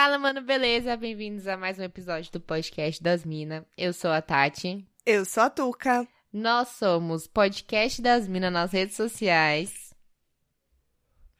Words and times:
Fala, 0.00 0.16
mano, 0.16 0.40
beleza? 0.40 0.96
Bem-vindos 0.96 1.48
a 1.48 1.56
mais 1.56 1.76
um 1.76 1.82
episódio 1.82 2.30
do 2.30 2.38
podcast 2.38 3.02
das 3.02 3.24
Minas. 3.24 3.64
Eu 3.76 3.92
sou 3.92 4.12
a 4.12 4.22
Tati. 4.22 4.86
Eu 5.04 5.24
sou 5.24 5.42
a 5.42 5.50
Tuca. 5.50 6.06
Nós 6.32 6.68
somos 6.68 7.26
podcast 7.26 8.00
das 8.00 8.28
Minas 8.28 8.52
nas 8.52 8.70
redes 8.70 8.94
sociais. 8.94 9.92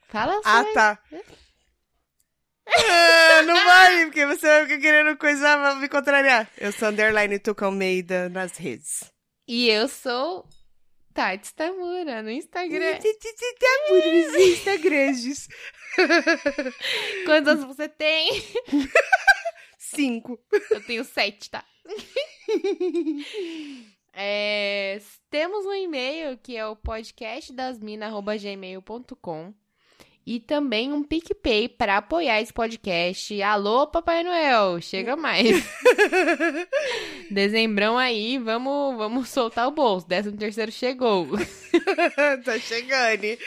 Fala 0.09 0.41
Ah, 0.43 0.65
tá. 0.73 0.99
Ah, 2.67 3.41
não 3.43 3.55
vai, 3.63 4.05
porque 4.07 4.25
você 4.25 4.45
vai 4.45 4.67
ficar 4.67 4.81
querendo 4.81 5.17
coisar, 5.17 5.55
vai 5.55 5.79
me 5.79 5.87
contrariar. 5.87 6.51
Eu 6.57 6.73
sou 6.73 6.89
underline 6.89 7.39
Tuca 7.39 7.65
Almeida 7.65 8.27
nas 8.27 8.57
redes. 8.57 9.09
E 9.47 9.69
eu 9.69 9.87
sou 9.87 10.45
Tati 11.19 11.53
Tamura 11.53 12.23
no 12.23 12.31
Instagram. 12.31 12.97
Bonito 13.89 13.89
nos 13.89 14.35
Instagrams. 14.35 15.49
Quantos 17.25 17.65
você 17.65 17.89
tem? 17.89 18.29
Cinco. 19.77 20.39
Eu 20.71 20.81
tenho 20.85 21.03
sete, 21.03 21.49
tá? 21.49 21.65
É, 24.21 24.99
temos 25.29 25.65
um 25.65 25.73
e-mail 25.73 26.37
que 26.37 26.57
é 26.57 26.65
o 26.65 26.75
podcastdasmina.gmail.com 26.75 29.53
e 30.29 30.39
também 30.39 30.93
um 30.93 31.03
PicPay 31.03 31.67
para 31.67 31.97
apoiar 31.97 32.39
esse 32.39 32.53
podcast. 32.53 33.41
Alô, 33.41 33.87
Papai 33.87 34.23
Noel, 34.23 34.79
chega 34.79 35.15
mais. 35.15 35.47
Dezembrão 37.31 37.97
aí, 37.97 38.37
vamos, 38.37 38.95
vamos 38.95 39.27
soltar 39.29 39.67
o 39.67 39.71
bolso. 39.71 40.07
Décimo 40.07 40.37
terceiro 40.37 40.71
chegou. 40.71 41.29
tá 42.45 42.59
chegando. 42.59 43.39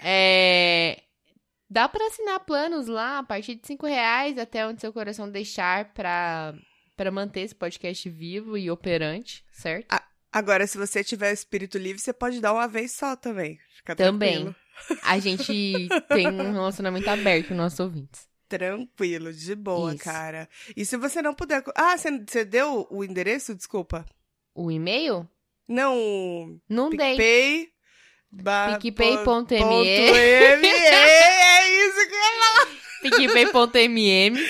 É, 0.00 1.02
dá 1.68 1.88
para 1.88 2.06
assinar 2.06 2.38
planos 2.46 2.86
lá 2.86 3.18
a 3.18 3.24
partir 3.24 3.56
de 3.56 3.66
cinco 3.66 3.84
reais 3.84 4.38
até 4.38 4.64
onde 4.64 4.80
seu 4.80 4.92
coração 4.92 5.28
deixar 5.28 5.92
para 5.92 6.54
para 6.96 7.10
manter 7.10 7.40
esse 7.40 7.54
podcast 7.54 8.08
vivo 8.08 8.56
e 8.56 8.70
operante, 8.70 9.44
certo? 9.50 9.88
Agora, 10.32 10.68
se 10.68 10.78
você 10.78 11.02
tiver 11.02 11.32
espírito 11.32 11.78
livre, 11.78 12.00
você 12.00 12.12
pode 12.12 12.40
dar 12.40 12.52
uma 12.52 12.68
vez 12.68 12.92
só 12.92 13.16
também. 13.16 13.58
Fica 13.76 13.96
Também. 13.96 14.44
tranquilo. 14.44 14.56
A 15.02 15.18
gente 15.18 15.88
tem 16.08 16.28
um 16.28 16.52
relacionamento 16.52 17.08
aberto 17.08 17.48
com 17.48 17.54
nossos 17.54 17.80
ouvintes. 17.80 18.28
Tranquilo, 18.48 19.32
de 19.32 19.54
boa, 19.54 19.94
Isso. 19.94 20.04
cara. 20.04 20.48
E 20.74 20.84
se 20.84 20.96
você 20.96 21.20
não 21.20 21.34
puder. 21.34 21.62
Ah, 21.76 21.96
você, 21.98 22.44
deu 22.44 22.86
o 22.90 23.04
endereço? 23.04 23.54
Desculpa. 23.54 24.06
O 24.54 24.70
e-mail? 24.70 25.28
Não. 25.68 26.58
Não 26.68 26.88
dei. 26.88 26.98
PicPay. 27.10 27.68
ba- 28.30 28.78
PicPay.me. 28.78 29.58
É 29.58 31.86
isso 31.86 32.08
que 32.08 32.14
eu 32.14 32.18
ia 32.18 32.38
falar. 32.38 32.66
PicPay.mm. 33.02 34.36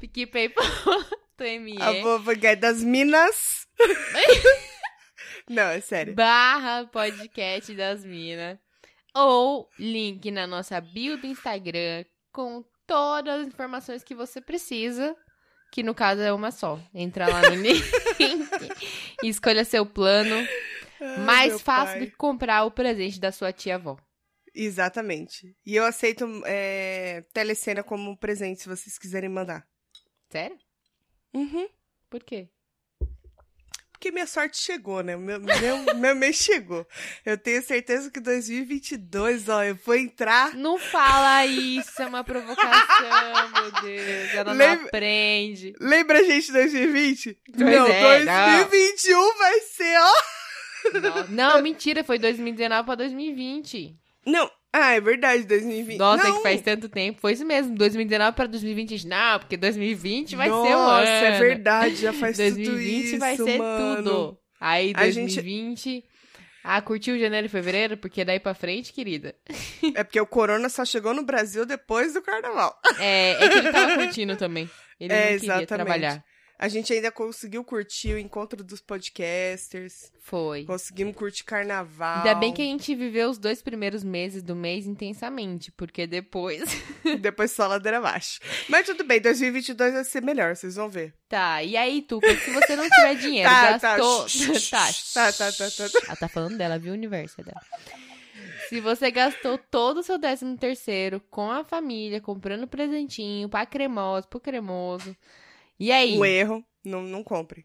PicPay.me. 0.00 1.76
A 1.82 1.92
vovó 2.02 2.32
das 2.58 2.82
Minas. 2.82 3.66
Não, 5.48 5.62
é 5.64 5.80
sério. 5.80 6.14
Barra 6.14 6.86
podcast 6.86 7.74
das 7.74 8.04
minas. 8.04 8.58
Ou 9.14 9.68
link 9.78 10.30
na 10.30 10.46
nossa 10.46 10.80
bio 10.80 11.16
do 11.18 11.26
Instagram 11.26 12.04
com 12.32 12.64
todas 12.86 13.42
as 13.42 13.46
informações 13.46 14.02
que 14.02 14.14
você 14.14 14.40
precisa. 14.40 15.14
Que 15.72 15.82
no 15.82 15.94
caso 15.94 16.20
é 16.20 16.32
uma 16.32 16.50
só. 16.50 16.80
Entra 16.94 17.28
lá 17.28 17.42
no 17.50 17.54
link 17.60 17.82
e 19.22 19.28
escolha 19.28 19.64
seu 19.64 19.84
plano. 19.84 20.34
Ai, 21.00 21.18
Mais 21.18 21.60
fácil 21.60 21.94
pai. 21.96 22.00
do 22.00 22.10
que 22.10 22.16
comprar 22.16 22.64
o 22.64 22.70
presente 22.70 23.20
da 23.20 23.30
sua 23.32 23.52
tia-avó. 23.52 23.96
Exatamente. 24.54 25.54
E 25.66 25.74
eu 25.74 25.84
aceito 25.84 26.24
é, 26.46 27.24
telecena 27.32 27.82
como 27.82 28.16
presente, 28.16 28.62
se 28.62 28.68
vocês 28.68 28.96
quiserem 28.96 29.28
mandar. 29.28 29.66
Sério? 30.30 30.56
Uhum. 31.34 31.68
Por 32.08 32.22
quê? 32.22 32.48
Porque 34.04 34.12
minha 34.12 34.26
sorte 34.26 34.58
chegou, 34.58 35.02
né? 35.02 35.16
Meu, 35.16 35.40
meu, 35.40 35.94
meu 35.96 36.14
mês 36.14 36.36
chegou. 36.36 36.86
Eu 37.24 37.38
tenho 37.38 37.62
certeza 37.62 38.10
que 38.10 38.20
2022, 38.20 39.48
ó, 39.48 39.64
eu 39.64 39.78
vou 39.82 39.94
entrar. 39.94 40.54
Não 40.54 40.78
fala 40.78 41.46
isso, 41.46 42.02
é 42.02 42.06
uma 42.06 42.22
provocação, 42.22 43.50
meu 43.54 43.72
Deus. 43.80 44.34
Ela 44.34 44.52
não 44.52 44.58
Lembra- 44.58 44.86
aprende. 44.88 45.72
Lembra 45.80 46.18
a 46.18 46.22
gente 46.22 46.46
de 46.48 46.52
2020? 46.52 47.38
Pois 47.56 47.58
não, 47.58 47.86
é, 47.86 48.24
não. 48.24 48.68
2021 48.68 49.38
vai 49.38 49.60
ser, 49.60 49.96
ó. 49.98 50.12
Não, 51.00 51.28
não, 51.54 51.62
mentira, 51.62 52.04
foi 52.04 52.18
2019 52.18 52.84
pra 52.84 52.94
2020. 52.96 53.96
Não, 54.26 54.50
ah, 54.76 54.92
é 54.92 55.00
verdade, 55.00 55.44
2020. 55.44 55.98
Nossa, 55.98 56.26
é 56.26 56.30
não. 56.30 56.36
que 56.36 56.42
faz 56.42 56.60
tanto 56.62 56.88
tempo. 56.88 57.20
Foi 57.20 57.32
isso 57.32 57.44
mesmo, 57.44 57.74
2019 57.76 58.34
pra 58.36 58.46
2020. 58.46 59.06
Não, 59.06 59.38
porque 59.38 59.56
2020 59.56 60.36
vai 60.36 60.48
Nossa, 60.48 60.68
ser 60.68 60.74
o 60.74 60.78
ano. 60.78 61.06
é 61.06 61.38
verdade, 61.38 61.96
já 61.96 62.12
faz 62.12 62.36
2020 62.36 62.66
tudo 62.70 62.80
isso, 62.82 63.18
vai 63.18 63.36
ser 63.36 63.58
mano. 63.58 63.96
tudo. 64.02 64.38
Aí 64.60 64.92
A 64.96 65.10
gente- 65.10 65.34
2020... 65.36 66.04
Ah, 66.66 66.80
curtiu 66.80 67.18
janeiro 67.18 67.46
e 67.46 67.50
fevereiro? 67.50 67.98
Porque 67.98 68.24
daí 68.24 68.40
pra 68.40 68.54
frente, 68.54 68.90
querida. 68.90 69.34
É 69.94 70.02
porque 70.02 70.18
o 70.18 70.26
corona 70.26 70.70
só 70.70 70.82
chegou 70.82 71.12
no 71.12 71.22
Brasil 71.22 71.66
depois 71.66 72.14
do 72.14 72.22
carnaval. 72.22 72.74
É, 72.98 73.32
é 73.32 73.48
que 73.50 73.58
ele 73.58 73.70
tava 73.70 73.94
curtindo 73.96 74.34
também. 74.34 74.70
Ele 74.98 75.12
É, 75.12 75.16
não 75.16 75.22
queria 75.24 75.34
exatamente. 75.34 75.66
trabalhar. 75.68 76.24
A 76.56 76.68
gente 76.68 76.92
ainda 76.92 77.10
conseguiu 77.10 77.64
curtir 77.64 78.14
o 78.14 78.18
encontro 78.18 78.62
dos 78.62 78.80
podcasters. 78.80 80.12
Foi. 80.20 80.64
Conseguimos 80.64 81.16
curtir 81.16 81.42
carnaval. 81.44 82.18
Ainda 82.18 82.34
bem 82.36 82.52
que 82.52 82.62
a 82.62 82.64
gente 82.64 82.94
viveu 82.94 83.28
os 83.28 83.38
dois 83.38 83.60
primeiros 83.60 84.04
meses 84.04 84.42
do 84.42 84.54
mês 84.54 84.86
intensamente, 84.86 85.72
porque 85.72 86.06
depois. 86.06 86.62
Depois 87.20 87.50
só 87.52 87.66
ladeira 87.66 87.98
abaixo. 87.98 88.40
Mas 88.68 88.86
tudo 88.86 89.04
bem, 89.04 89.20
2022 89.20 89.92
vai 89.94 90.04
ser 90.04 90.22
melhor, 90.22 90.56
vocês 90.56 90.76
vão 90.76 90.88
ver. 90.88 91.14
Tá, 91.28 91.62
e 91.62 91.76
aí, 91.76 92.02
Tuca, 92.02 92.34
se 92.36 92.50
você 92.52 92.76
não 92.76 92.88
tiver 92.88 93.14
dinheiro, 93.16 93.48
Tá, 93.50 93.78
tá. 93.78 93.96
gastou. 93.96 94.26
Tá, 94.70 95.32
tá, 95.32 95.52
tá, 95.52 95.70
tá, 95.70 95.88
tá. 95.88 96.06
Ela 96.06 96.16
tá 96.16 96.28
falando 96.28 96.56
dela, 96.56 96.78
viu? 96.78 96.92
O 96.92 96.96
universo 96.96 97.40
é 97.40 97.44
dela. 97.44 97.60
Se 98.68 98.80
você 98.80 99.10
gastou 99.10 99.58
todo 99.58 99.98
o 99.98 100.02
seu 100.02 100.18
décimo 100.18 100.56
terceiro 100.56 101.20
com 101.30 101.50
a 101.50 101.62
família, 101.64 102.20
comprando 102.20 102.66
presentinho 102.66 103.48
pra 103.48 103.66
cremoso, 103.66 104.26
pro 104.28 104.40
cremoso. 104.40 105.14
E 105.78 105.90
aí? 105.90 106.18
Um 106.18 106.24
erro, 106.24 106.64
não, 106.84 107.02
não 107.02 107.24
compre. 107.24 107.64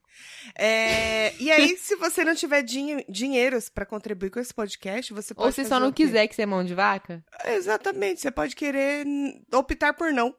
É, 0.55 1.33
e 1.39 1.51
aí, 1.51 1.75
se 1.77 1.95
você 1.95 2.23
não 2.23 2.33
tiver 2.33 2.63
dinhe 2.63 3.05
dinheiros 3.09 3.69
pra 3.69 3.85
contribuir 3.85 4.29
com 4.29 4.39
esse 4.39 4.53
podcast, 4.53 5.13
você 5.13 5.33
pode 5.33 5.47
Ou 5.47 5.51
se 5.51 5.65
só 5.65 5.79
não 5.79 5.91
quiser 5.91 6.27
que 6.27 6.35
você 6.35 6.43
é 6.43 6.45
mão 6.45 6.63
de 6.63 6.73
vaca? 6.73 7.23
Exatamente, 7.45 8.21
você 8.21 8.31
pode 8.31 8.55
querer 8.55 9.05
optar 9.53 9.93
por 9.93 10.11
não. 10.13 10.33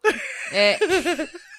É. 0.52 0.78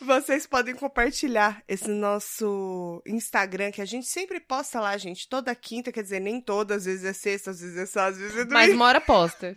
Vocês 0.00 0.46
podem 0.46 0.74
compartilhar 0.74 1.62
esse 1.68 1.88
nosso 1.88 3.02
Instagram, 3.06 3.70
que 3.70 3.82
a 3.82 3.84
gente 3.84 4.06
sempre 4.06 4.40
posta 4.40 4.80
lá, 4.80 4.96
gente, 4.96 5.28
toda 5.28 5.54
quinta, 5.54 5.92
quer 5.92 6.02
dizer, 6.02 6.20
nem 6.20 6.40
toda, 6.40 6.74
às 6.74 6.86
vezes 6.86 7.04
é 7.04 7.12
sexta, 7.12 7.50
às 7.50 7.60
vezes 7.60 7.76
é 7.76 7.86
sábado, 7.86 8.14
às 8.14 8.18
vezes 8.18 8.36
é 8.36 8.44
Mas 8.46 8.48
domingo. 8.48 8.74
uma 8.76 8.86
hora 8.86 9.00
posta. 9.00 9.56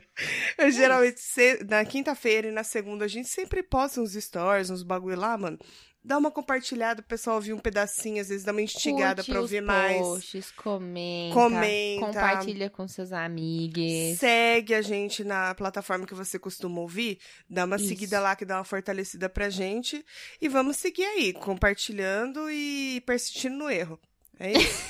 Eu, 0.57 0.69
geralmente, 0.71 1.21
na 1.69 1.85
quinta-feira 1.85 2.49
e 2.49 2.51
na 2.51 2.63
segunda, 2.63 3.05
a 3.05 3.07
gente 3.07 3.29
sempre 3.29 3.63
posta 3.63 4.01
uns 4.01 4.13
stories, 4.13 4.69
uns 4.69 4.83
bagulho 4.83 5.17
lá, 5.17 5.37
mano. 5.37 5.57
Dá 6.05 6.17
uma 6.17 6.29
compartilhada, 6.29 6.99
o 6.99 7.03
pessoal 7.03 7.37
ouvir 7.37 7.53
um 7.53 7.59
pedacinho, 7.59 8.19
às 8.19 8.27
vezes 8.27 8.43
dá 8.43 8.51
uma 8.51 8.61
instigada 8.61 9.21
os 9.21 9.29
ouvir 9.29 9.61
mais. 9.61 10.01
posts, 10.01 10.51
comenta, 10.51 11.33
Comenta. 11.33 12.05
compartilha 12.05 12.69
com 12.69 12.85
seus 12.89 13.13
amigos. 13.13 14.19
Segue 14.19 14.73
a 14.75 14.81
gente 14.81 15.23
na 15.23 15.55
plataforma 15.55 16.05
que 16.05 16.13
você 16.13 16.37
costuma 16.37 16.81
ouvir. 16.81 17.19
Dá 17.49 17.63
uma 17.63 17.77
Isso. 17.77 17.87
seguida 17.87 18.19
lá 18.19 18.35
que 18.35 18.43
dá 18.43 18.57
uma 18.57 18.65
fortalecida 18.65 19.29
pra 19.29 19.49
gente. 19.49 20.05
E 20.41 20.49
vamos 20.49 20.75
seguir 20.75 21.05
aí, 21.05 21.31
compartilhando 21.31 22.51
e 22.51 23.01
persistindo 23.05 23.55
no 23.55 23.69
erro. 23.69 23.97
É 24.39 24.51
isso? 24.51 24.83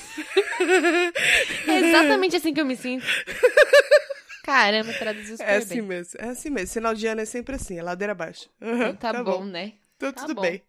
É 1.66 1.78
exatamente 1.88 2.36
assim 2.36 2.52
que 2.54 2.60
eu 2.60 2.64
me 2.64 2.76
sinto. 2.76 3.04
Caramba, 4.42 4.92
traduziu 4.94 5.36
super 5.36 5.48
é 5.48 5.56
assim 5.56 5.74
bem. 5.76 5.82
mesmo. 5.82 6.20
É 6.20 6.28
assim 6.28 6.50
mesmo. 6.50 6.72
Final 6.74 6.94
de 6.94 7.06
ano 7.06 7.20
é 7.20 7.24
sempre 7.24 7.56
assim, 7.56 7.78
é 7.78 7.82
ladeira 7.82 8.12
abaixo. 8.12 8.48
Aham, 8.60 8.88
Então 8.90 8.96
tá, 9.12 9.22
bom, 9.24 9.44
né? 9.44 9.72
Então 9.96 10.12
tá 10.12 10.22
tudo 10.22 10.34
bom. 10.34 10.42
bem. 10.42 10.62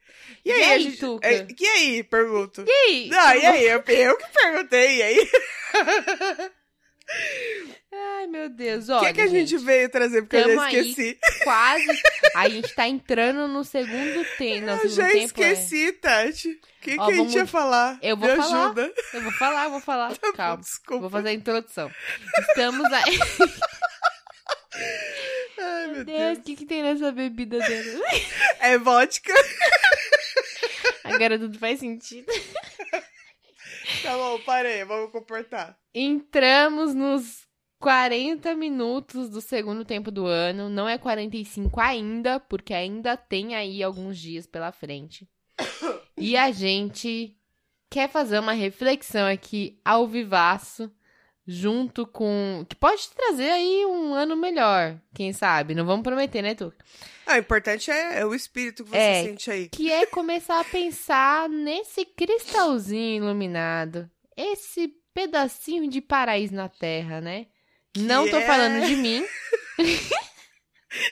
E 0.46 0.50
E 0.50 0.52
aí, 0.54 0.64
aí, 0.64 0.74
a 0.74 0.80
gente. 0.80 0.98
Tuca? 0.98 1.28
é, 1.28 1.48
e 1.60 1.68
aí, 1.68 2.04
pergunto. 2.04 2.64
E 2.68 2.72
aí? 2.72 3.10
Não, 3.10 3.34
e 3.36 3.46
aí? 3.46 3.64
Eu, 3.66 3.84
eu 3.88 4.18
que 4.18 4.26
perguntei, 4.34 4.98
e 4.98 5.04
aí? 5.04 5.30
Ai, 7.94 8.28
meu 8.28 8.50
Deus, 8.50 8.90
O 8.90 8.94
olha, 8.94 9.08
que, 9.08 9.14
que 9.14 9.22
a 9.22 9.28
gente, 9.28 9.58
veio 9.58 9.88
trazer? 9.90 10.24
Porque 10.24 10.36
eu 10.38 10.56
já 10.56 10.64
aí. 10.66 10.76
esqueci. 10.76 11.18
quase... 11.44 11.86
A 12.36 12.50
gente 12.50 12.74
tá 12.76 12.88
entrando 12.88 13.48
no 13.48 13.64
segundo 13.64 14.26
tempo. 14.38 14.66
No 14.66 14.72
eu 14.74 14.90
já 14.90 15.08
tempo, 15.08 15.42
é. 15.42 15.52
esqueci, 15.54 15.92
Tati. 15.94 16.50
O 16.50 16.58
que, 16.82 16.96
Ó, 17.00 17.06
que 17.06 17.12
a 17.12 17.16
gente 17.16 17.18
vamos- 17.18 17.36
ia 17.36 17.46
falar? 17.46 17.98
Eu 18.02 18.18
vou 18.18 18.28
Me 18.30 18.36
falar. 18.36 18.66
ajuda. 18.66 18.94
Eu 19.14 19.22
vou 19.22 19.32
falar, 19.32 19.64
eu 19.66 19.70
vou 19.72 19.80
falar. 19.80 20.18
Calma. 20.36 20.62
Desculpa. 20.62 21.02
Vou 21.02 21.10
fazer 21.10 21.30
a 21.30 21.34
introdução. 21.34 21.90
Estamos 22.50 22.92
aí. 22.92 23.20
Meu 25.96 26.06
Deus. 26.06 26.38
o 26.38 26.42
que, 26.42 26.56
que 26.56 26.66
tem 26.66 26.82
nessa 26.82 27.12
bebida 27.12 27.60
dele? 27.60 28.02
É 28.60 28.78
vodka. 28.78 29.34
Agora 31.04 31.38
tudo 31.40 31.58
faz 31.58 31.80
sentido. 31.80 32.28
Tá 34.02 34.18
bom, 34.18 34.40
parei, 34.40 34.84
vamos 34.84 35.12
comportar. 35.12 35.78
Entramos 35.94 36.94
nos 36.96 37.46
40 37.80 38.56
minutos 38.56 39.30
do 39.30 39.40
segundo 39.42 39.86
tempo 39.86 40.10
do 40.12 40.26
ano. 40.26 40.70
Não 40.70 40.90
é 40.90 40.98
45 40.98 41.80
ainda, 41.80 42.40
porque 42.40 42.74
ainda 42.74 43.16
tem 43.16 43.56
aí 43.56 43.84
alguns 43.84 44.18
dias 44.18 44.48
pela 44.48 44.72
frente. 44.72 45.28
E 46.18 46.36
a 46.36 46.52
gente 46.52 47.36
quer 47.90 48.10
fazer 48.10 48.40
uma 48.40 48.54
reflexão 48.54 49.28
aqui 49.28 49.80
ao 49.86 50.08
vivaço, 50.08 50.92
junto 51.48 52.06
com. 52.08 52.66
que 52.68 52.76
pode 52.76 53.08
trazer 53.10 53.50
aí 53.52 53.86
um 53.86 54.14
ano 54.14 54.36
melhor, 54.36 54.98
quem 55.14 55.32
sabe? 55.34 55.76
Não 55.76 55.86
vamos 55.86 56.04
prometer, 56.04 56.42
né, 56.42 56.56
Tu? 56.56 56.74
Ah, 57.28 57.36
o 57.36 57.38
importante 57.40 57.90
é, 57.92 58.20
é 58.20 58.26
o 58.26 58.34
espírito 58.36 58.84
que 58.84 58.90
você 58.92 58.98
É. 58.98 59.24
sente 59.24 59.50
aí. 59.52 59.70
Que 59.70 59.92
é 59.92 60.06
começar 60.06 60.60
a 60.60 60.64
pensar 60.64 61.50
nesse 61.50 62.06
cristalzinho 62.06 63.24
iluminado, 63.24 64.10
esse 64.38 64.94
pedacinho 65.14 65.90
de 65.90 66.02
paraíso 66.02 66.54
na 66.54 66.68
Terra, 66.70 67.22
né? 67.22 67.48
Não 67.98 68.30
tô 68.30 68.38
é- 68.38 68.46
falando 68.46 68.86
de 68.86 68.96
mim, 68.96 69.26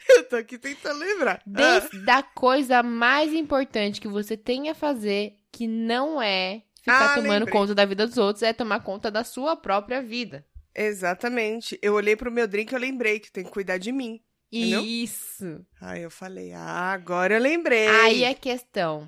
Eu 0.09 0.23
tô 0.29 0.35
aqui 0.37 0.57
tentando 0.57 0.99
lembrar. 0.99 1.41
Ah, 1.45 1.79
des- 1.79 2.05
da 2.05 2.23
coisa 2.23 2.81
mais 2.81 3.33
importante 3.33 3.99
que 3.99 4.07
você 4.07 4.37
tem 4.37 4.69
a 4.69 4.75
fazer, 4.75 5.33
que 5.51 5.67
não 5.67 6.21
é 6.21 6.61
ficar 6.83 7.13
Ah, 7.13 7.15
tomando 7.15 7.31
lembrei. 7.31 7.51
conta 7.51 7.73
da 7.73 7.85
vida 7.85 8.05
dos 8.05 8.17
outros, 8.17 8.43
é 8.43 8.53
tomar 8.53 8.81
conta 8.81 9.09
da 9.09 9.23
sua 9.23 9.55
própria 9.55 10.01
vida. 10.01 10.45
exatamente. 10.75 11.77
Eu 11.81 11.93
olhei 11.93 12.15
pro 12.15 12.31
meu 12.31 12.47
drink 12.47 12.71
e 12.71 12.75
eu 12.75 12.79
lembrei 12.79 13.19
que 13.19 13.31
tem 13.31 13.43
que 13.43 13.51
cuidar 13.51 13.77
de 13.77 13.91
mim. 13.91 14.21
Entendeu? 14.51 14.81
Isso. 14.83 15.65
Aí 15.81 16.01
eu 16.03 16.11
falei, 16.11 16.53
ah, 16.53 16.91
agora 16.91 17.33
eu 17.35 17.39
lembrei. 17.41 17.87
Aí 17.87 18.23
é 18.23 18.33
questão. 18.33 19.07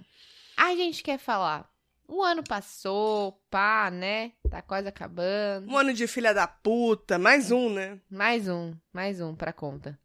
A 0.57 0.75
gente 0.75 1.03
quer 1.03 1.19
falar. 1.19 1.69
O 2.07 2.21
ano 2.23 2.43
passou, 2.43 3.39
pá, 3.49 3.89
né? 3.91 4.31
Tá 4.49 4.61
quase 4.61 4.87
acabando. 4.87 5.67
Um 5.71 5.77
ano 5.77 5.91
de 5.93 6.05
filha 6.07 6.33
da 6.33 6.47
puta, 6.47 7.17
mais 7.17 7.51
um, 7.51 7.69
né? 7.71 7.99
Mais 8.09 8.47
um, 8.47 8.73
mais 8.93 9.19
um 9.19 9.35
pra 9.35 9.51
conta. 9.51 9.99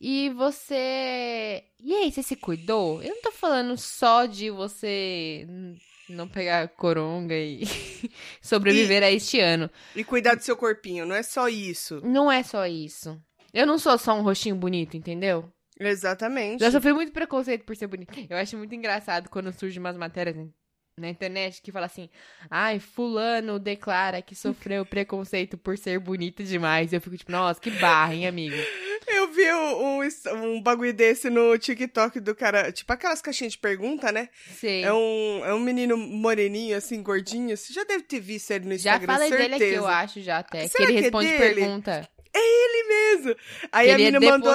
E 0.00 0.30
você. 0.30 1.64
E 1.80 1.92
aí, 1.94 2.10
você 2.12 2.22
se 2.22 2.36
cuidou? 2.36 3.02
Eu 3.02 3.14
não 3.16 3.22
tô 3.22 3.32
falando 3.32 3.76
só 3.76 4.26
de 4.26 4.48
você 4.50 5.46
não 6.08 6.28
pegar 6.28 6.68
coronga 6.68 7.34
e 7.34 7.62
sobreviver 8.42 9.02
a 9.02 9.10
este 9.10 9.40
ano. 9.40 9.70
E 9.94 10.04
cuidar 10.04 10.34
do 10.34 10.42
seu 10.42 10.56
corpinho, 10.56 11.06
não 11.06 11.14
é 11.14 11.22
só 11.22 11.48
isso. 11.48 12.00
Não 12.04 12.30
é 12.30 12.42
só 12.42 12.66
isso. 12.66 13.20
Eu 13.52 13.66
não 13.66 13.78
sou 13.78 13.96
só 13.96 14.14
um 14.14 14.22
rostinho 14.22 14.56
bonito, 14.56 14.96
entendeu? 14.96 15.50
Exatamente. 15.78 16.60
Já 16.60 16.70
sofri 16.70 16.92
muito 16.92 17.12
preconceito 17.12 17.64
por 17.64 17.76
ser 17.76 17.86
bonito. 17.86 18.12
Eu 18.28 18.36
acho 18.36 18.56
muito 18.56 18.74
engraçado 18.74 19.28
quando 19.28 19.52
surgem 19.52 19.80
umas 19.80 19.96
matérias 19.96 20.36
na 20.96 21.08
internet 21.08 21.60
que 21.60 21.72
fala 21.72 21.86
assim: 21.86 22.08
ai, 22.50 22.78
Fulano 22.78 23.58
declara 23.58 24.22
que 24.22 24.34
sofreu 24.34 24.84
preconceito 24.86 25.58
por 25.58 25.76
ser 25.76 25.98
bonito 25.98 26.42
demais. 26.44 26.92
Eu 26.92 27.00
fico 27.00 27.16
tipo, 27.16 27.32
nossa, 27.32 27.60
que 27.60 27.70
barra, 27.70 28.14
hein, 28.14 28.26
amigo? 28.26 28.56
Eu 29.06 29.30
vi 29.32 29.52
um, 29.52 29.98
um, 29.98 30.08
um 30.44 30.62
bagulho 30.62 30.94
desse 30.94 31.28
no 31.28 31.58
TikTok 31.58 32.20
do 32.20 32.34
cara, 32.34 32.72
tipo 32.72 32.92
aquelas 32.92 33.20
caixinhas 33.20 33.52
de 33.52 33.58
pergunta, 33.58 34.10
né? 34.10 34.28
Sei. 34.58 34.82
É 34.82 34.92
um, 34.92 35.44
é 35.44 35.54
um 35.54 35.60
menino 35.60 35.96
moreninho, 35.96 36.76
assim, 36.76 37.02
gordinho. 37.02 37.56
Você 37.56 37.72
já 37.72 37.84
deve 37.84 38.04
ter 38.04 38.20
visto 38.20 38.50
ele 38.52 38.66
no 38.66 38.78
Já 38.78 38.92
Instagram, 38.94 39.12
falei 39.12 39.28
certeza. 39.28 39.50
dele 39.50 39.64
aqui, 39.64 39.74
eu 39.74 39.86
acho, 39.86 40.22
já 40.22 40.38
até. 40.38 40.68
Será 40.68 40.76
que 40.76 40.82
ele 40.84 40.92
que 40.92 40.98
é 40.98 41.02
responde 41.02 41.28
dele? 41.28 41.54
pergunta. 41.54 42.08
Ele 42.36 42.88
mesmo. 42.88 43.36
Aí 43.70 43.86
que 43.86 43.92
a 43.92 43.94
ele 43.94 44.02
é 44.04 44.10
mina 44.10 44.20
mandou. 44.20 44.54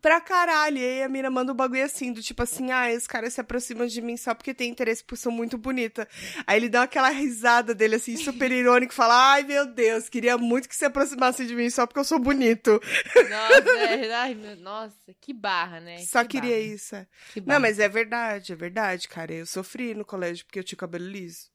Pra 0.00 0.20
caralho. 0.20 0.78
E 0.78 0.84
aí 0.84 1.02
a 1.02 1.08
mina 1.08 1.30
manda 1.30 1.52
um 1.52 1.54
bagulho 1.56 1.84
assim, 1.84 2.12
do 2.12 2.22
tipo 2.22 2.42
assim, 2.42 2.70
ah, 2.72 2.90
esse 2.90 3.08
cara 3.08 3.28
se 3.30 3.40
aproxima 3.40 3.86
de 3.86 4.00
mim 4.00 4.16
só 4.16 4.34
porque 4.34 4.54
tem 4.54 4.70
interesse 4.70 5.04
por 5.04 5.16
sou 5.16 5.30
muito 5.32 5.58
bonita. 5.58 6.08
Aí 6.46 6.56
ele 6.58 6.68
dá 6.68 6.82
aquela 6.82 7.10
risada 7.10 7.74
dele, 7.74 7.96
assim, 7.96 8.16
super 8.16 8.50
irônico, 8.50 8.92
fala, 8.94 9.32
ai 9.32 9.42
meu 9.42 9.66
Deus, 9.66 10.08
queria 10.08 10.36
muito 10.38 10.68
que 10.68 10.76
se 10.76 10.84
aproximasse 10.84 11.46
de 11.46 11.54
mim 11.54 11.68
só 11.70 11.86
porque 11.86 12.00
eu 12.00 12.04
sou 12.04 12.18
bonito. 12.18 12.80
Nossa, 13.28 13.78
é, 13.78 14.12
ai, 14.14 14.34
meu- 14.34 14.56
nossa, 14.56 14.94
que 15.20 15.32
barra, 15.32 15.80
né? 15.80 15.98
só 15.98 16.22
Que 16.22 16.28
queria 16.40 16.56
barra, 16.56 16.74
isso. 16.74 16.96
é. 16.96 17.06
que 17.32 17.40
barra. 17.40 17.58
Não, 17.58 17.62
mas 17.68 17.78
é 17.78 17.88
verdade, 17.88 18.52
é 18.52 18.56
verdade, 18.56 19.08
cara. 19.08 19.32
Eu 19.32 19.46
sofri 19.46 19.94
no 19.94 20.04
colégio 20.04 20.44
porque 20.46 20.58
eu 20.58 20.64
tinha 20.64 20.78
cabelo 20.78 21.06
liso. 21.06 21.48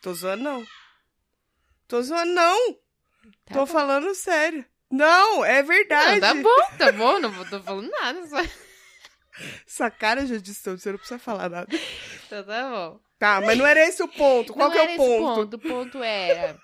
Tô 0.00 0.12
zoando, 0.14 0.42
não. 0.42 0.66
Tô 1.86 2.02
zoando, 2.02 2.32
não. 2.32 2.72
Tá 3.44 3.54
Tô 3.54 3.60
bom. 3.60 3.66
falando 3.66 4.14
sério. 4.14 4.64
Não, 4.92 5.42
é 5.44 5.62
verdade. 5.62 6.20
Não, 6.20 6.20
tá 6.20 6.34
bom, 6.34 6.76
tá 6.76 6.92
bom, 6.92 7.18
não 7.18 7.30
vou- 7.32 7.46
tô 7.46 7.60
falando 7.62 7.90
nada. 7.90 8.26
Só... 8.26 8.36
Essa 9.66 9.90
cara 9.90 10.26
já 10.26 10.36
disse 10.36 10.62
tudo, 10.62 10.78
você 10.78 10.90
não 10.90 10.98
precisa 10.98 11.18
falar 11.18 11.48
nada. 11.48 11.68
Então 12.26 12.44
tá 12.44 12.70
bom. 12.70 13.00
Tá, 13.18 13.40
mas 13.40 13.56
não 13.56 13.66
era 13.66 13.80
esse 13.88 14.02
o 14.02 14.08
ponto. 14.08 14.52
Qual 14.52 14.68
não 14.68 14.74
que 14.74 14.78
é 14.78 14.82
o 14.82 14.88
esse 14.90 14.96
ponto? 14.98 15.54
O 15.56 15.58
ponto 15.58 16.02
era. 16.02 16.58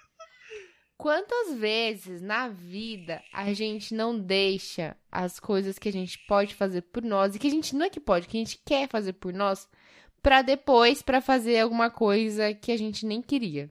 Quantas 0.96 1.54
vezes 1.54 2.20
na 2.20 2.48
vida 2.48 3.22
a 3.32 3.52
gente 3.54 3.94
não 3.94 4.18
deixa 4.18 4.96
as 5.10 5.38
coisas 5.38 5.78
que 5.78 5.88
a 5.88 5.92
gente 5.92 6.18
pode 6.26 6.54
fazer 6.56 6.82
por 6.82 7.02
nós 7.04 7.34
e 7.34 7.38
que 7.38 7.46
a 7.46 7.50
gente 7.50 7.74
não 7.76 7.86
é 7.86 7.90
que 7.90 8.00
pode, 8.00 8.26
que 8.26 8.36
a 8.36 8.40
gente 8.40 8.60
quer 8.66 8.88
fazer 8.88 9.12
por 9.12 9.32
nós, 9.32 9.68
pra 10.20 10.42
depois 10.42 11.00
pra 11.00 11.20
fazer 11.20 11.60
alguma 11.60 11.88
coisa 11.90 12.52
que 12.52 12.72
a 12.72 12.76
gente 12.76 13.06
nem 13.06 13.22
queria? 13.22 13.70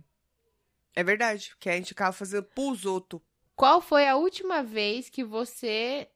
É 0.95 1.03
verdade, 1.03 1.51
que 1.59 1.69
a 1.69 1.73
gente 1.73 1.91
acaba 1.91 2.13
fazendo 2.13 2.43
pros 2.55 2.85
outros. 2.85 3.21
Qual 3.57 3.81
foi 3.81 4.07
a 4.07 4.15
última 4.15 4.61
vez 4.61 5.09
que 5.09 5.23
você 5.23 6.07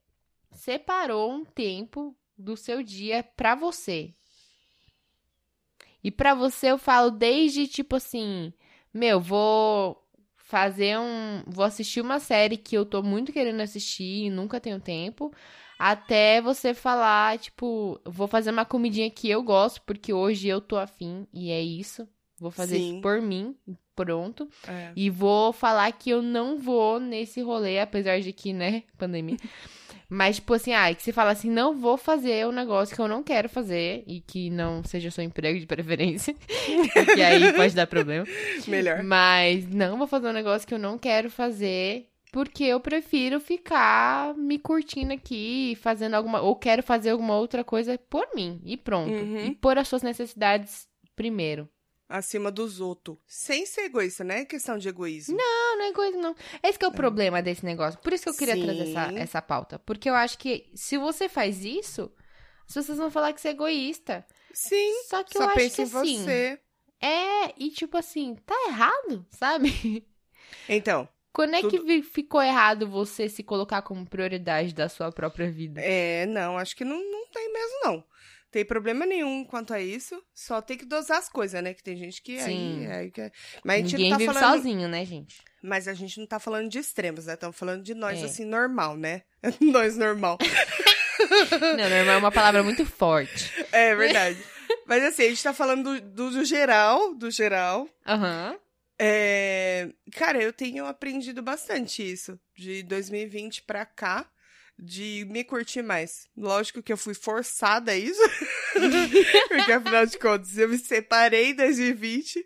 separou 0.51 1.31
um 1.31 1.43
tempo 1.43 2.15
do 2.37 2.55
seu 2.55 2.83
dia 2.83 3.23
pra 3.23 3.55
você? 3.55 4.13
E 6.03 6.11
pra 6.11 6.35
você 6.35 6.67
eu 6.67 6.77
falo 6.77 7.09
desde 7.09 7.67
tipo 7.67 7.95
assim, 7.95 8.53
meu, 8.93 9.19
vou 9.19 10.07
fazer 10.35 10.99
um, 10.99 11.43
vou 11.47 11.65
assistir 11.65 11.99
uma 11.99 12.19
série 12.19 12.57
que 12.57 12.77
eu 12.77 12.85
tô 12.85 13.01
muito 13.01 13.33
querendo 13.33 13.61
assistir 13.61 14.25
e 14.25 14.29
nunca 14.29 14.61
tenho 14.61 14.79
tempo, 14.79 15.33
até 15.79 16.43
você 16.43 16.75
falar, 16.75 17.39
tipo, 17.39 17.99
vou 18.05 18.27
fazer 18.27 18.51
uma 18.51 18.65
comidinha 18.65 19.09
que 19.09 19.27
eu 19.27 19.41
gosto 19.41 19.81
porque 19.81 20.13
hoje 20.13 20.47
eu 20.47 20.61
tô 20.61 20.77
afim 20.77 21.27
e 21.33 21.49
é 21.49 21.59
isso. 21.59 22.07
Vou 22.41 22.49
fazer 22.49 22.77
Sim. 22.77 22.93
isso 22.93 23.01
por 23.01 23.21
mim, 23.21 23.55
pronto. 23.95 24.49
É. 24.67 24.91
E 24.95 25.11
vou 25.11 25.53
falar 25.53 25.91
que 25.91 26.09
eu 26.09 26.23
não 26.23 26.57
vou 26.57 26.99
nesse 26.99 27.39
rolê, 27.39 27.79
apesar 27.79 28.19
de 28.19 28.33
que, 28.33 28.51
né, 28.51 28.81
pandemia. 28.97 29.37
Mas, 30.09 30.37
tipo 30.37 30.55
assim, 30.55 30.73
ah, 30.73 30.93
que 30.93 31.03
você 31.03 31.13
fala 31.13 31.31
assim, 31.31 31.51
não 31.51 31.77
vou 31.77 31.97
fazer 31.97 32.47
um 32.47 32.51
negócio 32.51 32.95
que 32.95 33.01
eu 33.01 33.07
não 33.07 33.21
quero 33.21 33.47
fazer 33.47 34.03
e 34.07 34.21
que 34.21 34.49
não 34.49 34.83
seja 34.83 35.11
seu 35.11 35.23
emprego 35.23 35.59
de 35.59 35.67
preferência. 35.67 36.35
que 37.13 37.21
aí 37.21 37.53
pode 37.53 37.75
dar 37.75 37.85
problema. 37.85 38.25
Melhor. 38.67 39.03
Mas 39.03 39.69
não 39.69 39.99
vou 39.99 40.07
fazer 40.07 40.27
um 40.27 40.33
negócio 40.33 40.67
que 40.67 40.73
eu 40.73 40.79
não 40.79 40.97
quero 40.97 41.29
fazer. 41.29 42.07
Porque 42.31 42.63
eu 42.63 42.79
prefiro 42.79 43.39
ficar 43.39 44.33
me 44.35 44.57
curtindo 44.57 45.13
aqui, 45.13 45.77
fazendo 45.79 46.15
alguma. 46.15 46.41
Ou 46.41 46.55
quero 46.55 46.81
fazer 46.81 47.11
alguma 47.11 47.37
outra 47.37 47.63
coisa 47.63 47.99
por 48.09 48.25
mim. 48.33 48.61
E 48.65 48.77
pronto. 48.77 49.11
Uhum. 49.11 49.45
E 49.45 49.51
pôr 49.55 49.77
as 49.77 49.87
suas 49.87 50.01
necessidades 50.01 50.87
primeiro. 51.15 51.69
Acima 52.11 52.51
dos 52.51 52.79
outros. 52.81 53.17
Sem 53.27 53.65
ser 53.65 53.85
egoísta, 53.85 54.23
não 54.23 54.35
é 54.35 54.43
questão 54.45 54.77
de 54.77 54.89
egoísmo. 54.89 55.37
Não, 55.37 55.77
não 55.77 55.85
é 55.85 55.93
coisa, 55.93 56.17
não. 56.17 56.35
Esse 56.61 56.77
que 56.77 56.83
é 56.85 56.87
o 56.87 56.91
problema 56.91 57.41
desse 57.41 57.63
negócio. 57.65 57.99
Por 58.01 58.11
isso 58.13 58.23
que 58.23 58.29
eu 58.29 58.35
queria 58.35 58.55
Sim. 58.55 58.61
trazer 58.63 58.81
essa, 58.89 59.13
essa 59.15 59.41
pauta. 59.41 59.79
Porque 59.79 60.09
eu 60.09 60.13
acho 60.15 60.37
que 60.37 60.69
se 60.75 60.97
você 60.97 61.29
faz 61.29 61.63
isso, 61.63 62.11
as 62.67 62.73
pessoas 62.73 62.97
vão 62.97 63.09
falar 63.09 63.31
que 63.33 63.39
você 63.39 63.47
é 63.47 63.51
egoísta. 63.51 64.25
Sim, 64.53 65.03
Só 65.07 65.23
que 65.23 65.37
eu 65.37 65.41
só 65.43 65.47
acho 65.47 65.55
pensa 65.57 65.75
que 65.75 65.81
em 65.81 65.85
assim. 65.85 66.23
você. 66.25 66.59
É, 67.01 67.53
e 67.57 67.69
tipo 67.71 67.97
assim, 67.97 68.35
tá 68.45 68.55
errado, 68.67 69.25
sabe? 69.31 70.05
Então, 70.69 71.07
Quando 71.33 71.55
é 71.55 71.61
que 71.61 71.77
Tudo- 71.77 71.85
vi- 71.85 72.03
ficou 72.03 72.41
errado 72.43 72.87
você 72.87 73.29
se 73.29 73.41
colocar 73.41 73.81
como 73.81 74.05
prioridade 74.05 74.73
da 74.75 74.89
sua 74.89 75.11
própria 75.11 75.49
vida? 75.49 75.79
é, 75.81 76.25
não, 76.25 76.57
acho 76.57 76.75
que 76.75 76.83
não, 76.83 76.97
não 77.09 77.25
tem 77.29 77.51
mesmo, 77.53 77.79
não. 77.85 78.03
Tem 78.51 78.65
problema 78.65 79.05
nenhum 79.05 79.45
quanto 79.45 79.73
a 79.73 79.79
isso. 79.79 80.21
Só 80.33 80.61
tem 80.61 80.77
que 80.77 80.83
dosar 80.85 81.17
as 81.19 81.29
coisas, 81.29 81.63
né? 81.63 81.73
Que 81.73 81.81
tem 81.81 81.95
gente 81.95 82.21
que 82.21 82.37
Sim. 82.41 82.85
aí. 82.85 82.91
aí 82.91 83.11
que- 83.11 83.31
Mas 83.63 83.75
a 83.75 83.79
gente 83.81 83.91
Ninguém 83.93 84.09
não 84.09 84.17
tá 84.17 84.23
vive 84.25 84.33
falando. 84.33 84.55
sozinho, 84.57 84.87
né, 84.89 85.05
gente? 85.05 85.41
Mas 85.63 85.87
a 85.87 85.93
gente 85.93 86.19
não 86.19 86.27
tá 86.27 86.37
falando 86.39 86.69
de 86.69 86.77
extremos, 86.77 87.27
né? 87.27 87.33
Estamos 87.35 87.55
falando 87.55 87.81
de 87.83 87.93
nós, 87.93 88.19
É. 88.21 88.25
assim, 88.25 88.43
normal, 88.43 88.97
né? 88.97 89.21
nós 89.61 89.95
normal. 89.95 90.37
Não, 91.61 91.89
normal 91.89 92.15
é 92.15 92.17
uma 92.17 92.31
palavra 92.31 92.63
muito 92.63 92.85
forte. 92.85 93.51
É 93.71 93.95
verdade. 93.95 94.37
Mas 94.87 95.03
assim, 95.03 95.23
a 95.23 95.29
gente 95.29 95.43
tá 95.43 95.53
falando 95.53 95.99
do, 96.01 96.31
do, 96.31 96.43
geral, 96.45 97.13
do 97.13 97.29
geral. 97.29 97.87
Aham. 98.07 98.57
É... 98.99 99.89
Cara, 100.13 100.41
eu 100.41 100.51
tenho 100.51 100.85
aprendido 100.85 101.41
bastante 101.41 102.01
isso. 102.03 102.39
De 102.55 102.83
2020 102.83 103.61
pra 103.63 103.85
cá. 103.85 104.25
De 104.83 105.27
me 105.29 105.43
curtir 105.43 105.83
mais. 105.83 106.27
Lógico 106.35 106.81
que 106.81 106.91
eu 106.91 106.97
fui 106.97 107.13
forçada 107.13 107.91
a 107.91 107.95
isso. 107.97 108.19
Porque 109.47 109.71
afinal 109.71 110.05
de 110.07 110.17
contas, 110.17 110.57
eu 110.57 110.67
me 110.67 110.77
separei 110.79 111.51
em 111.51 111.55
2020. 111.55 112.43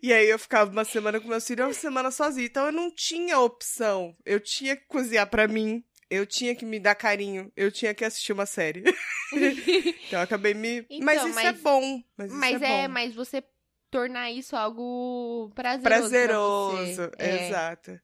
E 0.00 0.12
aí 0.12 0.28
eu 0.28 0.38
ficava 0.38 0.70
uma 0.70 0.84
semana 0.84 1.20
com 1.20 1.26
meus 1.26 1.44
filhos, 1.44 1.66
uma 1.66 1.72
semana 1.74 2.10
sozinha. 2.12 2.46
Então 2.46 2.66
eu 2.66 2.72
não 2.72 2.88
tinha 2.90 3.40
opção. 3.40 4.16
Eu 4.24 4.38
tinha 4.38 4.76
que 4.76 4.86
cozinhar 4.86 5.28
pra 5.28 5.48
mim. 5.48 5.82
Eu 6.08 6.24
tinha 6.24 6.54
que 6.54 6.64
me 6.64 6.78
dar 6.78 6.94
carinho. 6.94 7.50
Eu 7.56 7.72
tinha 7.72 7.92
que 7.92 8.04
assistir 8.04 8.32
uma 8.32 8.46
série. 8.46 8.84
então 9.32 10.20
eu 10.20 10.20
acabei 10.20 10.54
me. 10.54 10.86
Então, 10.88 11.04
mas 11.04 11.24
isso 11.24 11.38
é 11.40 11.52
mas- 11.52 11.60
bom. 11.60 12.02
Mas, 12.16 12.32
Mas 12.32 12.62
é, 12.62 12.82
é, 12.82 12.86
bom. 12.86 12.94
mas 12.94 13.12
você 13.14 13.42
tornar 13.90 14.30
isso 14.30 14.54
algo 14.54 15.50
prazeroso. 15.54 15.82
pra 15.82 15.98
prazeroso. 15.98 16.94
você. 16.94 17.10
É. 17.18 18.00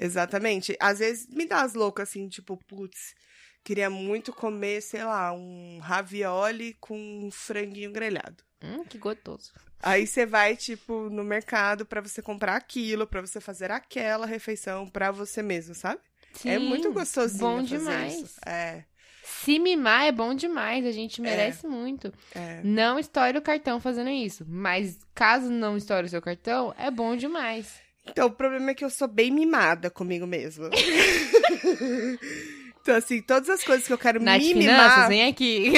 Exatamente. 0.00 0.74
Às 0.80 0.98
vezes 0.98 1.26
me 1.28 1.46
dá 1.46 1.60
as 1.60 1.74
loucas 1.74 2.08
assim, 2.08 2.26
tipo, 2.26 2.56
putz, 2.66 3.14
queria 3.62 3.90
muito 3.90 4.32
comer, 4.32 4.80
sei 4.80 5.04
lá, 5.04 5.30
um 5.32 5.78
ravioli 5.78 6.74
com 6.80 6.96
um 6.98 7.30
franguinho 7.30 7.92
grelhado. 7.92 8.42
Hum, 8.64 8.82
que 8.84 8.96
gostoso. 8.96 9.52
Aí 9.82 10.06
você 10.06 10.24
vai, 10.24 10.56
tipo, 10.56 11.10
no 11.10 11.22
mercado 11.22 11.84
pra 11.84 12.00
você 12.00 12.22
comprar 12.22 12.56
aquilo, 12.56 13.06
pra 13.06 13.20
você 13.20 13.40
fazer 13.40 13.70
aquela 13.70 14.26
refeição 14.26 14.86
pra 14.88 15.10
você 15.10 15.42
mesmo, 15.42 15.74
sabe? 15.74 16.00
é 16.46 16.58
muito 16.58 16.88
Sim, 16.88 16.94
gostosinho 16.94 17.56
Bom 17.56 17.62
demais. 17.62 18.20
isso. 18.22 18.40
É, 18.46 18.84
Se 19.22 19.58
mimar 19.58 20.06
é 20.06 20.12
bom 20.12 20.34
demais, 20.34 20.86
a 20.86 20.92
gente 20.92 21.20
merece 21.20 21.66
muito. 21.66 22.12
é. 22.34 22.60
Não 22.62 22.98
estoure 22.98 23.36
o 23.36 23.42
cartão 23.42 23.80
fazendo 23.80 24.10
isso. 24.10 24.46
Mas 24.48 24.98
caso 25.14 25.50
não 25.50 25.76
estoure 25.76 26.06
o 26.06 26.08
seu 26.10 26.22
cartão, 26.22 26.74
é 26.78 26.90
bom 26.90 27.16
demais. 27.16 27.80
Então, 28.06 28.26
o 28.26 28.30
problema 28.30 28.70
é 28.70 28.74
que 28.74 28.84
eu 28.84 28.90
sou 28.90 29.06
bem 29.06 29.30
mimada 29.30 29.90
comigo 29.90 30.26
mesma. 30.26 30.70
então, 32.80 32.96
assim, 32.96 33.22
todas 33.22 33.48
as 33.48 33.62
coisas 33.62 33.86
que 33.86 33.92
eu 33.92 33.98
quero 33.98 34.20
Nath 34.20 34.40
me 34.40 34.54
Finanças, 34.54 34.94
mimar, 34.96 35.08
vem 35.08 35.28
aqui. 35.28 35.72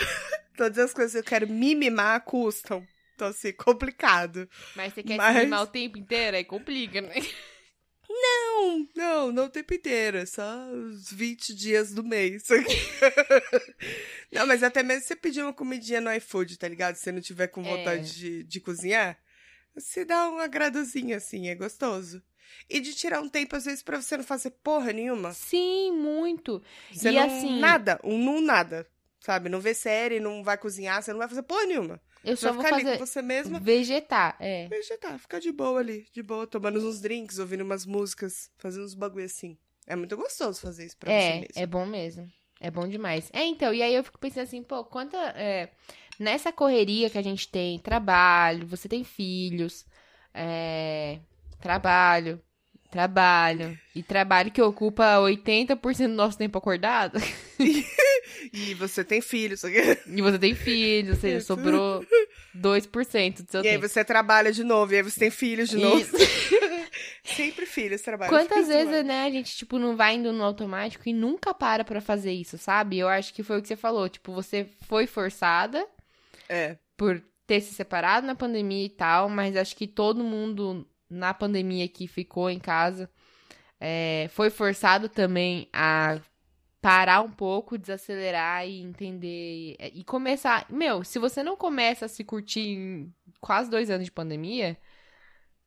todas 0.56 0.78
as 0.78 0.94
coisas 0.94 1.12
que 1.12 1.18
eu 1.18 1.24
quero 1.24 1.48
me 1.48 1.74
mimar 1.74 2.20
custam. 2.24 2.86
Então, 3.14 3.28
assim, 3.28 3.52
complicado. 3.52 4.48
Mas 4.74 4.94
você 4.94 5.02
quer 5.02 5.16
Mas- 5.16 5.36
se 5.36 5.42
mimar 5.44 5.62
o 5.62 5.66
tempo 5.66 5.98
inteiro, 5.98 6.36
aí 6.36 6.44
complica, 6.44 7.00
né? 7.00 7.14
Não, 8.08 8.88
não, 8.94 9.32
não 9.32 9.44
o 9.46 9.50
tempo 9.50 9.74
inteiro, 9.74 10.18
é 10.18 10.26
só 10.26 10.68
os 10.70 11.10
20 11.10 11.54
dias 11.54 11.92
do 11.92 12.04
mês. 12.04 12.44
não, 14.30 14.46
mas 14.46 14.62
até 14.62 14.82
mesmo 14.82 15.02
se 15.02 15.08
você 15.08 15.16
pedir 15.16 15.42
uma 15.42 15.52
comidinha 15.52 16.00
no 16.00 16.12
iFood, 16.14 16.58
tá 16.58 16.68
ligado? 16.68 16.94
Se 16.96 17.02
você 17.02 17.12
não 17.12 17.20
tiver 17.20 17.48
com 17.48 17.60
É. 17.62 17.64
vontade 17.64 18.14
de, 18.14 18.44
de 18.44 18.60
cozinhar, 18.60 19.18
você 19.74 20.04
dá 20.04 20.28
um 20.30 20.38
agradozinho 20.38 21.16
assim, 21.16 21.48
é 21.48 21.54
gostoso. 21.54 22.22
E 22.68 22.78
de 22.80 22.94
tirar 22.94 23.20
um 23.20 23.28
tempo, 23.28 23.56
às 23.56 23.64
vezes, 23.64 23.82
pra 23.82 24.00
você 24.00 24.16
não 24.16 24.24
fazer 24.24 24.50
porra 24.50 24.92
nenhuma. 24.92 25.32
Sim, 25.32 25.92
muito. 25.92 26.62
Você 26.92 27.10
e 27.10 27.12
não, 27.14 27.22
assim, 27.24 27.58
Nada, 27.58 28.00
um 28.04 28.18
não 28.22 28.40
nada. 28.40 28.86
Sabe? 29.20 29.48
Não 29.48 29.58
vê 29.60 29.72
série, 29.74 30.20
não 30.20 30.44
vai 30.44 30.58
cozinhar, 30.58 31.02
você 31.02 31.10
não 31.10 31.18
vai 31.18 31.28
fazer 31.28 31.42
porra 31.42 31.64
nenhuma. 31.64 32.00
eu 32.22 32.36
Você 32.36 32.42
só 32.42 32.52
vai 32.52 32.54
vou 32.56 32.64
ficar 32.64 32.76
ali 32.76 32.98
com 32.98 33.06
você 33.06 33.22
mesma. 33.22 33.58
vegetar, 33.58 34.36
é. 34.38 34.68
Vegetar, 34.68 35.18
ficar 35.18 35.38
de 35.40 35.50
boa 35.50 35.80
ali, 35.80 36.06
de 36.12 36.22
boa, 36.22 36.46
tomando 36.46 36.78
uns 36.86 37.00
drinks, 37.00 37.38
ouvindo 37.38 37.62
umas 37.64 37.86
músicas, 37.86 38.50
fazendo 38.58 38.84
uns 38.84 38.94
bagulho 38.94 39.24
assim. 39.24 39.56
É 39.86 39.96
muito 39.96 40.14
gostoso 40.16 40.60
fazer 40.60 40.84
isso 40.86 40.96
pra 40.98 41.10
você 41.10 41.16
É, 41.16 41.32
mesmo. 41.36 41.48
é 41.56 41.66
bom 41.66 41.86
mesmo. 41.86 42.30
É 42.60 42.70
bom 42.70 42.86
demais. 42.86 43.30
É, 43.32 43.44
então, 43.44 43.74
e 43.74 43.82
aí 43.82 43.94
eu 43.94 44.04
fico 44.04 44.18
pensando 44.18 44.44
assim, 44.44 44.62
pô, 44.62 44.84
quanta. 44.84 45.16
é, 45.36 45.70
nessa 46.18 46.52
correria 46.52 47.10
que 47.10 47.18
a 47.18 47.22
gente 47.22 47.48
tem, 47.48 47.78
trabalho, 47.78 48.66
você 48.66 48.88
tem 48.88 49.04
filhos, 49.04 49.84
é, 50.32 51.18
trabalho, 51.60 52.40
trabalho, 52.90 53.78
e 53.94 54.02
trabalho 54.02 54.50
que 54.50 54.62
ocupa 54.62 55.16
80% 55.18 56.08
do 56.08 56.14
nosso 56.14 56.38
tempo 56.38 56.58
acordado, 56.58 57.18
E 58.52 58.74
você 58.74 59.04
tem 59.04 59.20
filhos, 59.20 59.64
e 59.64 59.98
e 60.06 60.22
você 60.22 60.38
tem 60.38 60.54
filhos, 60.54 61.16
ou 61.16 61.20
seja, 61.20 61.40
sobrou 61.40 62.04
2% 62.56 63.42
do 63.42 63.50
seu 63.50 63.60
aí 63.60 63.70
tempo. 63.70 63.88
você 63.88 64.04
trabalha 64.04 64.52
de 64.52 64.62
novo, 64.62 64.92
e 64.92 64.96
aí 64.96 65.02
você 65.02 65.20
tem 65.20 65.30
filhos 65.30 65.68
de 65.68 65.76
novo. 65.76 65.98
Isso. 65.98 66.14
Sempre 67.24 67.66
filhos 67.66 68.02
trabalham. 68.02 68.30
Quantas 68.32 68.68
vezes, 68.68 69.04
né, 69.04 69.24
a 69.24 69.30
gente, 69.30 69.56
tipo, 69.56 69.78
não 69.78 69.96
vai 69.96 70.14
indo 70.14 70.32
no 70.32 70.44
automático 70.44 71.08
e 71.08 71.12
nunca 71.12 71.54
para 71.54 71.84
pra 71.84 72.00
fazer 72.00 72.32
isso, 72.32 72.58
sabe? 72.58 72.98
Eu 72.98 73.08
acho 73.08 73.32
que 73.32 73.42
foi 73.42 73.58
o 73.58 73.62
que 73.62 73.68
você 73.68 73.76
falou. 73.76 74.08
Tipo, 74.08 74.32
você 74.32 74.66
foi 74.86 75.06
forçada 75.06 75.86
É, 76.54 76.78
por 76.96 77.22
ter 77.46 77.60
se 77.60 77.74
separado 77.74 78.26
na 78.26 78.34
pandemia 78.34 78.84
e 78.84 78.90
tal, 78.90 79.28
mas 79.28 79.56
acho 79.56 79.76
que 79.76 79.86
todo 79.86 80.24
mundo 80.24 80.86
na 81.10 81.34
pandemia 81.34 81.86
que 81.88 82.06
ficou 82.06 82.48
em 82.48 82.58
casa 82.58 83.10
é, 83.80 84.28
foi 84.30 84.50
forçado 84.50 85.08
também 85.08 85.68
a 85.72 86.18
parar 86.80 87.22
um 87.22 87.30
pouco, 87.30 87.78
desacelerar 87.78 88.66
e 88.66 88.80
entender 88.80 89.76
e 89.80 90.04
começar. 90.04 90.66
Meu, 90.70 91.02
se 91.02 91.18
você 91.18 91.42
não 91.42 91.56
começa 91.56 92.06
a 92.06 92.08
se 92.08 92.22
curtir 92.22 92.60
em 92.60 93.14
quase 93.40 93.70
dois 93.70 93.90
anos 93.90 94.04
de 94.04 94.12
pandemia, 94.12 94.78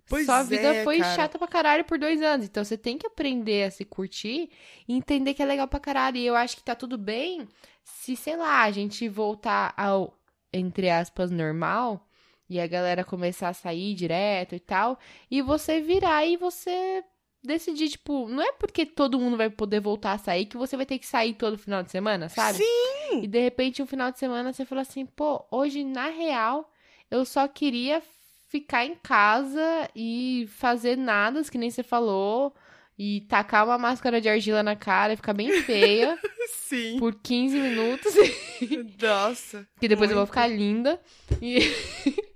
Pois 0.07 0.25
sua 0.25 0.41
vida 0.43 0.73
é, 0.73 0.83
foi 0.83 0.99
cara. 0.99 1.15
chata 1.15 1.37
pra 1.37 1.47
caralho 1.47 1.83
por 1.83 1.99
dois 1.99 2.21
anos. 2.21 2.45
Então 2.45 2.63
você 2.63 2.77
tem 2.77 2.97
que 2.97 3.05
aprender 3.05 3.65
a 3.65 3.71
se 3.71 3.83
curtir 3.83 4.49
e 4.87 4.93
entender 4.93 5.33
que 5.33 5.41
é 5.41 5.45
legal 5.45 5.67
pra 5.67 5.79
caralho. 5.79 6.17
E 6.17 6.25
eu 6.25 6.35
acho 6.35 6.55
que 6.55 6.63
tá 6.63 6.75
tudo 6.75 6.97
bem 6.97 7.47
se, 7.83 8.15
sei 8.15 8.37
lá, 8.37 8.63
a 8.63 8.71
gente 8.71 9.07
voltar 9.09 9.73
ao, 9.75 10.17
entre 10.51 10.89
aspas, 10.89 11.31
normal 11.31 12.07
e 12.49 12.59
a 12.59 12.67
galera 12.67 13.03
começar 13.03 13.49
a 13.49 13.53
sair 13.53 13.93
direto 13.93 14.55
e 14.55 14.59
tal. 14.59 14.97
E 15.29 15.41
você 15.41 15.81
virar 15.81 16.25
e 16.25 16.37
você 16.37 17.03
decidir, 17.43 17.89
tipo, 17.89 18.27
não 18.27 18.41
é 18.41 18.51
porque 18.53 18.85
todo 18.85 19.19
mundo 19.19 19.37
vai 19.37 19.49
poder 19.49 19.79
voltar 19.79 20.13
a 20.13 20.17
sair 20.17 20.45
que 20.45 20.57
você 20.57 20.75
vai 20.75 20.85
ter 20.85 20.97
que 20.99 21.05
sair 21.05 21.33
todo 21.33 21.57
final 21.57 21.83
de 21.83 21.91
semana, 21.91 22.29
sabe? 22.29 22.57
Sim! 22.57 23.23
E 23.23 23.27
de 23.27 23.39
repente, 23.39 23.81
um 23.81 23.87
final 23.87 24.11
de 24.11 24.19
semana, 24.19 24.51
você 24.51 24.65
fala 24.65 24.81
assim, 24.81 25.05
pô, 25.05 25.45
hoje, 25.51 25.83
na 25.83 26.07
real, 26.09 26.71
eu 27.09 27.23
só 27.25 27.47
queria 27.47 28.01
ficar 28.47 28.85
em 28.85 28.95
casa 28.95 29.89
e 29.95 30.47
fazer 30.49 30.97
nada, 30.97 31.43
que 31.43 31.57
nem 31.57 31.69
você 31.69 31.83
falou, 31.83 32.53
e 32.97 33.21
tacar 33.21 33.65
uma 33.65 33.77
máscara 33.77 34.19
de 34.19 34.27
argila 34.27 34.63
na 34.63 34.75
cara 34.75 35.13
e 35.13 35.15
ficar 35.15 35.33
bem 35.33 35.61
feia 35.61 36.17
Sim. 36.49 36.97
por 36.97 37.13
15 37.13 37.59
minutos, 37.59 38.13
Nossa. 38.99 39.67
que 39.79 39.87
depois 39.87 40.09
eu 40.09 40.15
vou 40.15 40.23
Muito. 40.23 40.29
ficar 40.29 40.47
linda. 40.47 40.99
E... 41.39 41.59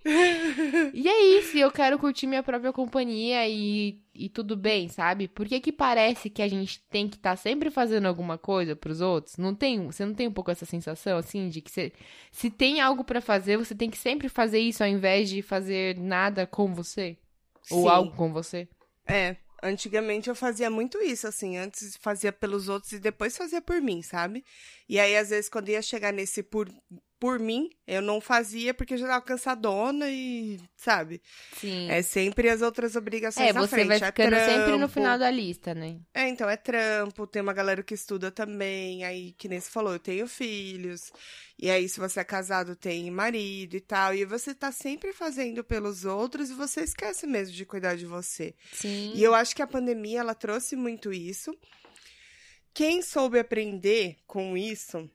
e 0.94 1.08
é 1.08 1.39
isso, 1.39 1.58
eu 1.58 1.72
quero 1.72 1.98
curtir 1.98 2.27
minha 2.27 2.44
própria 2.44 2.72
companhia 2.72 3.48
e, 3.50 4.00
e 4.13 4.30
tudo 4.30 4.56
bem, 4.56 4.88
sabe? 4.88 5.27
Por 5.27 5.48
que 5.48 5.60
que 5.60 5.72
parece 5.72 6.30
que 6.30 6.44
a 6.44 6.48
gente 6.48 6.80
tem 6.89 7.08
que 7.10 7.15
estar 7.15 7.36
sempre 7.36 7.72
fazendo 7.72 8.08
alguma 8.08 8.38
coisa 8.38 8.75
pros 8.75 9.01
outros? 9.01 9.38
Não 9.38 9.56
tem, 9.56 9.84
você 9.88 10.06
não 10.06 10.13
tem 10.13 10.27
um 10.27 10.34
pouco 10.34 10.51
essa 10.51 10.65
sensação, 10.65 11.18
assim, 11.18 11.50
de 11.50 11.60
que 11.60 11.72
você, 11.72 11.91
se 12.32 12.51
tem 12.51 12.80
algo 12.80 13.03
pra 13.03 13.20
fazer, 13.20 13.58
você 13.58 13.74
tem 13.74 13.89
que 13.89 13.98
sempre 13.98 14.30
fazer 14.30 14.60
isso 14.60 14.84
ao 14.84 14.89
invés 14.89 15.27
de 15.27 15.41
fazer 15.41 15.98
nada 15.98 16.46
com 16.46 16.72
você? 16.74 17.18
Ou 17.72 17.84
Sim. 17.84 17.89
algo 17.89 18.15
com 18.15 18.32
você? 18.32 18.68
É, 19.08 19.36
antigamente 19.62 20.30
eu 20.30 20.36
fazia 20.36 20.70
muito 20.70 21.01
isso, 21.01 21.27
assim, 21.27 21.58
antes 21.58 21.96
fazia 21.98 22.32
pelos 22.32 22.70
outros 22.70 22.91
e 22.94 23.00
depois 23.00 23.38
fazia 23.38 23.62
por 23.62 23.82
mim, 23.82 24.01
sabe? 24.01 24.44
E 24.88 25.00
aí, 25.00 25.15
às 25.18 25.30
vezes, 25.30 25.50
quando 25.50 25.70
ia 25.70 25.82
chegar 25.82 26.12
nesse 26.12 26.44
por, 26.44 26.70
por 27.22 27.38
mim, 27.38 27.70
eu 27.86 28.01
não 28.01 28.20
fazia 28.20 28.74
porque 28.74 28.96
eu 28.96 28.98
já 28.98 29.08
tava 29.08 29.22
cansadona 29.24 30.10
e, 30.10 30.60
sabe? 30.75 31.22
Sim. 31.56 31.88
É 31.88 32.01
sempre 32.01 32.50
as 32.50 32.63
outras 32.63 32.96
obrigações 32.96 33.50
É, 33.50 33.54
na 33.54 33.62
você 33.62 33.68
frente. 33.75 33.88
vai 33.90 33.98
é 33.98 34.06
ficando 34.08 34.36
sempre 34.38 34.78
no 34.80 34.90
final 34.90 35.20
da 35.20 35.30
lista, 35.30 35.75
né? 35.75 36.00
É, 36.16 36.28
então, 36.28 36.50
é 36.50 36.58
trampo, 36.58 37.28
tem 37.28 37.44
uma 37.44 37.54
galera 37.54 37.84
que 37.84 37.94
estuda 37.94 38.32
também, 38.32 39.04
aí, 39.04 39.34
que 39.34 39.48
nem 39.48 39.60
você 39.60 39.70
falou, 39.70 39.94
eu 39.94 40.00
tenho 40.00 40.28
filhos, 40.28 41.12
e 41.60 41.70
aí, 41.70 41.88
se 41.88 42.00
você 42.00 42.22
é 42.22 42.24
casado, 42.24 42.75
tem 42.75 43.12
marido 43.12 43.75
e 43.75 43.82
tal, 43.82 44.16
e 44.16 44.25
você 44.25 44.56
tá 44.56 44.72
sempre 44.72 45.13
fazendo 45.13 45.63
pelos 45.63 46.06
outros 46.06 46.50
e 46.50 46.56
você 46.56 46.82
esquece 46.82 47.28
mesmo 47.28 47.54
de 47.56 47.68
cuidar 47.68 47.96
de 47.96 48.08
você. 48.08 48.56
Sim. 48.74 49.12
E 49.13 49.22
eu 49.22 49.36
acho 49.36 49.56
que 49.56 49.62
a 49.62 49.68
pandemia, 49.68 50.22
ela 50.22 50.34
trouxe 50.34 50.75
muito 50.75 51.13
isso. 51.13 51.56
Quem 52.74 53.04
soube 53.04 53.38
aprender 53.38 54.18
com 54.25 54.58
isso, 54.58 55.08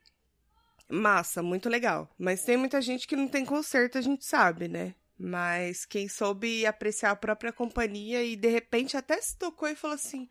massa, 0.89 1.43
muito 1.43 1.69
legal. 1.69 2.09
Mas 2.19 2.45
tem 2.45 2.57
muita 2.57 2.81
gente 2.81 3.07
que 3.07 3.17
não 3.17 3.29
tem 3.29 3.45
conserto, 3.45 3.99
a 3.99 4.01
gente 4.01 4.25
sabe, 4.25 4.69
né? 4.69 4.95
Mas 5.19 5.87
quem 5.87 6.09
soube 6.09 6.67
apreciar 6.67 7.11
a 7.11 7.17
própria 7.17 7.53
companhia 7.53 8.23
e 8.23 8.37
de 8.37 8.49
repente 8.49 8.97
até 8.97 9.21
se 9.21 9.37
tocou 9.39 9.69
e 9.69 9.75
falou 9.75 9.95
assim: 9.95 10.29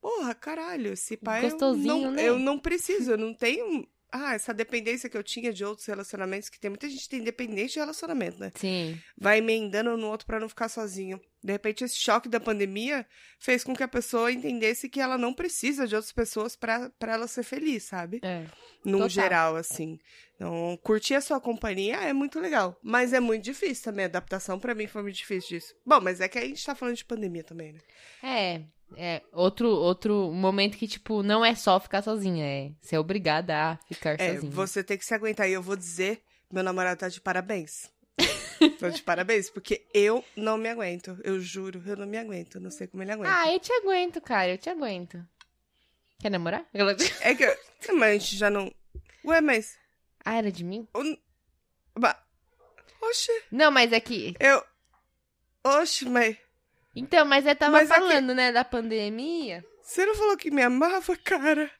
Porra, 0.00 0.34
caralho, 0.34 0.92
esse 0.92 1.16
pai 1.16 1.46
eu 1.46 1.50
Gostosinho, 1.50 2.02
não, 2.02 2.10
né? 2.12 2.28
eu 2.28 2.38
não 2.38 2.58
preciso, 2.58 3.12
eu 3.12 3.18
não 3.18 3.32
tenho. 3.32 3.86
Ah, 4.18 4.34
essa 4.34 4.54
dependência 4.54 5.08
que 5.10 5.16
eu 5.16 5.22
tinha 5.22 5.52
de 5.52 5.64
outros 5.64 5.86
relacionamentos, 5.86 6.48
que 6.48 6.58
tem 6.58 6.70
muita 6.70 6.88
gente 6.88 7.02
que 7.02 7.08
tem 7.08 7.22
dependência 7.22 7.74
de 7.74 7.78
relacionamento, 7.80 8.38
né? 8.38 8.50
Sim. 8.54 8.98
vai 9.16 9.38
emendando 9.38 9.96
no 9.96 10.06
outro 10.08 10.26
pra 10.26 10.40
não 10.40 10.48
ficar 10.48 10.68
sozinho. 10.68 11.20
De 11.42 11.52
repente, 11.52 11.84
esse 11.84 11.96
choque 11.96 12.28
da 12.28 12.40
pandemia 12.40 13.06
fez 13.38 13.62
com 13.62 13.74
que 13.74 13.82
a 13.82 13.88
pessoa 13.88 14.32
entendesse 14.32 14.88
que 14.88 15.00
ela 15.00 15.16
não 15.16 15.32
precisa 15.32 15.86
de 15.86 15.94
outras 15.94 16.12
pessoas 16.12 16.56
pra 16.56 16.90
pra 16.98 17.12
ela 17.12 17.28
ser 17.28 17.44
feliz, 17.44 17.84
sabe? 17.84 18.20
É. 18.22 18.46
Num 18.84 18.98
Total. 18.98 19.08
geral, 19.08 19.56
assim. 19.56 19.98
Então, 20.34 20.78
curtir 20.82 21.14
a 21.14 21.20
sua 21.20 21.40
companhia 21.40 21.96
é 21.96 22.12
muito 22.12 22.40
legal. 22.40 22.76
Mas 22.82 23.12
é 23.12 23.20
muito 23.20 23.44
difícil 23.44 23.84
também. 23.84 24.04
A 24.04 24.08
adaptação 24.08 24.58
pra 24.58 24.74
mim 24.74 24.86
foi 24.86 25.02
muito 25.02 25.16
difícil 25.16 25.58
disso. 25.58 25.74
Bom, 25.84 26.00
mas 26.00 26.20
é 26.20 26.28
que 26.28 26.38
a 26.38 26.44
gente 26.44 26.64
tá 26.64 26.74
falando 26.74 26.96
de 26.96 27.04
pandemia 27.04 27.44
também, 27.44 27.72
né? 27.72 27.80
É, 28.22 28.62
é 28.96 29.22
outro, 29.32 29.68
outro 29.68 30.30
momento 30.32 30.76
que, 30.76 30.86
tipo, 30.86 31.22
não 31.22 31.44
é 31.44 31.54
só 31.54 31.80
ficar 31.80 32.02
sozinha, 32.02 32.44
é 32.44 32.72
ser 32.80 32.98
obrigada 32.98 33.54
a 33.56 33.76
ficar 33.88 34.20
É, 34.20 34.34
sozinha. 34.34 34.52
você 34.52 34.84
tem 34.84 34.96
que 34.98 35.04
se 35.04 35.14
aguentar. 35.14 35.48
E 35.48 35.52
eu 35.52 35.62
vou 35.62 35.76
dizer, 35.76 36.22
meu 36.52 36.62
namorado 36.62 37.00
tá 37.00 37.08
de 37.08 37.20
parabéns. 37.20 37.90
Tô 38.78 38.88
de 38.88 39.02
parabéns, 39.02 39.50
porque 39.50 39.86
eu 39.92 40.24
não 40.36 40.56
me 40.56 40.68
aguento. 40.68 41.18
Eu 41.22 41.40
juro, 41.40 41.82
eu 41.86 41.96
não 41.96 42.06
me 42.06 42.16
aguento. 42.18 42.58
Não 42.60 42.70
sei 42.70 42.86
como 42.86 43.02
ele 43.02 43.12
aguenta. 43.12 43.34
Ah, 43.34 43.52
eu 43.52 43.58
te 43.60 43.72
aguento, 43.72 44.20
cara, 44.20 44.52
eu 44.52 44.58
te 44.58 44.70
aguento. 44.70 45.22
Quer 46.18 46.30
namorar? 46.30 46.64
É 47.20 47.34
que. 47.34 47.44
eu- 47.44 47.56
Mas 47.96 48.08
a 48.10 48.12
gente 48.18 48.36
já 48.36 48.48
não. 48.50 48.72
Ué, 49.24 49.40
mas. 49.40 49.76
Ah, 50.24 50.36
era 50.38 50.50
de 50.50 50.64
mim? 50.64 50.88
o- 50.94 51.18
Ba... 52.00 52.18
Oxe, 53.02 53.30
Não, 53.50 53.70
mas 53.70 53.92
é 53.92 54.00
que. 54.00 54.34
eu. 54.40 54.62
Oxe, 55.64 56.04
mas. 56.08 56.36
Então, 56.96 57.26
mas 57.26 57.44
eu 57.46 57.54
tava 57.54 57.72
Mas 57.72 57.90
aqui- 57.90 58.00
falando, 58.00 58.34
né, 58.34 58.50
da 58.50 58.64
pandemia. 58.64 59.62
Você 59.82 60.04
não 60.06 60.14
falou 60.14 60.36
que 60.36 60.50
me 60.50 60.62
amava, 60.62 61.14
cara? 61.16 61.70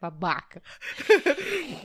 Babaca. 0.00 0.62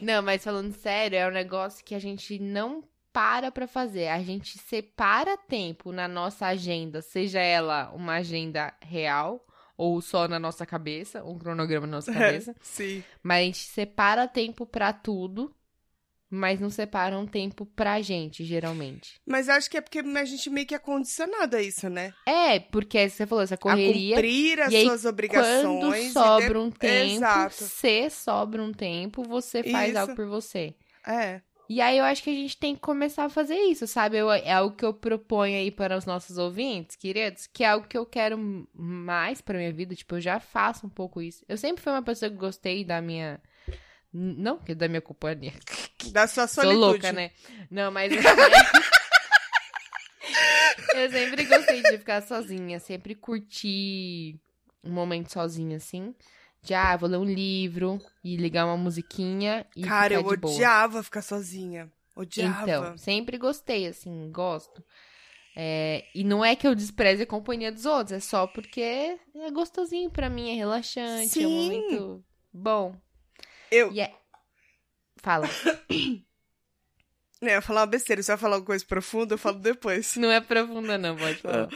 não, 0.01 0.21
mas 0.21 0.43
falando 0.43 0.73
sério, 0.73 1.17
é 1.17 1.27
um 1.27 1.31
negócio 1.31 1.83
que 1.83 1.95
a 1.95 1.99
gente 1.99 2.37
não 2.39 2.83
para 3.11 3.51
pra 3.51 3.67
fazer. 3.67 4.07
A 4.09 4.21
gente 4.21 4.57
separa 4.59 5.35
tempo 5.37 5.91
na 5.91 6.07
nossa 6.07 6.45
agenda, 6.47 7.01
seja 7.01 7.39
ela 7.39 7.89
uma 7.93 8.15
agenda 8.15 8.73
real 8.81 9.45
ou 9.77 10.01
só 10.01 10.27
na 10.27 10.37
nossa 10.39 10.65
cabeça, 10.65 11.23
um 11.23 11.37
cronograma 11.37 11.87
na 11.87 11.97
nossa 11.97 12.11
cabeça. 12.13 12.55
Sim. 12.61 13.03
Mas 13.23 13.39
a 13.41 13.45
gente 13.45 13.59
separa 13.65 14.27
tempo 14.27 14.65
pra 14.65 14.91
tudo, 14.93 15.53
mas 16.29 16.59
não 16.59 16.69
separa 16.69 17.17
um 17.17 17.25
tempo 17.25 17.65
pra 17.65 18.01
gente, 18.01 18.43
geralmente. 18.45 19.19
Mas 19.25 19.49
acho 19.49 19.69
que 19.69 19.77
é 19.77 19.81
porque 19.81 19.99
a 19.99 20.25
gente 20.25 20.49
meio 20.49 20.67
que 20.67 20.75
é 20.75 20.79
condicionado 20.79 21.55
a 21.55 21.61
isso, 21.61 21.89
né? 21.89 22.13
É, 22.27 22.59
porque 22.59 23.09
você 23.09 23.25
falou, 23.25 23.43
essa 23.43 23.55
A 23.55 23.57
correria. 23.57 24.15
cumprir 24.15 24.59
as 24.61 24.73
aí, 24.73 24.85
suas 24.85 25.01
Quando 25.01 25.09
obrigações. 25.13 26.05
e 26.05 26.11
sobra 26.11 26.59
um 26.59 26.69
tempo, 26.71 27.15
Exato. 27.15 27.53
se 27.63 28.09
sobra 28.09 28.61
um 28.63 28.71
tempo, 28.71 29.23
você 29.23 29.63
faz 29.63 29.89
Isso. 29.89 29.97
algo 29.99 30.15
por 30.15 30.25
você. 30.27 30.69
de- 30.69 31.11
É. 31.11 31.41
E 31.71 31.81
aí 31.81 31.99
eu 31.99 32.03
acho 32.03 32.23
que 32.23 32.31
a 32.31 32.33
gente 32.33 32.57
tem 32.57 32.73
que 32.73 32.81
começar 32.81 33.25
a 33.25 33.29
fazer 33.29 33.53
isso, 33.55 33.85
sabe? 33.85 34.17
Eu- 34.17 34.31
é 34.31 34.51
algo 34.51 34.75
que 34.75 34.83
eu 34.83 34.91
proponho 34.91 35.55
aí 35.55 35.69
para 35.69 35.95
os 35.95 36.03
nossos 36.03 36.39
ouvintes, 36.39 36.95
queridos, 36.95 37.45
que 37.45 37.63
é 37.63 37.67
algo 37.67 37.87
que 37.87 37.95
eu 37.95 38.07
quero 38.07 38.67
mais 38.73 39.39
pra 39.39 39.55
minha 39.57 39.71
vida. 39.71 39.93
Tipo, 39.93 40.15
eu 40.15 40.21
já 40.21 40.39
faço 40.39 40.87
um 40.87 40.89
pouco 40.89 41.21
isso. 41.21 41.45
Eu 41.47 41.57
sempre 41.57 41.83
fui 41.83 41.91
uma 41.93 42.01
pessoa 42.01 42.29
que 42.31 42.37
gostei 42.37 42.83
da 42.83 42.99
minha. 43.03 43.39
Não 44.11 44.57
que 44.57 44.73
da 44.73 44.87
minha 44.87 45.01
companhia. 45.01 45.53
Da 46.11 46.25
sua 46.27 46.47
Sou 46.47 46.63
solitude. 46.63 46.79
louca, 46.85 47.11
né? 47.11 47.31
Não, 47.69 47.91
mas. 47.91 48.11
eu 50.95 51.11
sempre 51.11 51.43
gostei 51.45 51.81
de 51.83 51.97
ficar 51.97 52.21
sozinha, 52.23 52.79
sempre 52.79 53.15
curti 53.15 54.39
um 54.83 54.91
momento 54.91 55.31
sozinha, 55.31 55.77
assim. 55.77 56.15
De, 56.61 56.73
ah, 56.73 56.95
vou 56.97 57.09
ler 57.09 57.17
um 57.17 57.23
livro 57.25 57.99
e 58.23 58.35
ligar 58.37 58.65
uma 58.65 58.77
musiquinha 58.77 59.65
e 59.75 59.81
Cara, 59.83 60.13
eu 60.15 60.23
de 60.23 60.37
boa. 60.37 60.53
odiava 60.53 61.03
ficar 61.03 61.21
sozinha. 61.21 61.91
Odiava. 62.15 62.63
Então, 62.63 62.97
sempre 62.97 63.37
gostei, 63.37 63.87
assim, 63.87 64.31
gosto. 64.31 64.83
É, 65.55 66.05
e 66.15 66.23
não 66.23 66.43
é 66.43 66.55
que 66.55 66.67
eu 66.67 66.73
despreze 66.75 67.23
a 67.23 67.27
companhia 67.27 67.71
dos 67.71 67.85
outros, 67.85 68.11
é 68.13 68.19
só 68.19 68.47
porque 68.47 68.81
é 68.81 69.17
gostosinho 69.51 70.09
pra 70.09 70.29
mim, 70.29 70.51
é 70.51 70.55
relaxante, 70.55 71.43
é 71.43 71.47
um 71.47 71.49
Sim. 71.49 71.63
momento 71.63 72.23
bom. 72.53 72.95
Eu, 73.71 73.91
E 73.91 74.01
é... 74.01 74.13
Fala. 75.21 75.47
né, 75.47 75.79
eu 77.41 77.47
ia 77.49 77.61
falar 77.61 77.81
uma 77.81 77.87
besteira. 77.87 78.21
Se 78.23 78.31
eu 78.31 78.37
falar 78.37 78.55
alguma 78.55 78.67
coisa 78.67 78.85
profunda, 78.85 79.33
eu 79.33 79.37
falo 79.37 79.59
depois. 79.59 80.15
Não 80.15 80.31
é 80.31 80.39
profunda, 80.41 80.97
não, 80.97 81.15
pode 81.15 81.35
falar. 81.41 81.67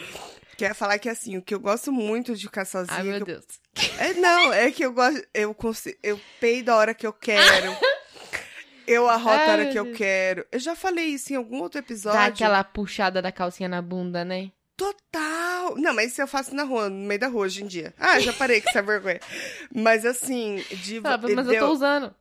Quer 0.57 0.73
falar 0.75 0.99
que 0.99 1.09
assim, 1.09 1.37
o 1.37 1.41
que 1.41 1.53
eu 1.53 1.59
gosto 1.59 1.91
muito 1.91 2.35
de 2.35 2.43
ficar 2.45 2.63
sozinha. 2.65 2.97
Ai, 2.97 3.03
meu 3.03 3.19
eu- 3.19 3.25
Deus. 3.25 3.45
É, 3.97 4.13
não, 4.13 4.53
é 4.53 4.71
que 4.71 4.85
eu 4.85 4.93
gosto. 4.93 5.21
Eu 5.33 5.53
consigo. 5.53 5.97
Eu 6.03 6.19
peido 6.39 6.69
a 6.69 6.75
hora 6.75 6.93
que 6.93 7.05
eu 7.07 7.11
quero. 7.13 7.75
eu 8.87 9.09
arroto 9.09 9.29
a 9.35 9.41
Ai, 9.41 9.49
hora 9.49 9.63
meu 9.63 9.71
que 9.71 9.79
eu 9.79 9.83
Deus. 9.85 9.97
quero. 9.97 10.45
Eu 10.51 10.59
já 10.59 10.75
falei 10.75 11.05
isso 11.05 11.33
em 11.33 11.35
algum 11.35 11.59
outro 11.61 11.79
episódio. 11.79 12.19
Dá 12.19 12.25
aquela 12.27 12.63
puxada 12.63 13.21
da 13.21 13.31
calcinha 13.31 13.67
na 13.67 13.81
bunda, 13.81 14.23
né? 14.23 14.51
Total! 14.91 15.75
Não, 15.77 15.93
mas 15.93 16.11
isso 16.11 16.21
eu 16.21 16.27
faço 16.27 16.53
na 16.53 16.63
rua, 16.63 16.89
no 16.89 16.95
meio 17.07 17.19
da 17.19 17.27
rua 17.27 17.43
hoje 17.45 17.63
em 17.63 17.67
dia. 17.67 17.93
Ah, 17.97 18.19
já 18.19 18.33
parei 18.33 18.59
com 18.61 18.69
essa 18.69 18.81
vergonha. 18.83 19.19
Mas 19.73 20.05
assim, 20.05 20.57
de. 20.83 20.97
Ah, 21.03 21.17
mas 21.17 21.31
eu 21.37 21.43
deu- 21.53 21.65
tô 21.67 21.71
usando. 21.71 22.13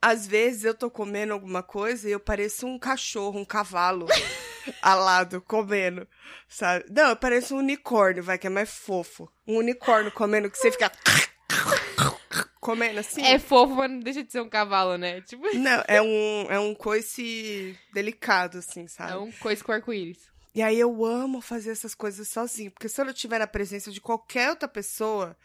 Às 0.00 0.26
vezes 0.26 0.62
eu 0.64 0.74
tô 0.74 0.88
comendo 0.90 1.32
alguma 1.32 1.62
coisa 1.62 2.08
e 2.08 2.12
eu 2.12 2.20
pareço 2.20 2.66
um 2.66 2.78
cachorro, 2.78 3.40
um 3.40 3.44
cavalo 3.44 4.06
alado, 4.80 5.40
comendo, 5.40 6.06
sabe? 6.48 6.84
Não, 6.90 7.08
eu 7.10 7.16
pareço 7.16 7.54
um 7.56 7.58
unicórnio, 7.58 8.22
vai, 8.22 8.38
que 8.38 8.46
é 8.46 8.50
mais 8.50 8.70
fofo. 8.70 9.28
Um 9.46 9.56
unicórnio 9.56 10.12
comendo 10.12 10.50
que 10.50 10.58
você 10.58 10.70
fica. 10.70 10.92
comendo 12.60 13.00
assim. 13.00 13.22
É 13.24 13.38
fofo, 13.38 13.74
mas 13.74 13.90
não 13.90 13.98
deixa 14.00 14.22
de 14.22 14.30
ser 14.30 14.40
um 14.40 14.48
cavalo, 14.48 14.96
né? 14.96 15.20
Tipo, 15.22 15.44
Não, 15.56 15.82
é 15.88 16.00
um, 16.02 16.46
é 16.50 16.58
um 16.58 16.74
coice 16.74 17.76
delicado, 17.92 18.58
assim, 18.58 18.86
sabe? 18.86 19.12
é 19.12 19.16
um 19.16 19.32
coisa 19.32 19.62
com 19.64 19.72
arco-íris. 19.72 20.18
E 20.56 20.62
aí 20.62 20.80
eu 20.80 21.04
amo 21.04 21.40
fazer 21.42 21.70
essas 21.70 21.94
coisas 21.94 22.26
sozinho, 22.28 22.70
porque 22.70 22.88
se 22.88 22.98
eu 23.00 23.04
não 23.04 23.12
estiver 23.12 23.38
na 23.38 23.46
presença 23.46 23.90
de 23.92 24.00
qualquer 24.00 24.48
outra 24.50 24.66
pessoa, 24.66 25.36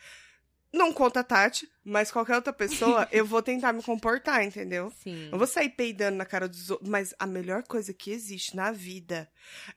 não 0.74 0.94
conta 0.94 1.20
a 1.20 1.24
Tati, 1.24 1.70
mas 1.84 2.10
qualquer 2.10 2.36
outra 2.36 2.54
pessoa, 2.54 3.06
eu 3.12 3.26
vou 3.26 3.42
tentar 3.42 3.74
me 3.74 3.84
comportar, 3.84 4.42
entendeu? 4.42 4.90
Sim. 5.04 5.28
Eu 5.30 5.38
vou 5.38 5.46
sair 5.46 5.68
peidando 5.70 6.16
na 6.16 6.26
cara 6.26 6.48
dos 6.48 6.70
outros, 6.72 6.90
mas 6.90 7.14
a 7.20 7.28
melhor 7.28 7.62
coisa 7.64 7.94
que 7.94 8.10
existe 8.10 8.56
na 8.56 8.72
vida 8.72 9.30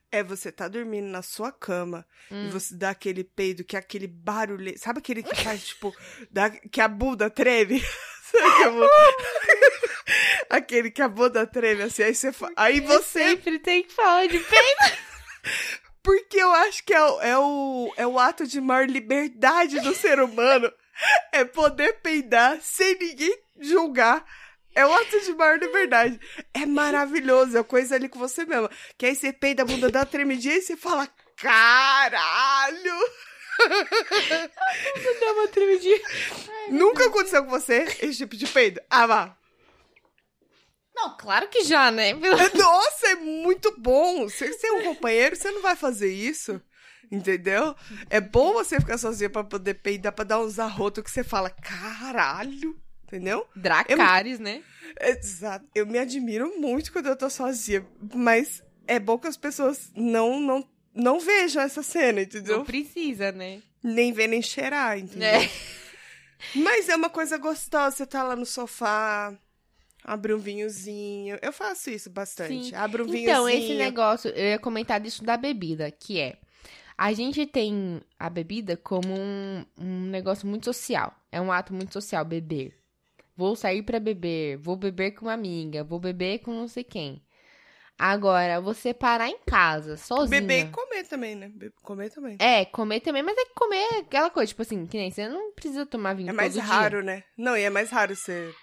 é 0.09 0.23
você 0.23 0.53
tá 0.53 0.69
dormindo 0.69 1.07
na 1.09 1.21
sua 1.21 1.51
cama 1.51 2.07
Hum. 2.31 2.45
e 2.47 2.49
você 2.49 2.73
dá 2.73 2.91
aquele 2.91 3.23
peido 3.25 3.63
que 3.65 3.75
é 3.75 3.79
aquele 3.79 4.07
barulho, 4.07 4.73
sabe 4.79 4.99
aquele 4.99 5.21
que 5.21 5.35
faz 5.35 5.67
tipo, 5.67 5.93
dá- 6.31 6.49
que 6.49 6.79
a 6.79 6.87
bunda 6.87 7.29
treme? 7.29 7.83
Sabe 8.25 8.57
que 8.57 8.63
a 8.63 8.69
aquele 10.57 10.91
que 10.91 11.01
a 11.01 11.07
bunda 11.07 11.45
treme 11.45 11.83
assim, 11.83 12.03
aí 12.03 12.15
você 12.15 12.31
fa- 12.31 12.51
aí 12.55 12.79
você 12.79 13.19
Sempre 13.29 13.59
tem 13.59 13.83
que 13.83 13.93
falar 13.93 14.25
de 14.27 14.39
peido. 14.39 15.05
Porque 16.03 16.37
eu 16.37 16.51
acho 16.51 16.83
que 16.83 16.93
é 16.93 17.03
o, 17.03 17.21
é, 17.21 17.37
o, 17.37 17.93
é 17.97 18.07
o 18.07 18.19
ato 18.19 18.45
de 18.45 18.61
maior 18.61 18.87
liberdade 18.87 19.79
do 19.79 19.93
ser 19.95 20.19
humano. 20.19 20.71
É 21.31 21.43
poder 21.43 21.99
peidar 22.01 22.59
sem 22.61 22.97
ninguém 22.97 23.35
julgar. 23.59 24.23
É 24.75 24.85
o 24.85 24.93
ato 24.93 25.19
de 25.21 25.33
maior 25.33 25.57
liberdade. 25.57 26.19
É 26.53 26.65
maravilhoso. 26.65 27.57
É 27.57 27.63
coisa 27.63 27.95
ali 27.95 28.07
com 28.07 28.19
você 28.19 28.45
mesmo. 28.45 28.69
Que 28.97 29.07
aí 29.07 29.15
você 29.15 29.33
peida 29.33 29.63
a 29.63 29.65
bunda, 29.65 29.89
dá 29.89 29.99
uma 29.99 30.05
tremidinha 30.05 30.57
e 30.57 30.61
você 30.61 30.77
fala: 30.77 31.09
caralho! 31.37 33.09
Dá 35.19 35.31
uma 35.33 35.47
tremidinha. 35.47 35.99
Nunca 36.69 37.07
aconteceu 37.07 37.43
com 37.43 37.49
você 37.49 37.83
esse 38.01 38.17
tipo 38.17 38.35
de 38.35 38.47
peido? 38.47 38.81
Ah, 38.89 39.07
vá. 39.07 39.37
Não, 40.95 41.17
claro 41.17 41.49
que 41.49 41.63
já, 41.65 41.91
né? 41.91 42.13
Nossa, 42.55 43.07
é 43.07 43.15
muito 43.15 43.75
bom. 43.77 44.29
Você 44.29 44.55
é 44.63 44.71
um 44.71 44.83
companheiro, 44.83 45.35
você 45.35 45.51
não 45.51 45.61
vai 45.61 45.75
fazer 45.75 46.11
isso. 46.11 46.61
Entendeu? 47.11 47.75
É 48.09 48.19
bom 48.19 48.53
você 48.53 48.79
ficar 48.79 48.97
sozinha 48.97 49.29
pra 49.29 49.43
poder 49.43 49.75
peidar, 49.75 50.13
pra 50.13 50.25
dar 50.25 50.39
uns 50.39 50.57
arrotos 50.57 51.03
que 51.03 51.11
você 51.11 51.23
fala, 51.23 51.49
caralho. 51.49 52.79
Entendeu? 53.03 53.47
Dracarys, 53.55 54.39
né? 54.39 54.63
Exato. 54.99 55.65
Eu 55.75 55.85
me 55.85 55.99
admiro 55.99 56.59
muito 56.59 56.91
quando 56.91 57.07
eu 57.07 57.15
tô 57.15 57.29
sozinha. 57.29 57.85
Mas 58.13 58.63
é 58.87 58.99
bom 58.99 59.17
que 59.17 59.27
as 59.27 59.37
pessoas 59.37 59.91
não, 59.95 60.39
não, 60.39 60.67
não 60.93 61.19
vejam 61.19 61.61
essa 61.61 61.83
cena, 61.83 62.21
entendeu? 62.21 62.57
Não 62.57 62.65
precisa, 62.65 63.31
né? 63.31 63.61
Nem 63.83 64.11
ver, 64.11 64.27
nem 64.27 64.41
cheirar, 64.41 64.97
entendeu? 64.97 65.27
É. 65.27 65.49
Mas 66.55 66.89
é 66.89 66.95
uma 66.95 67.09
coisa 67.09 67.37
gostosa. 67.37 67.95
Você 67.95 68.05
tá 68.05 68.23
lá 68.23 68.35
no 68.35 68.45
sofá, 68.45 69.37
abre 70.05 70.33
um 70.33 70.37
vinhozinho. 70.37 71.37
Eu 71.41 71.51
faço 71.51 71.89
isso 71.89 72.09
bastante. 72.09 72.69
Sim. 72.69 72.75
Abre 72.75 73.01
um 73.01 73.05
vinhozinho. 73.05 73.29
Então, 73.29 73.49
esse 73.49 73.73
negócio, 73.73 74.29
eu 74.31 74.45
ia 74.51 74.59
comentar 74.59 74.99
disso 75.01 75.23
da 75.23 75.35
bebida, 75.35 75.91
que 75.91 76.19
é. 76.19 76.37
A 76.97 77.11
gente 77.11 77.45
tem 77.45 78.01
a 78.17 78.29
bebida 78.29 78.77
como 78.77 79.13
um, 79.13 79.65
um 79.77 80.01
negócio 80.05 80.47
muito 80.47 80.63
social. 80.65 81.13
É 81.29 81.41
um 81.41 81.51
ato 81.51 81.73
muito 81.73 81.91
social, 81.91 82.23
beber. 82.23 82.77
Vou 83.35 83.53
sair 83.53 83.83
pra 83.83 83.99
beber, 83.99 84.55
vou 84.55 84.77
beber 84.77 85.11
com 85.11 85.25
uma 85.25 85.33
amiga, 85.33 85.83
vou 85.83 85.99
beber 85.99 86.39
com 86.39 86.53
não 86.53 86.69
sei 86.69 86.85
quem. 86.85 87.21
Agora, 87.97 88.59
você 88.59 88.93
parar 88.93 89.29
em 89.29 89.37
casa, 89.45 89.95
sozinha. 89.95 90.41
Beber 90.41 90.65
e 90.67 90.69
comer 90.69 91.03
também, 91.05 91.33
né? 91.35 91.49
Be- 91.53 91.71
Comer 91.81 92.09
também. 92.09 92.35
É, 92.39 92.65
comer 92.65 92.99
também, 92.99 93.23
mas 93.23 93.37
é 93.37 93.45
que 93.45 93.53
comer 93.53 93.77
é 93.77 93.97
aquela 93.99 94.29
coisa, 94.29 94.49
tipo 94.49 94.61
assim, 94.61 94.85
que 94.85 94.97
nem 94.97 95.09
você 95.11 95.29
não 95.29 95.53
precisa 95.53 95.85
tomar 95.85 96.13
vinho 96.13 96.29
É 96.29 96.33
mais 96.33 96.55
raro, 96.57 97.01
né? 97.01 97.23
Não, 97.37 97.55
e 97.57 97.61
é 97.61 97.69
mais 97.69 97.89
raro 97.89 98.13
você 98.15 98.53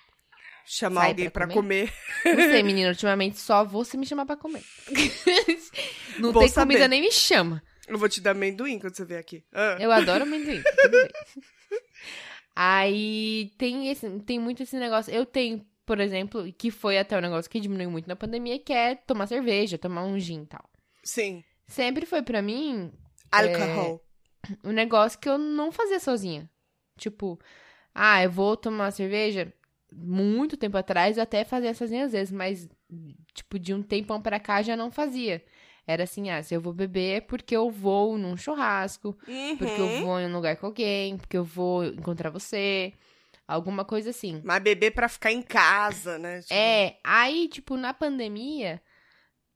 chamar 0.66 1.02
Sai 1.02 1.10
alguém 1.10 1.30
pra 1.30 1.46
pra 1.46 1.54
comer. 1.54 1.92
Não 2.24 2.34
sei, 2.34 2.62
menina, 2.64 2.88
ultimamente 2.90 3.38
só 3.38 3.66
se 3.84 3.96
me 3.96 4.06
chamar 4.06 4.26
pra 4.26 4.36
comer. 4.36 4.62
não 6.18 6.32
tem 6.32 6.48
saber. 6.48 6.74
comida, 6.74 6.88
nem 6.88 7.00
me 7.00 7.12
chama. 7.12 7.62
Eu 7.86 7.98
vou 7.98 8.08
te 8.08 8.20
dar 8.20 8.30
amendoim 8.30 8.78
quando 8.78 8.96
você 8.96 9.04
vier 9.04 9.20
aqui. 9.20 9.44
Ah. 9.52 9.76
Eu 9.80 9.90
adoro 9.90 10.24
amendoim. 10.24 10.62
tudo 10.62 10.90
bem. 10.90 11.08
Aí 12.54 13.50
tem 13.56 13.88
esse, 13.88 14.08
tem 14.20 14.38
muito 14.38 14.62
esse 14.62 14.76
negócio. 14.76 15.12
Eu 15.12 15.24
tenho, 15.24 15.64
por 15.86 15.98
exemplo, 16.00 16.50
que 16.52 16.70
foi 16.70 16.98
até 16.98 17.16
um 17.16 17.20
negócio 17.20 17.50
que 17.50 17.60
diminuiu 17.60 17.90
muito 17.90 18.06
na 18.06 18.16
pandemia, 18.16 18.58
que 18.58 18.72
é 18.72 18.94
tomar 18.94 19.26
cerveja, 19.26 19.78
tomar 19.78 20.04
um 20.04 20.18
gin 20.18 20.42
e 20.42 20.46
tal. 20.46 20.70
Sim. 21.02 21.42
Sempre 21.66 22.04
foi 22.04 22.22
pra 22.22 22.42
mim 22.42 22.92
Alcohol. 23.30 24.04
um 24.62 24.72
negócio 24.72 25.18
que 25.18 25.28
eu 25.28 25.38
não 25.38 25.72
fazia 25.72 25.98
sozinha. 25.98 26.48
Tipo, 26.98 27.38
ah, 27.94 28.22
eu 28.22 28.30
vou 28.30 28.56
tomar 28.56 28.84
uma 28.84 28.90
cerveja. 28.90 29.52
Muito 29.94 30.56
tempo 30.56 30.76
atrás 30.76 31.16
eu 31.16 31.22
até 31.22 31.44
fazia 31.44 31.74
sozinha 31.74 32.04
às 32.06 32.12
vezes, 32.12 32.32
mas, 32.32 32.68
tipo, 33.34 33.58
de 33.58 33.74
um 33.74 33.82
tempão 33.82 34.20
pra 34.20 34.40
cá 34.40 34.62
já 34.62 34.76
não 34.76 34.90
fazia. 34.90 35.44
Era 35.86 36.04
assim, 36.04 36.30
ah, 36.30 36.42
se 36.42 36.54
eu 36.54 36.60
vou 36.60 36.72
beber 36.72 37.16
é 37.16 37.20
porque 37.20 37.56
eu 37.56 37.68
vou 37.70 38.16
num 38.16 38.36
churrasco, 38.36 39.16
porque 39.58 39.80
eu 39.80 39.86
Uhum. 39.88 40.00
vou 40.00 40.20
em 40.20 40.26
um 40.26 40.32
lugar 40.32 40.56
com 40.56 40.66
alguém, 40.66 41.16
porque 41.16 41.36
eu 41.36 41.44
vou 41.44 41.84
encontrar 41.84 42.30
você, 42.30 42.92
alguma 43.46 43.84
coisa 43.84 44.10
assim. 44.10 44.40
Mas 44.44 44.62
beber 44.62 44.92
pra 44.92 45.08
ficar 45.08 45.32
em 45.32 45.42
casa, 45.42 46.18
né? 46.18 46.40
Tipo, 46.40 46.54
É, 46.54 46.96
aí, 47.02 47.48
tipo, 47.48 47.76
na 47.76 47.92
pandemia, 47.92 48.80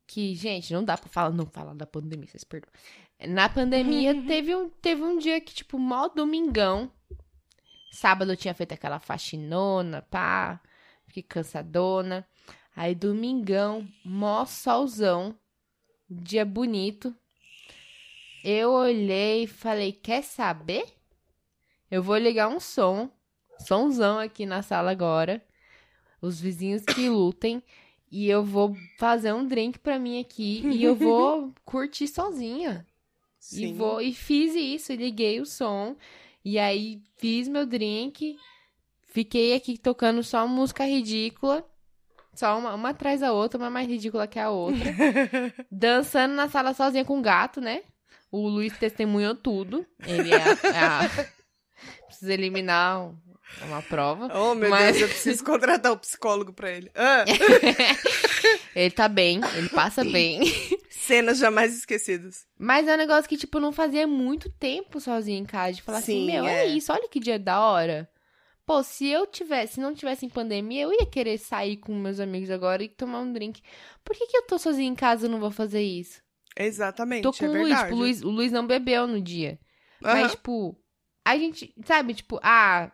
que, 0.06 0.34
gente, 0.34 0.72
não 0.72 0.84
dá 0.84 0.96
pra 0.98 1.08
falar, 1.08 1.30
não 1.30 1.46
falar 1.46 1.74
da 1.74 1.86
pandemia, 1.86 2.26
vocês 2.28 2.44
perdoam. 2.44 2.72
Na 3.28 3.48
pandemia, 3.48 4.14
teve, 4.26 4.54
um, 4.54 4.68
teve 4.68 5.02
um 5.02 5.18
dia 5.18 5.40
que, 5.40 5.54
tipo, 5.54 5.78
mó 5.78 6.08
domingão. 6.08 6.90
Sábado 7.90 8.32
eu 8.32 8.36
tinha 8.36 8.54
feito 8.54 8.72
aquela 8.72 8.98
faxinona, 8.98 10.02
pá. 10.02 10.60
Fiquei 11.06 11.22
cansadona. 11.22 12.26
Aí, 12.74 12.94
domingão, 12.94 13.88
mó 14.04 14.44
solzão. 14.44 15.34
Dia 16.08 16.44
bonito. 16.44 17.14
Eu 18.44 18.72
olhei 18.72 19.44
e 19.44 19.46
falei, 19.46 19.92
quer 19.92 20.22
saber? 20.22 20.84
Eu 21.90 22.02
vou 22.02 22.16
ligar 22.16 22.48
um 22.48 22.60
som. 22.60 23.10
Somzão 23.58 24.18
aqui 24.18 24.44
na 24.44 24.62
sala 24.62 24.90
agora. 24.90 25.42
Os 26.20 26.40
vizinhos 26.40 26.82
que 26.82 27.08
lutem. 27.10 27.62
E 28.10 28.28
eu 28.28 28.44
vou 28.44 28.76
fazer 28.98 29.32
um 29.32 29.46
drink 29.46 29.78
pra 29.78 29.98
mim 29.98 30.20
aqui. 30.20 30.62
e 30.64 30.84
eu 30.84 30.94
vou 30.94 31.52
curtir 31.64 32.06
sozinha. 32.06 32.86
E, 33.52 33.72
vou, 33.72 34.00
e 34.00 34.12
fiz 34.12 34.54
isso, 34.54 34.92
e 34.92 34.96
liguei 34.96 35.40
o 35.40 35.46
som. 35.46 35.96
E 36.46 36.60
aí 36.60 37.02
fiz 37.18 37.48
meu 37.48 37.66
drink. 37.66 38.36
Fiquei 39.12 39.56
aqui 39.56 39.76
tocando 39.76 40.22
só 40.22 40.46
música 40.46 40.84
ridícula. 40.84 41.66
Só 42.32 42.56
uma, 42.56 42.72
uma 42.72 42.90
atrás 42.90 43.18
da 43.18 43.32
outra, 43.32 43.58
uma 43.58 43.68
mais 43.68 43.88
ridícula 43.88 44.28
que 44.28 44.38
a 44.38 44.48
outra. 44.48 44.78
Dançando 45.68 46.36
na 46.36 46.48
sala 46.48 46.72
sozinha 46.72 47.04
com 47.04 47.18
o 47.18 47.22
gato, 47.22 47.60
né? 47.60 47.82
O 48.30 48.46
Luiz 48.46 48.78
testemunhou 48.78 49.34
tudo. 49.34 49.84
Ele 50.06 50.32
é 50.32 50.36
a. 50.36 50.68
É 50.72 50.78
a... 50.78 51.26
Precisa 52.06 52.32
eliminar 52.32 53.12
uma 53.62 53.82
prova. 53.82 54.30
Oh, 54.32 54.54
meu 54.54 54.70
mas... 54.70 54.98
Deus, 54.98 55.02
eu 55.02 55.08
preciso 55.08 55.44
contratar 55.44 55.90
um 55.90 55.98
psicólogo 55.98 56.52
pra 56.52 56.70
ele. 56.70 56.92
Ah. 56.94 57.24
ele 58.72 58.90
tá 58.92 59.08
bem, 59.08 59.40
ele 59.56 59.68
passa 59.70 60.04
bem. 60.04 60.42
Cenas 61.06 61.38
jamais 61.38 61.76
esquecidas. 61.76 62.46
Mas 62.58 62.86
é 62.88 62.94
um 62.94 62.98
negócio 62.98 63.28
que, 63.28 63.36
tipo, 63.36 63.60
não 63.60 63.72
fazia 63.72 64.06
muito 64.06 64.50
tempo 64.50 65.00
sozinho 65.00 65.38
em 65.38 65.44
casa. 65.46 65.74
De 65.74 65.82
falar 65.82 65.98
assim, 65.98 66.26
Sim, 66.26 66.30
assim, 66.30 66.40
meu, 66.40 66.44
é. 66.44 66.64
é 66.64 66.66
isso, 66.66 66.92
olha 66.92 67.08
que 67.08 67.20
dia 67.20 67.38
da 67.38 67.60
hora. 67.60 68.10
Pô, 68.66 68.82
se 68.82 69.06
eu 69.06 69.26
tivesse, 69.26 69.74
se 69.74 69.80
não 69.80 69.94
tivesse 69.94 70.26
em 70.26 70.28
pandemia, 70.28 70.82
eu 70.82 70.92
ia 70.92 71.06
querer 71.06 71.38
sair 71.38 71.76
com 71.76 71.94
meus 71.94 72.18
amigos 72.18 72.50
agora 72.50 72.82
e 72.82 72.88
tomar 72.88 73.20
um 73.20 73.32
drink. 73.32 73.62
Por 74.04 74.16
que, 74.16 74.26
que 74.26 74.36
eu 74.36 74.42
tô 74.42 74.58
sozinha 74.58 74.88
em 74.88 74.94
casa 74.94 75.26
e 75.26 75.28
não 75.30 75.38
vou 75.38 75.52
fazer 75.52 75.82
isso? 75.82 76.20
Exatamente. 76.58 77.22
Tô 77.22 77.32
com 77.32 77.44
é 77.44 77.48
o 77.48 77.52
Luiz, 77.52 77.78
tipo, 77.78 77.94
o 77.94 77.96
Luiz, 77.96 78.22
o 78.22 78.30
Luiz 78.30 78.50
não 78.50 78.66
bebeu 78.66 79.06
no 79.06 79.20
dia. 79.20 79.60
Uhum. 80.02 80.12
Mas, 80.12 80.32
tipo, 80.32 80.76
a 81.24 81.38
gente, 81.38 81.72
sabe, 81.84 82.14
tipo, 82.14 82.40
ah, 82.42 82.90
é, 82.90 82.92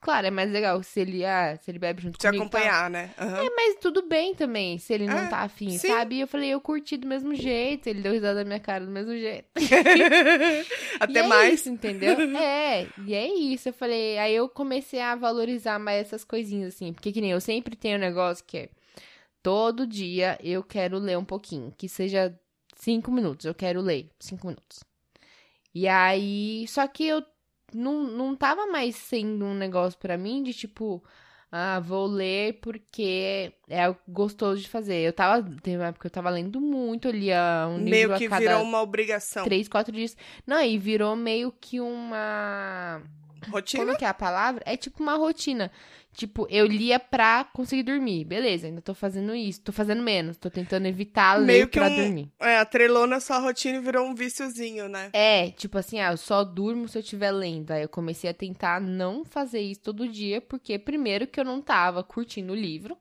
claro, 0.00 0.26
é 0.26 0.30
mais 0.30 0.50
legal 0.50 0.82
se 0.82 1.00
ele, 1.00 1.24
ah, 1.24 1.56
se 1.60 1.70
ele 1.70 1.78
bebe 1.78 2.02
junto 2.02 2.18
Te 2.18 2.26
comigo. 2.26 2.44
Te 2.44 2.46
acompanhar, 2.46 2.82
tá. 2.84 2.90
né? 2.90 3.10
Uhum. 3.20 3.36
É, 3.36 3.50
mas 3.54 3.76
tudo 3.80 4.02
bem 4.02 4.34
também, 4.34 4.78
se 4.78 4.92
ele 4.92 5.06
não 5.06 5.18
é, 5.18 5.28
tá 5.28 5.38
afim, 5.38 5.70
sim. 5.70 5.88
sabe? 5.88 6.16
E 6.16 6.20
eu 6.20 6.26
falei, 6.26 6.50
eu 6.50 6.60
curti 6.60 6.96
do 6.96 7.06
mesmo 7.06 7.34
jeito, 7.34 7.88
ele 7.88 8.00
deu 8.00 8.12
risada 8.12 8.40
na 8.40 8.44
minha 8.44 8.60
cara 8.60 8.84
do 8.84 8.90
mesmo 8.90 9.12
jeito. 9.16 9.48
Até 11.00 11.20
e 11.20 11.26
mais. 11.26 11.50
É 11.50 11.54
isso, 11.54 11.68
entendeu? 11.68 12.16
é, 12.38 12.86
e 13.06 13.14
é 13.14 13.26
isso. 13.26 13.68
Eu 13.68 13.72
falei, 13.72 14.18
aí 14.18 14.34
eu 14.34 14.48
comecei 14.48 15.00
a 15.00 15.14
valorizar 15.14 15.78
mais 15.78 16.06
essas 16.06 16.24
coisinhas, 16.24 16.74
assim, 16.74 16.92
porque 16.92 17.12
que 17.12 17.20
nem 17.20 17.30
eu 17.30 17.40
sempre 17.40 17.76
tenho 17.76 17.96
um 17.96 18.00
negócio 18.00 18.44
que 18.46 18.58
é 18.58 18.68
todo 19.42 19.86
dia 19.86 20.38
eu 20.42 20.62
quero 20.62 20.98
ler 20.98 21.18
um 21.18 21.24
pouquinho, 21.24 21.72
que 21.76 21.88
seja 21.88 22.38
cinco 22.76 23.10
minutos, 23.10 23.46
eu 23.46 23.54
quero 23.54 23.80
ler 23.80 24.10
cinco 24.18 24.46
minutos. 24.46 24.80
E 25.74 25.86
aí, 25.86 26.66
só 26.66 26.86
que 26.88 27.04
eu 27.06 27.22
não, 27.74 28.04
não 28.04 28.36
tava 28.36 28.66
mais 28.66 28.96
sendo 28.96 29.44
um 29.44 29.54
negócio 29.54 29.98
para 29.98 30.16
mim 30.16 30.42
de 30.42 30.52
tipo, 30.52 31.02
ah, 31.52 31.80
vou 31.80 32.06
ler 32.06 32.60
porque 32.60 33.52
é 33.68 33.94
gostoso 34.06 34.60
de 34.60 34.68
fazer. 34.68 35.00
Eu 35.00 35.12
tava, 35.12 35.48
tem 35.62 35.76
uma 35.76 35.86
época 35.86 36.02
que 36.02 36.06
eu 36.06 36.10
tava 36.10 36.30
lendo 36.30 36.60
muito, 36.60 37.08
eu 37.08 37.12
lia 37.12 37.66
um 37.68 37.78
meio 37.78 38.08
livro 38.08 38.18
que 38.18 38.26
a 38.26 38.30
cada 38.30 38.40
virou 38.40 38.62
uma 38.62 38.80
obrigação. 38.80 39.44
Três, 39.44 39.68
quatro 39.68 39.92
dias. 39.92 40.16
Não, 40.46 40.62
e 40.62 40.78
virou 40.78 41.16
meio 41.16 41.52
que 41.52 41.80
uma 41.80 43.02
rotina. 43.48 43.84
Como 43.84 43.98
que 43.98 44.04
é 44.04 44.08
a 44.08 44.14
palavra? 44.14 44.62
É 44.66 44.76
tipo 44.76 45.02
uma 45.02 45.14
rotina. 45.16 45.70
Tipo, 46.12 46.46
eu 46.50 46.66
lia 46.66 46.98
pra 46.98 47.44
conseguir 47.44 47.84
dormir. 47.84 48.24
Beleza, 48.24 48.66
ainda 48.66 48.80
tô 48.80 48.92
fazendo 48.94 49.34
isso. 49.34 49.60
Tô 49.60 49.72
fazendo 49.72 50.02
menos. 50.02 50.36
Tô 50.36 50.50
tentando 50.50 50.86
evitar 50.86 51.34
ler 51.34 51.46
Meio 51.46 51.68
que 51.68 51.78
pra 51.78 51.88
um, 51.88 51.96
dormir. 51.96 52.32
É, 52.40 52.58
atrelou 52.58 53.06
na 53.06 53.20
sua 53.20 53.38
rotina 53.38 53.78
e 53.78 53.80
virou 53.80 54.06
um 54.06 54.14
viciozinho, 54.14 54.88
né? 54.88 55.10
É, 55.12 55.50
tipo 55.50 55.78
assim, 55.78 56.00
ah, 56.00 56.10
eu 56.12 56.16
só 56.16 56.42
durmo 56.42 56.88
se 56.88 56.98
eu 56.98 57.00
estiver 57.00 57.30
lendo. 57.30 57.70
Aí 57.70 57.82
eu 57.82 57.88
comecei 57.88 58.28
a 58.28 58.34
tentar 58.34 58.80
não 58.80 59.24
fazer 59.24 59.60
isso 59.60 59.82
todo 59.82 60.08
dia, 60.08 60.40
porque 60.40 60.78
primeiro 60.78 61.26
que 61.26 61.38
eu 61.38 61.44
não 61.44 61.62
tava 61.62 62.02
curtindo 62.02 62.52
o 62.52 62.56
livro. 62.56 62.96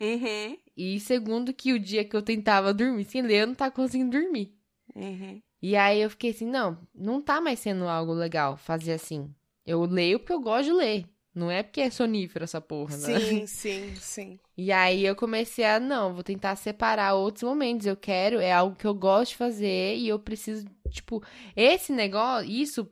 Uhum. 0.00 0.56
E 0.76 1.00
segundo 1.00 1.52
que 1.52 1.72
o 1.72 1.78
dia 1.78 2.04
que 2.04 2.16
eu 2.16 2.22
tentava 2.22 2.72
dormir 2.72 3.04
sem 3.04 3.22
ler, 3.22 3.42
eu 3.42 3.46
não 3.46 3.54
tava 3.54 3.70
conseguindo 3.70 4.18
dormir. 4.18 4.54
Uhum. 4.94 5.40
E 5.60 5.74
aí 5.74 6.00
eu 6.00 6.10
fiquei 6.10 6.30
assim, 6.30 6.46
não, 6.46 6.78
não 6.94 7.20
tá 7.20 7.40
mais 7.40 7.58
sendo 7.58 7.88
algo 7.88 8.12
legal 8.12 8.56
fazer 8.56 8.92
assim. 8.92 9.34
Eu 9.66 9.84
leio 9.84 10.18
porque 10.18 10.32
eu 10.32 10.40
gosto 10.40 10.66
de 10.66 10.72
ler. 10.72 11.06
Não 11.34 11.50
é 11.50 11.62
porque 11.62 11.82
é 11.82 11.90
sonífero 11.90 12.44
essa 12.44 12.62
porra, 12.62 12.96
né? 12.96 13.20
Sim, 13.20 13.44
sim, 13.46 13.94
sim. 13.96 14.38
E 14.56 14.72
aí 14.72 15.04
eu 15.04 15.14
comecei 15.14 15.66
a, 15.66 15.78
não, 15.78 16.14
vou 16.14 16.22
tentar 16.22 16.56
separar 16.56 17.12
outros 17.14 17.42
momentos. 17.42 17.86
Eu 17.86 17.96
quero, 17.96 18.40
é 18.40 18.50
algo 18.50 18.74
que 18.74 18.86
eu 18.86 18.94
gosto 18.94 19.32
de 19.32 19.36
fazer 19.36 19.96
e 19.96 20.08
eu 20.08 20.18
preciso, 20.18 20.64
tipo, 20.88 21.22
esse 21.54 21.92
negócio, 21.92 22.50
isso 22.50 22.88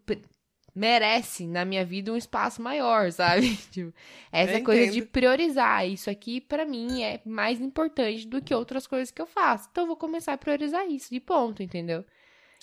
merece 0.74 1.46
na 1.46 1.64
minha 1.64 1.86
vida 1.86 2.12
um 2.12 2.16
espaço 2.16 2.60
maior, 2.60 3.10
sabe? 3.12 3.56
Tipo, 3.70 3.94
essa 4.30 4.60
coisa 4.60 4.92
de 4.92 5.00
priorizar. 5.02 5.88
Isso 5.88 6.10
aqui, 6.10 6.38
para 6.38 6.66
mim, 6.66 7.02
é 7.02 7.22
mais 7.24 7.62
importante 7.62 8.26
do 8.26 8.42
que 8.42 8.54
outras 8.54 8.86
coisas 8.86 9.10
que 9.10 9.22
eu 9.22 9.26
faço. 9.26 9.68
Então 9.70 9.84
eu 9.84 9.88
vou 9.88 9.96
começar 9.96 10.34
a 10.34 10.38
priorizar 10.38 10.86
isso, 10.86 11.08
de 11.10 11.20
ponto, 11.20 11.62
entendeu? 11.62 12.04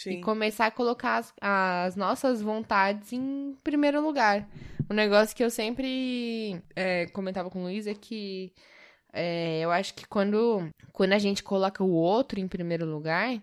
Sim. 0.02 0.14
E 0.14 0.22
começar 0.22 0.66
a 0.66 0.72
colocar 0.72 1.18
as, 1.18 1.34
as, 1.40 1.96
nossas 1.96 2.42
vontades 2.42 3.14
em 3.14 3.56
primeiro 3.64 4.02
lugar. 4.02 4.50
Um 4.90 4.96
negócio 4.96 5.36
que 5.36 5.44
eu 5.44 5.50
sempre 5.52 6.60
é, 6.76 7.06
comentava 7.08 7.52
com 7.52 7.60
o 7.60 7.64
Luiz 7.64 7.86
é 7.86 7.94
que 7.94 8.52
é, 9.14 9.60
eu 9.60 9.70
acho 9.70 9.94
que 9.94 10.08
quando, 10.08 10.68
quando 10.92 11.14
a 11.14 11.20
gente 11.20 11.44
coloca 11.44 11.84
o 11.84 11.92
outro 11.92 12.40
em 12.40 12.48
primeiro 12.48 12.84
lugar, 12.84 13.40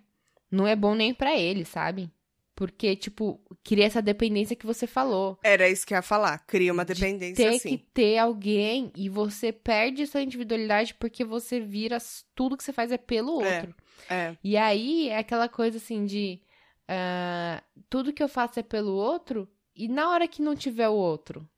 não 0.50 0.66
é 0.66 0.74
bom 0.74 0.96
nem 0.96 1.14
para 1.14 1.38
ele, 1.38 1.64
sabe? 1.64 2.10
Porque, 2.56 2.96
tipo, 2.96 3.40
cria 3.62 3.84
essa 3.84 4.02
dependência 4.02 4.56
que 4.56 4.66
você 4.66 4.84
falou. 4.84 5.38
Era 5.44 5.68
isso 5.68 5.86
que 5.86 5.94
eu 5.94 5.98
ia 5.98 6.02
falar. 6.02 6.38
Cria 6.40 6.72
uma 6.72 6.84
dependência 6.84 7.44
de 7.44 7.50
ter 7.50 7.56
assim. 7.56 7.68
que 7.68 7.84
ter 7.94 8.18
alguém 8.18 8.90
e 8.96 9.08
você 9.08 9.52
perde 9.52 10.08
sua 10.08 10.22
individualidade 10.22 10.92
porque 10.94 11.24
você 11.24 11.60
vira 11.60 11.98
tudo 12.34 12.56
que 12.56 12.64
você 12.64 12.72
faz 12.72 12.90
é 12.90 12.98
pelo 12.98 13.40
é, 13.42 13.58
outro. 13.58 13.74
É. 14.10 14.14
é. 14.14 14.36
E 14.42 14.56
aí 14.56 15.08
é 15.08 15.18
aquela 15.18 15.48
coisa 15.48 15.76
assim 15.76 16.04
de 16.04 16.40
uh, 16.88 17.62
tudo 17.88 18.12
que 18.12 18.22
eu 18.22 18.28
faço 18.28 18.60
é 18.60 18.62
pelo 18.62 18.92
outro, 18.92 19.48
e 19.74 19.88
na 19.88 20.10
hora 20.10 20.28
que 20.28 20.42
não 20.42 20.56
tiver 20.56 20.88
o 20.88 20.94
outro, 20.94 21.48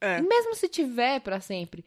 é. 0.00 0.20
mesmo 0.20 0.54
se 0.54 0.68
tiver 0.68 1.20
para 1.20 1.40
sempre, 1.40 1.84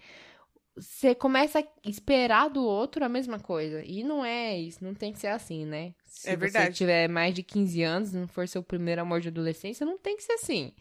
você 0.75 1.13
começa 1.13 1.59
a 1.59 1.89
esperar 1.89 2.49
do 2.49 2.63
outro 2.63 3.03
a 3.03 3.09
mesma 3.09 3.39
coisa. 3.39 3.83
E 3.83 4.03
não 4.03 4.23
é 4.23 4.57
isso, 4.57 4.83
não 4.83 4.93
tem 4.93 5.11
que 5.11 5.19
ser 5.19 5.27
assim, 5.27 5.65
né? 5.65 5.93
Se 6.05 6.29
é 6.29 6.35
verdade. 6.35 6.67
você 6.67 6.73
tiver 6.73 7.07
mais 7.07 7.33
de 7.33 7.43
15 7.43 7.83
anos, 7.83 8.13
não 8.13 8.27
for 8.27 8.47
seu 8.47 8.63
primeiro 8.63 9.01
amor 9.01 9.19
de 9.19 9.27
adolescência, 9.27 9.85
não 9.85 9.97
tem 9.97 10.15
que 10.15 10.23
ser 10.23 10.33
assim. 10.33 10.73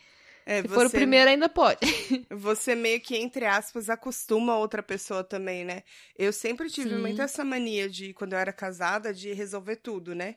É, 0.47 0.63
Se 0.63 0.69
for 0.69 0.87
o 0.87 0.91
primeiro, 0.91 1.29
ainda 1.29 1.47
pode. 1.47 1.81
Você 2.31 2.75
meio 2.75 2.99
que, 3.03 3.15
entre 3.15 3.45
aspas, 3.45 3.91
acostuma 3.91 4.55
a 4.55 4.59
outra 4.59 4.83
pessoa 4.83 5.23
também, 5.23 5.63
né? 5.63 5.83
Eu 6.17 6.33
sempre 6.33 6.71
tive 6.71 6.89
Sim. 6.89 6.99
muito 6.99 7.21
essa 7.21 7.45
mania 7.45 7.87
de, 7.87 8.15
quando 8.15 8.33
eu 8.33 8.39
era 8.39 8.51
casada, 8.51 9.13
de 9.13 9.31
resolver 9.35 9.77
tudo, 9.77 10.15
né? 10.15 10.37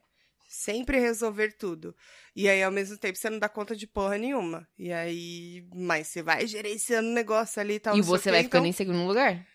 Sempre 0.52 1.00
resolver 1.00 1.54
tudo. 1.54 1.96
E 2.36 2.50
aí, 2.50 2.62
ao 2.62 2.72
mesmo 2.72 2.98
tempo, 2.98 3.18
você 3.18 3.30
não 3.30 3.40
dá 3.40 3.48
conta 3.48 3.74
de 3.74 3.88
porra 3.88 4.18
nenhuma. 4.18 4.68
E 4.78 4.92
aí, 4.92 5.66
mas 5.74 6.08
você 6.08 6.22
vai 6.22 6.46
gerenciando 6.46 7.08
o 7.08 7.14
negócio 7.14 7.62
ali 7.62 7.76
e 7.76 7.80
tal. 7.80 7.98
E 7.98 8.02
você 8.02 8.30
vai 8.30 8.44
ficando 8.44 8.68
então... 8.68 8.70
em 8.70 8.74
segundo 8.74 9.08
lugar? 9.08 9.48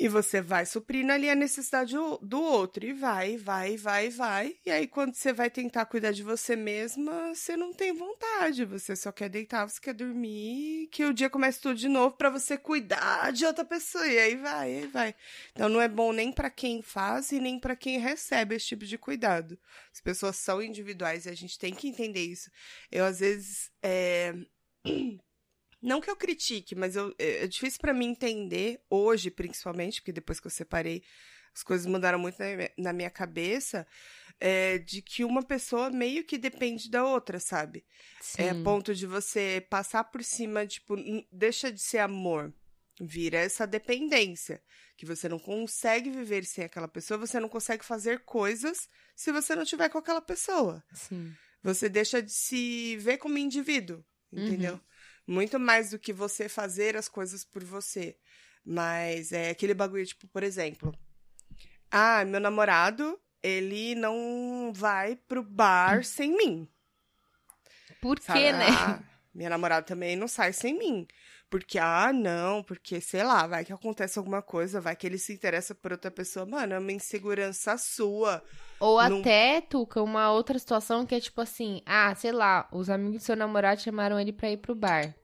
E 0.00 0.08
você 0.08 0.40
vai 0.40 0.64
suprindo 0.64 1.12
ali 1.12 1.28
a 1.28 1.34
necessidade 1.34 1.94
do 2.22 2.40
outro. 2.40 2.86
E 2.86 2.92
vai, 2.94 3.36
vai, 3.36 3.76
vai, 3.76 4.08
vai. 4.08 4.56
E 4.64 4.70
aí, 4.70 4.86
quando 4.86 5.14
você 5.14 5.30
vai 5.30 5.50
tentar 5.50 5.84
cuidar 5.84 6.10
de 6.10 6.22
você 6.22 6.56
mesma, 6.56 7.34
você 7.34 7.54
não 7.54 7.70
tem 7.74 7.92
vontade. 7.92 8.64
Você 8.64 8.96
só 8.96 9.12
quer 9.12 9.28
deitar, 9.28 9.68
você 9.68 9.78
quer 9.78 9.92
dormir. 9.92 10.88
Que 10.90 11.04
o 11.04 11.12
dia 11.12 11.28
comece 11.28 11.60
tudo 11.60 11.74
de 11.74 11.86
novo 11.86 12.16
para 12.16 12.30
você 12.30 12.56
cuidar 12.56 13.30
de 13.30 13.44
outra 13.44 13.62
pessoa. 13.62 14.06
E 14.08 14.18
aí 14.18 14.36
vai, 14.36 14.78
aí 14.78 14.86
vai. 14.86 15.14
Então, 15.52 15.68
não 15.68 15.82
é 15.82 15.88
bom 15.88 16.14
nem 16.14 16.32
para 16.32 16.48
quem 16.48 16.80
faz 16.80 17.30
e 17.30 17.38
nem 17.38 17.60
para 17.60 17.76
quem 17.76 17.98
recebe 17.98 18.54
esse 18.54 18.68
tipo 18.68 18.86
de 18.86 18.96
cuidado. 18.96 19.58
As 19.92 20.00
pessoas 20.00 20.36
são 20.36 20.62
individuais 20.62 21.26
e 21.26 21.28
a 21.28 21.34
gente 21.34 21.58
tem 21.58 21.74
que 21.74 21.86
entender 21.86 22.24
isso. 22.24 22.50
Eu, 22.90 23.04
às 23.04 23.20
vezes, 23.20 23.70
é... 23.82 24.32
Não 25.82 26.00
que 26.00 26.10
eu 26.10 26.16
critique, 26.16 26.74
mas 26.74 26.96
eu, 26.96 27.14
é, 27.18 27.44
é 27.44 27.46
difícil 27.46 27.80
para 27.80 27.94
mim 27.94 28.08
entender, 28.08 28.80
hoje 28.90 29.30
principalmente, 29.30 30.00
porque 30.00 30.12
depois 30.12 30.38
que 30.38 30.46
eu 30.46 30.50
separei, 30.50 31.02
as 31.54 31.62
coisas 31.62 31.86
mudaram 31.86 32.18
muito 32.18 32.36
na, 32.78 32.92
minha 32.92 33.10
cabeça, 33.10 33.86
é, 34.38 34.78
de 34.78 35.02
que 35.02 35.24
uma 35.24 35.42
pessoa 35.42 35.90
meio 35.90 36.24
que 36.24 36.38
depende 36.38 36.90
da 36.90 37.04
outra, 37.04 37.40
sabe? 37.40 37.84
Sim. 38.20 38.42
É 38.42 38.50
a 38.50 38.54
ponto 38.62 38.94
de 38.94 39.06
você 39.06 39.66
passar 39.68 40.04
por 40.04 40.22
cima, 40.22 40.66
tipo, 40.66 40.96
deixa 41.32 41.72
de 41.72 41.80
ser 41.80 41.98
amor. 41.98 42.52
Vira 43.00 43.38
essa 43.38 43.66
dependência. 43.66 44.62
Que 44.96 45.06
você 45.06 45.30
não 45.30 45.38
consegue 45.38 46.10
viver 46.10 46.44
sem 46.44 46.64
aquela 46.64 46.86
pessoa, 46.86 47.16
você 47.16 47.40
não 47.40 47.48
consegue 47.48 47.82
fazer 47.82 48.20
coisas 48.20 48.86
se 49.16 49.32
você 49.32 49.56
não 49.56 49.64
tiver 49.64 49.88
com 49.88 49.96
aquela 49.96 50.20
pessoa. 50.20 50.84
Sim. 50.92 51.32
Você 51.62 51.88
deixa 51.88 52.22
de 52.22 52.30
se 52.30 52.98
ver 52.98 53.16
como 53.16 53.38
indivíduo, 53.38 54.04
entendeu? 54.30 54.78
Muito 55.30 55.60
mais 55.60 55.90
do 55.90 55.98
que 55.98 56.12
você 56.12 56.48
fazer 56.48 56.96
as 56.96 57.08
coisas 57.08 57.44
por 57.44 57.62
você. 57.62 58.16
Mas 58.64 59.30
é 59.30 59.50
aquele 59.50 59.74
bagulho, 59.74 60.04
tipo, 60.04 60.26
por 60.26 60.42
exemplo. 60.42 60.92
Ah, 61.88 62.24
meu 62.24 62.40
namorado, 62.40 63.16
ele 63.40 63.94
não 63.94 64.72
vai 64.74 65.14
pro 65.14 65.40
bar 65.42 66.04
sem 66.04 66.36
mim. 66.36 66.68
Por 68.00 68.18
Sabe? 68.20 68.40
quê, 68.40 68.52
né? 68.52 68.66
Ah, 68.70 69.00
minha 69.32 69.48
namorada 69.50 69.86
também 69.86 70.16
não 70.16 70.26
sai 70.26 70.52
sem 70.52 70.76
mim. 70.76 71.06
Porque, 71.48 71.78
ah, 71.78 72.12
não, 72.12 72.62
porque, 72.64 73.00
sei 73.00 73.22
lá, 73.22 73.46
vai 73.46 73.64
que 73.64 73.72
acontece 73.72 74.18
alguma 74.18 74.42
coisa, 74.42 74.80
vai 74.80 74.96
que 74.96 75.06
ele 75.06 75.18
se 75.18 75.32
interessa 75.32 75.74
por 75.76 75.92
outra 75.92 76.10
pessoa. 76.10 76.44
Mano, 76.44 76.74
é 76.74 76.78
uma 76.78 76.92
insegurança 76.92 77.78
sua. 77.78 78.42
Ou 78.80 79.00
Não- 79.08 79.20
até, 79.20 79.60
Tuca, 79.60 80.02
uma 80.02 80.32
outra 80.32 80.58
situação 80.58 81.06
que 81.06 81.14
é 81.14 81.20
tipo 81.20 81.40
assim, 81.40 81.82
ah, 81.86 82.12
sei 82.16 82.32
lá, 82.32 82.68
os 82.72 82.90
amigos 82.90 83.22
do 83.22 83.24
seu 83.24 83.36
namorado 83.36 83.80
chamaram 83.80 84.18
ele 84.18 84.32
pra 84.32 84.50
ir 84.50 84.56
pro 84.56 84.74
bar. 84.74 85.14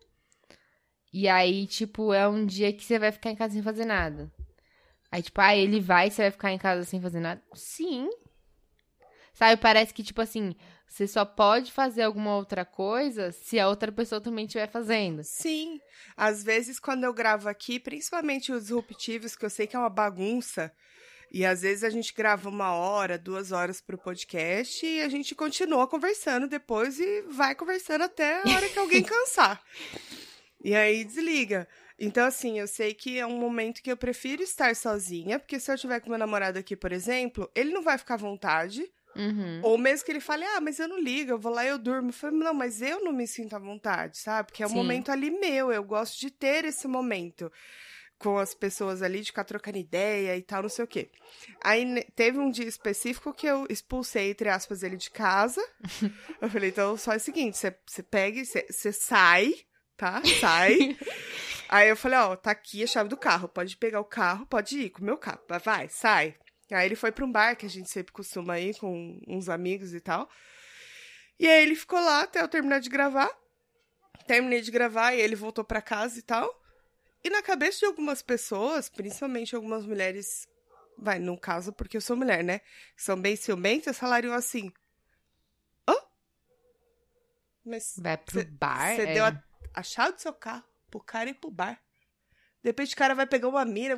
E 1.18 1.28
aí, 1.28 1.66
tipo, 1.66 2.12
é 2.12 2.28
um 2.28 2.44
dia 2.44 2.70
que 2.74 2.84
você 2.84 2.98
vai 2.98 3.10
ficar 3.10 3.30
em 3.30 3.36
casa 3.36 3.54
sem 3.54 3.62
fazer 3.62 3.86
nada. 3.86 4.30
Aí, 5.10 5.22
tipo, 5.22 5.40
ah, 5.40 5.56
ele 5.56 5.80
vai 5.80 6.08
e 6.08 6.10
você 6.10 6.20
vai 6.20 6.30
ficar 6.30 6.52
em 6.52 6.58
casa 6.58 6.84
sem 6.84 7.00
fazer 7.00 7.20
nada? 7.20 7.42
Sim. 7.54 8.10
Sabe, 9.32 9.58
parece 9.58 9.94
que, 9.94 10.02
tipo 10.02 10.20
assim, 10.20 10.54
você 10.86 11.08
só 11.08 11.24
pode 11.24 11.72
fazer 11.72 12.02
alguma 12.02 12.36
outra 12.36 12.66
coisa 12.66 13.32
se 13.32 13.58
a 13.58 13.66
outra 13.66 13.90
pessoa 13.90 14.20
também 14.20 14.44
estiver 14.44 14.70
fazendo. 14.70 15.22
Sim. 15.24 15.80
Às 16.14 16.44
vezes, 16.44 16.78
quando 16.78 17.04
eu 17.04 17.14
gravo 17.14 17.48
aqui, 17.48 17.80
principalmente 17.80 18.52
os 18.52 18.64
disruptivos, 18.64 19.34
que 19.34 19.46
eu 19.46 19.48
sei 19.48 19.66
que 19.66 19.74
é 19.74 19.78
uma 19.78 19.88
bagunça, 19.88 20.70
e 21.32 21.46
às 21.46 21.62
vezes 21.62 21.82
a 21.82 21.88
gente 21.88 22.12
grava 22.12 22.50
uma 22.50 22.74
hora, 22.74 23.16
duas 23.16 23.52
horas 23.52 23.80
pro 23.80 23.96
podcast 23.96 24.84
e 24.84 25.00
a 25.00 25.08
gente 25.08 25.34
continua 25.34 25.88
conversando 25.88 26.46
depois 26.46 27.00
e 27.00 27.22
vai 27.22 27.54
conversando 27.54 28.04
até 28.04 28.42
a 28.42 28.54
hora 28.54 28.68
que 28.68 28.78
alguém 28.78 29.00
cansar. 29.02 29.64
E 30.66 30.74
aí 30.74 31.04
desliga. 31.04 31.68
Então, 31.96 32.26
assim, 32.26 32.58
eu 32.58 32.66
sei 32.66 32.92
que 32.92 33.20
é 33.20 33.24
um 33.24 33.38
momento 33.38 33.80
que 33.80 33.90
eu 33.90 33.96
prefiro 33.96 34.42
estar 34.42 34.74
sozinha, 34.74 35.38
porque 35.38 35.60
se 35.60 35.70
eu 35.70 35.78
tiver 35.78 36.00
com 36.00 36.10
meu 36.10 36.18
namorado 36.18 36.58
aqui, 36.58 36.74
por 36.74 36.90
exemplo, 36.90 37.48
ele 37.54 37.72
não 37.72 37.82
vai 37.82 37.96
ficar 37.96 38.14
à 38.14 38.16
vontade. 38.16 38.84
Uhum. 39.14 39.60
Ou 39.62 39.78
mesmo 39.78 40.04
que 40.04 40.10
ele 40.10 40.18
fale, 40.18 40.44
ah, 40.44 40.60
mas 40.60 40.80
eu 40.80 40.88
não 40.88 40.98
ligo, 40.98 41.30
eu 41.30 41.38
vou 41.38 41.52
lá 41.52 41.64
e 41.64 41.68
eu 41.68 41.78
durmo. 41.78 42.08
Eu 42.08 42.12
falo, 42.12 42.36
não, 42.36 42.52
mas 42.52 42.82
eu 42.82 43.04
não 43.04 43.12
me 43.12 43.28
sinto 43.28 43.54
à 43.54 43.60
vontade, 43.60 44.18
sabe? 44.18 44.48
Porque 44.48 44.64
é 44.64 44.66
um 44.66 44.70
Sim. 44.70 44.74
momento 44.74 45.12
ali 45.12 45.30
meu, 45.30 45.70
eu 45.70 45.84
gosto 45.84 46.18
de 46.18 46.32
ter 46.32 46.64
esse 46.64 46.88
momento 46.88 47.50
com 48.18 48.36
as 48.36 48.52
pessoas 48.52 49.02
ali, 49.02 49.20
de 49.20 49.26
ficar 49.26 49.44
trocando 49.44 49.78
ideia 49.78 50.36
e 50.36 50.42
tal, 50.42 50.62
não 50.62 50.68
sei 50.68 50.84
o 50.84 50.88
quê. 50.88 51.10
Aí 51.62 52.02
teve 52.16 52.40
um 52.40 52.50
dia 52.50 52.66
específico 52.66 53.32
que 53.32 53.46
eu 53.46 53.68
expulsei, 53.70 54.30
entre 54.30 54.48
aspas, 54.48 54.82
ele 54.82 54.96
de 54.96 55.12
casa. 55.12 55.64
eu 56.42 56.50
falei, 56.50 56.70
então 56.70 56.96
só 56.96 57.12
é 57.12 57.18
o 57.18 57.20
seguinte, 57.20 57.56
você 57.56 58.02
pega, 58.02 58.40
e 58.40 58.44
você 58.44 58.92
sai, 58.92 59.54
tá? 59.96 60.22
Sai. 60.40 60.96
Aí 61.68 61.88
eu 61.88 61.96
falei, 61.96 62.18
ó, 62.18 62.36
tá 62.36 62.52
aqui 62.52 62.84
a 62.84 62.86
chave 62.86 63.08
do 63.08 63.16
carro, 63.16 63.48
pode 63.48 63.76
pegar 63.76 64.00
o 64.00 64.04
carro, 64.04 64.46
pode 64.46 64.78
ir 64.78 64.90
com 64.90 65.02
o 65.02 65.04
meu 65.04 65.18
carro, 65.18 65.40
vai, 65.64 65.88
sai. 65.88 66.36
Aí 66.70 66.86
ele 66.86 66.94
foi 66.96 67.10
pra 67.10 67.24
um 67.24 67.30
bar 67.32 67.56
que 67.56 67.66
a 67.66 67.68
gente 67.68 67.90
sempre 67.90 68.12
costuma 68.12 68.58
ir 68.60 68.76
com 68.78 69.20
uns 69.26 69.48
amigos 69.48 69.92
e 69.94 70.00
tal. 70.00 70.28
E 71.38 71.46
aí 71.48 71.62
ele 71.62 71.74
ficou 71.74 71.98
lá 72.00 72.22
até 72.22 72.40
eu 72.40 72.48
terminar 72.48 72.78
de 72.80 72.88
gravar. 72.88 73.30
Terminei 74.26 74.60
de 74.60 74.70
gravar 74.70 75.12
e 75.12 75.20
ele 75.20 75.34
voltou 75.36 75.64
pra 75.64 75.82
casa 75.82 76.18
e 76.18 76.22
tal. 76.22 76.48
E 77.22 77.30
na 77.30 77.42
cabeça 77.42 77.80
de 77.80 77.86
algumas 77.86 78.22
pessoas, 78.22 78.88
principalmente 78.88 79.54
algumas 79.54 79.84
mulheres, 79.84 80.48
vai, 80.98 81.18
no 81.18 81.36
caso 81.38 81.72
porque 81.72 81.96
eu 81.96 82.00
sou 82.00 82.16
mulher, 82.16 82.42
né? 82.44 82.60
São 82.96 83.20
bem 83.20 83.34
ciumentas, 83.36 83.98
falariam 83.98 84.32
assim: 84.34 84.72
Hã? 85.88 85.94
Mas 87.64 87.94
Vai 87.98 88.16
pro 88.16 88.40
Cê- 88.40 88.44
bar. 88.44 88.94
você 88.96 89.02
é. 89.02 89.14
deu 89.14 89.24
a, 89.24 89.42
a 89.76 89.82
chave 89.82 90.14
do 90.14 90.20
seu 90.22 90.32
carro 90.32 90.64
pro 90.90 90.98
cara 91.00 91.30
ir 91.30 91.34
pro 91.34 91.50
bar. 91.50 91.78
De 92.62 92.70
repente 92.70 92.94
o 92.94 92.96
cara 92.98 93.14
vai 93.14 93.26
pegar 93.26 93.48
uma 93.48 93.64
mira. 93.64 93.96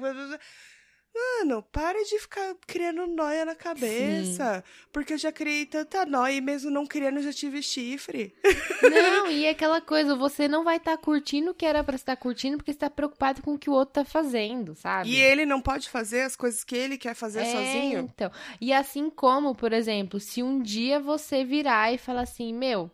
Mano, 1.15 1.63
para 1.73 1.99
de 2.05 2.19
ficar 2.19 2.55
criando 2.67 3.07
noia 3.07 3.45
na 3.45 3.55
cabeça. 3.55 4.63
Porque 4.93 5.15
eu 5.15 5.19
já 5.19 5.33
criei 5.33 5.67
tanta 5.67 6.05
noia 6.05 6.35
e 6.35 6.41
mesmo 6.41 6.71
não 6.71 6.87
criando 6.87 7.17
eu 7.17 7.23
já 7.23 7.33
tive 7.33 7.63
chifre. 7.63 8.35
Não, 8.83 9.29
e 9.29 9.45
é 9.45 9.51
aquela 9.51 9.81
coisa, 9.81 10.15
você 10.15 10.47
não 10.47 10.63
vai 10.63 10.77
estar 10.77 10.97
curtindo 10.99 11.51
o 11.51 11.55
que 11.55 11.67
era 11.67 11.83
pra 11.83 11.97
estar 11.97 12.15
curtindo 12.17 12.57
porque 12.57 12.73
você 12.73 12.79
tá 12.79 12.89
preocupado 12.89 13.43
com 13.43 13.55
o 13.55 13.59
que 13.59 13.69
o 13.69 13.73
outro 13.73 13.95
tá 13.95 14.05
fazendo, 14.05 14.75
sabe? 14.77 15.11
E 15.11 15.17
ele 15.17 15.45
não 15.45 15.61
pode 15.61 15.89
fazer 15.89 16.23
as 16.23 16.37
coisas 16.37 16.63
que 16.63 16.77
ele 16.77 16.97
quer 16.97 17.15
fazer 17.15 17.41
É, 17.41 17.53
sozinho. 17.53 17.99
Então. 18.01 18.31
E 18.61 18.73
assim 18.73 19.11
como, 19.11 19.55
por 19.55 19.73
exemplo, 19.73 20.21
se 20.21 20.43
um 20.43 20.63
dia 20.63 21.01
você 21.01 21.45
virar 21.45 21.93
e 21.93 21.99
falar 21.99 22.23
assim, 22.23 22.55
meu, 22.55 22.89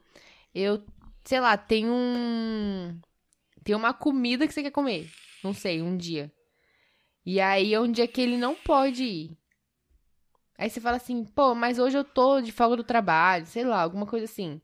eu, 0.54 0.82
sei 1.24 1.40
lá, 1.40 1.56
tem 1.56 1.88
um. 1.88 2.98
Tem 3.62 3.74
uma 3.74 3.94
comida 3.94 4.46
que 4.46 4.52
você 4.52 4.62
quer 4.62 4.70
comer. 4.70 5.10
Não 5.42 5.54
sei, 5.54 5.82
um 5.82 5.96
dia. 5.96 6.32
E 7.24 7.40
aí 7.40 7.72
é 7.72 7.80
um 7.80 7.90
dia 7.90 8.06
que 8.06 8.20
ele 8.20 8.36
não 8.36 8.54
pode 8.54 9.04
ir. 9.04 9.38
Aí 10.58 10.70
você 10.70 10.80
fala 10.80 10.98
assim, 10.98 11.24
pô, 11.24 11.54
mas 11.54 11.78
hoje 11.78 11.98
eu 11.98 12.04
tô 12.04 12.40
de 12.40 12.52
folga 12.52 12.76
do 12.76 12.84
trabalho, 12.84 13.46
sei 13.46 13.64
lá, 13.64 13.82
alguma 13.82 14.06
coisa 14.06 14.26
assim. 14.26 14.60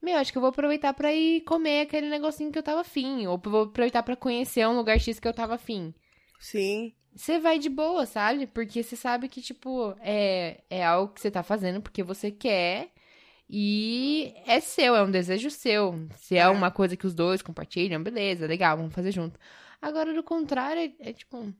Meu, 0.00 0.16
acho 0.16 0.32
que 0.32 0.38
eu 0.38 0.40
vou 0.40 0.48
aproveitar 0.48 0.94
pra 0.94 1.12
ir 1.12 1.42
comer 1.42 1.82
aquele 1.82 2.08
negocinho 2.08 2.50
que 2.50 2.58
eu 2.58 2.62
tava 2.62 2.80
afim. 2.80 3.26
Ou 3.26 3.38
vou 3.38 3.64
aproveitar 3.64 4.02
pra 4.02 4.16
conhecer 4.16 4.66
um 4.66 4.76
lugar 4.76 4.98
X 4.98 5.20
que 5.20 5.28
eu 5.28 5.34
tava 5.34 5.54
afim 5.56 5.92
Sim. 6.40 6.94
você 7.14 7.38
vai 7.38 7.58
de 7.58 7.68
boa, 7.68 8.06
sabe? 8.06 8.46
Porque 8.46 8.82
você 8.82 8.96
sabe 8.96 9.28
que, 9.28 9.42
tipo, 9.42 9.94
é, 10.00 10.62
é 10.70 10.84
algo 10.84 11.12
que 11.12 11.20
você 11.20 11.30
tá 11.30 11.42
fazendo 11.42 11.82
porque 11.82 12.02
você 12.02 12.30
quer 12.30 12.90
e 13.52 14.32
é 14.46 14.60
seu, 14.60 14.94
é 14.94 15.02
um 15.02 15.10
desejo 15.10 15.50
seu. 15.50 16.06
Se 16.16 16.36
é, 16.36 16.40
É. 16.40 16.48
uma 16.48 16.70
coisa 16.70 16.96
que 16.96 17.06
os 17.06 17.14
dois 17.14 17.42
compartilham, 17.42 18.02
beleza, 18.02 18.46
legal, 18.46 18.76
vamos 18.76 18.94
fazer 18.94 19.10
junto. 19.12 19.38
Agora, 19.82 20.14
do 20.14 20.22
contrário, 20.22 20.80
é, 21.00 21.10
é 21.10 21.12
tipo. 21.12 21.52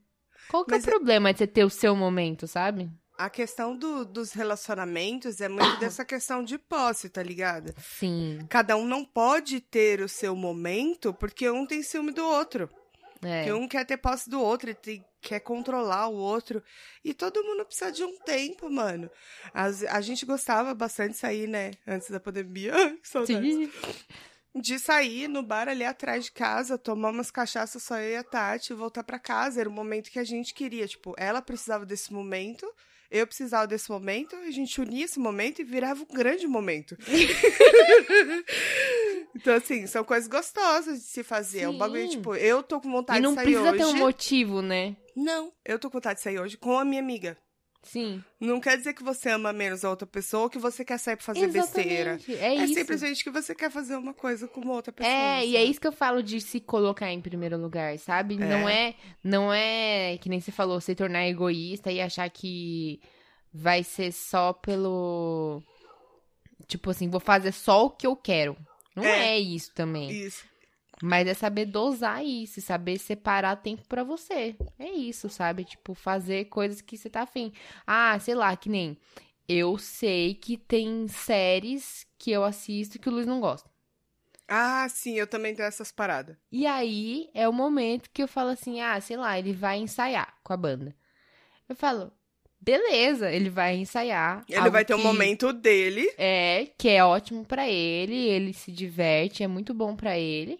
Qual 0.49 0.65
que 0.65 0.71
Mas 0.71 0.85
é 0.85 0.87
o 0.87 0.91
problema 0.91 1.31
de 1.31 1.39
você 1.39 1.47
ter 1.47 1.63
o 1.63 1.69
seu 1.69 1.95
momento, 1.95 2.47
sabe? 2.47 2.89
A 3.17 3.29
questão 3.29 3.77
do- 3.77 4.03
dos 4.03 4.31
relacionamentos 4.33 5.41
é 5.41 5.47
muito 5.49 5.77
dessa 5.79 6.03
questão 6.03 6.43
de 6.43 6.57
posse, 6.57 7.09
tá 7.09 7.21
ligado? 7.21 7.73
Sim. 7.77 8.39
Cada 8.49 8.75
um 8.75 8.85
não 8.87 9.05
pode 9.05 9.59
ter 9.61 10.01
o 10.01 10.09
seu 10.09 10.35
momento 10.35 11.13
porque 11.13 11.49
um 11.49 11.65
tem 11.65 11.83
ciúme 11.83 12.11
do 12.11 12.25
outro. 12.25 12.69
É. 13.23 13.37
Porque 13.43 13.53
um 13.53 13.67
quer 13.67 13.85
ter 13.85 13.97
posse 13.97 14.29
do 14.29 14.41
outro 14.41 14.69
e 14.69 14.73
tem- 14.73 15.05
quer 15.21 15.39
controlar 15.41 16.07
o 16.07 16.15
outro. 16.15 16.63
E 17.03 17.13
todo 17.13 17.43
mundo 17.43 17.65
precisa 17.65 17.91
de 17.91 18.03
um 18.03 18.17
tempo, 18.19 18.69
mano. 18.69 19.09
As- 19.53 19.83
a 19.83 20.01
gente 20.01 20.25
gostava 20.25 20.73
bastante 20.73 21.11
de 21.11 21.17
sair, 21.17 21.47
né? 21.47 21.71
Antes 21.87 22.09
da 22.09 22.19
pandemia. 22.19 22.71
Que. 23.03 23.25
Sim. 23.27 23.71
De 24.53 24.77
sair 24.79 25.27
no 25.29 25.41
bar 25.43 25.69
ali 25.69 25.85
atrás 25.85 26.25
de 26.25 26.31
casa, 26.31 26.77
tomar 26.77 27.09
umas 27.11 27.31
cachaças 27.31 27.81
só 27.83 27.97
eu 27.99 28.11
e 28.11 28.15
a 28.17 28.23
Tati 28.23 28.73
e 28.73 28.75
voltar 28.75 29.03
pra 29.03 29.17
casa. 29.19 29.61
Era 29.61 29.69
o 29.69 29.71
momento 29.71 30.09
que 30.11 30.19
a 30.19 30.23
gente 30.25 30.53
queria. 30.53 30.85
Tipo, 30.87 31.13
ela 31.17 31.41
precisava 31.41 31.85
desse 31.85 32.11
momento, 32.11 32.65
eu 33.09 33.25
precisava 33.25 33.65
desse 33.67 33.89
momento, 33.89 34.35
a 34.35 34.51
gente 34.51 34.81
unia 34.81 35.05
esse 35.05 35.19
momento 35.19 35.61
e 35.61 35.63
virava 35.63 36.01
um 36.03 36.13
grande 36.13 36.47
momento. 36.47 36.97
então, 39.35 39.53
assim, 39.55 39.85
são 39.87 40.03
coisas 40.03 40.27
gostosas 40.27 40.99
de 40.99 41.05
se 41.05 41.23
fazer. 41.23 41.61
É 41.61 41.69
um 41.69 41.77
bagulho, 41.77 42.03
Sim. 42.03 42.09
tipo, 42.17 42.35
eu 42.35 42.61
tô 42.63 42.79
com 42.81 42.91
vontade 42.91 43.19
E 43.19 43.21
não 43.21 43.31
de 43.31 43.35
sair 43.35 43.45
precisa 43.45 43.69
hoje. 43.69 43.77
ter 43.77 43.85
um 43.85 43.93
motivo, 43.97 44.61
né? 44.61 44.95
Não, 45.15 45.51
eu 45.65 45.77
tô 45.79 45.89
com 45.89 45.97
vontade 45.97 46.17
de 46.19 46.23
sair 46.23 46.39
hoje 46.39 46.57
com 46.57 46.77
a 46.77 46.85
minha 46.85 47.01
amiga. 47.01 47.37
Sim. 47.83 48.23
Não 48.39 48.59
quer 48.59 48.77
dizer 48.77 48.93
que 48.93 49.01
você 49.03 49.29
ama 49.31 49.51
menos 49.51 49.83
a 49.83 49.89
outra 49.89 50.05
pessoa 50.05 50.43
ou 50.43 50.49
que 50.51 50.59
você 50.59 50.85
quer 50.85 50.99
sair 50.99 51.15
pra 51.15 51.25
fazer 51.25 51.47
besteira. 51.47 52.11
Exatamente. 52.13 52.35
É, 52.35 52.55
É 52.57 52.63
isso. 52.65 52.75
simplesmente 52.75 53.23
que 53.23 53.31
você 53.31 53.55
quer 53.55 53.71
fazer 53.71 53.95
uma 53.95 54.13
coisa 54.13 54.47
com 54.47 54.61
uma 54.61 54.73
outra 54.73 54.93
pessoa. 54.93 55.11
É, 55.11 55.43
e 55.43 55.57
é 55.57 55.63
isso 55.63 55.81
que 55.81 55.87
eu 55.87 55.91
falo 55.91 56.21
de 56.21 56.39
se 56.39 56.59
colocar 56.59 57.11
em 57.11 57.19
primeiro 57.19 57.57
lugar, 57.57 57.97
sabe? 57.97 58.35
É. 58.35 58.37
Não 58.37 58.69
é, 58.69 58.95
não 59.23 59.51
é 59.51 60.15
que 60.21 60.29
nem 60.29 60.39
você 60.39 60.51
falou, 60.51 60.79
se 60.79 60.93
tornar 60.93 61.27
egoísta 61.27 61.91
e 61.91 61.99
achar 61.99 62.29
que 62.29 63.01
vai 63.51 63.83
ser 63.83 64.11
só 64.11 64.53
pelo 64.53 65.63
tipo 66.67 66.91
assim, 66.91 67.09
vou 67.09 67.19
fazer 67.19 67.51
só 67.51 67.85
o 67.85 67.89
que 67.89 68.05
eu 68.05 68.15
quero. 68.15 68.55
Não 68.95 69.03
é, 69.03 69.35
É. 69.35 69.39
isso 69.39 69.73
também. 69.73 70.11
Isso. 70.11 70.45
Mas 71.03 71.27
é 71.27 71.33
saber 71.33 71.65
dosar 71.65 72.23
isso, 72.23 72.61
saber 72.61 72.99
separar 72.99 73.55
tempo 73.55 73.83
pra 73.87 74.03
você. 74.03 74.55
É 74.77 74.87
isso, 74.89 75.29
sabe? 75.29 75.63
Tipo, 75.63 75.95
fazer 75.95 76.45
coisas 76.45 76.79
que 76.79 76.95
você 76.97 77.09
tá 77.09 77.23
afim. 77.23 77.51
Ah, 77.87 78.19
sei 78.19 78.35
lá, 78.35 78.55
que 78.55 78.69
nem 78.69 78.97
eu 79.47 79.77
sei 79.77 80.35
que 80.35 80.57
tem 80.57 81.07
séries 81.07 82.05
que 82.19 82.29
eu 82.31 82.43
assisto 82.43 82.99
que 82.99 83.09
o 83.09 83.11
Luiz 83.11 83.25
não 83.25 83.39
gosta. 83.39 83.69
Ah, 84.47 84.87
sim, 84.89 85.13
eu 85.13 85.25
também 85.25 85.55
tenho 85.55 85.65
essas 85.67 85.91
paradas. 85.91 86.35
E 86.51 86.67
aí 86.67 87.29
é 87.33 87.47
o 87.47 87.53
momento 87.53 88.09
que 88.11 88.21
eu 88.21 88.27
falo 88.27 88.49
assim: 88.49 88.81
ah, 88.81 88.99
sei 89.01 89.17
lá, 89.17 89.39
ele 89.39 89.53
vai 89.53 89.77
ensaiar 89.77 90.35
com 90.43 90.53
a 90.53 90.57
banda. 90.57 90.95
Eu 91.67 91.75
falo, 91.75 92.11
beleza, 92.61 93.31
ele 93.31 93.49
vai 93.49 93.75
ensaiar. 93.75 94.45
Ele 94.47 94.69
vai 94.69 94.85
ter 94.85 94.93
um 94.93 94.97
que 94.97 95.03
momento 95.03 95.51
dele. 95.51 96.07
É, 96.17 96.67
que 96.77 96.89
é 96.89 97.03
ótimo 97.03 97.43
pra 97.43 97.67
ele, 97.67 98.15
ele 98.15 98.53
se 98.53 98.71
diverte, 98.71 99.43
é 99.43 99.47
muito 99.47 99.73
bom 99.73 99.95
pra 99.95 100.17
ele. 100.17 100.59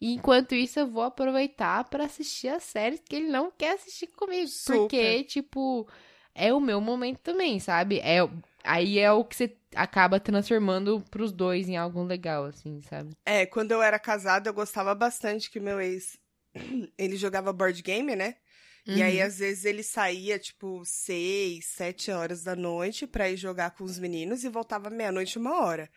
E 0.00 0.12
enquanto 0.12 0.54
isso, 0.54 0.78
eu 0.78 0.86
vou 0.86 1.02
aproveitar 1.02 1.84
pra 1.84 2.04
assistir 2.04 2.48
as 2.48 2.62
séries 2.62 3.00
que 3.04 3.16
ele 3.16 3.28
não 3.28 3.50
quer 3.50 3.74
assistir 3.74 4.08
comigo. 4.08 4.48
Super. 4.48 4.78
Porque, 4.78 5.24
tipo, 5.24 5.88
é 6.34 6.52
o 6.52 6.60
meu 6.60 6.80
momento 6.80 7.18
também, 7.20 7.58
sabe? 7.58 7.98
É, 8.00 8.18
aí 8.62 8.98
é 8.98 9.10
o 9.10 9.24
que 9.24 9.34
você 9.34 9.56
acaba 9.74 10.20
transformando 10.20 11.02
pros 11.10 11.32
dois 11.32 11.68
em 11.68 11.76
algo 11.76 12.02
legal, 12.02 12.44
assim, 12.44 12.82
sabe? 12.82 13.10
É, 13.24 13.46
quando 13.46 13.72
eu 13.72 13.82
era 13.82 13.98
casada, 13.98 14.48
eu 14.50 14.54
gostava 14.54 14.94
bastante 14.94 15.50
que 15.50 15.58
meu 15.58 15.80
ex, 15.80 16.18
ele 16.98 17.16
jogava 17.16 17.52
board 17.52 17.82
game, 17.82 18.14
né? 18.14 18.36
E 18.86 19.02
aí, 19.02 19.18
Uhum. 19.20 19.26
às 19.26 19.38
vezes, 19.38 19.64
ele 19.64 19.82
saía, 19.82 20.38
tipo, 20.38 20.82
seis, 20.84 21.66
sete 21.66 22.10
horas 22.12 22.42
da 22.44 22.54
noite 22.54 23.06
pra 23.06 23.28
ir 23.28 23.36
jogar 23.36 23.72
com 23.72 23.82
os 23.82 23.98
meninos 23.98 24.44
e 24.44 24.48
voltava 24.48 24.88
meia-noite, 24.90 25.38
uma 25.38 25.60
hora. 25.60 25.90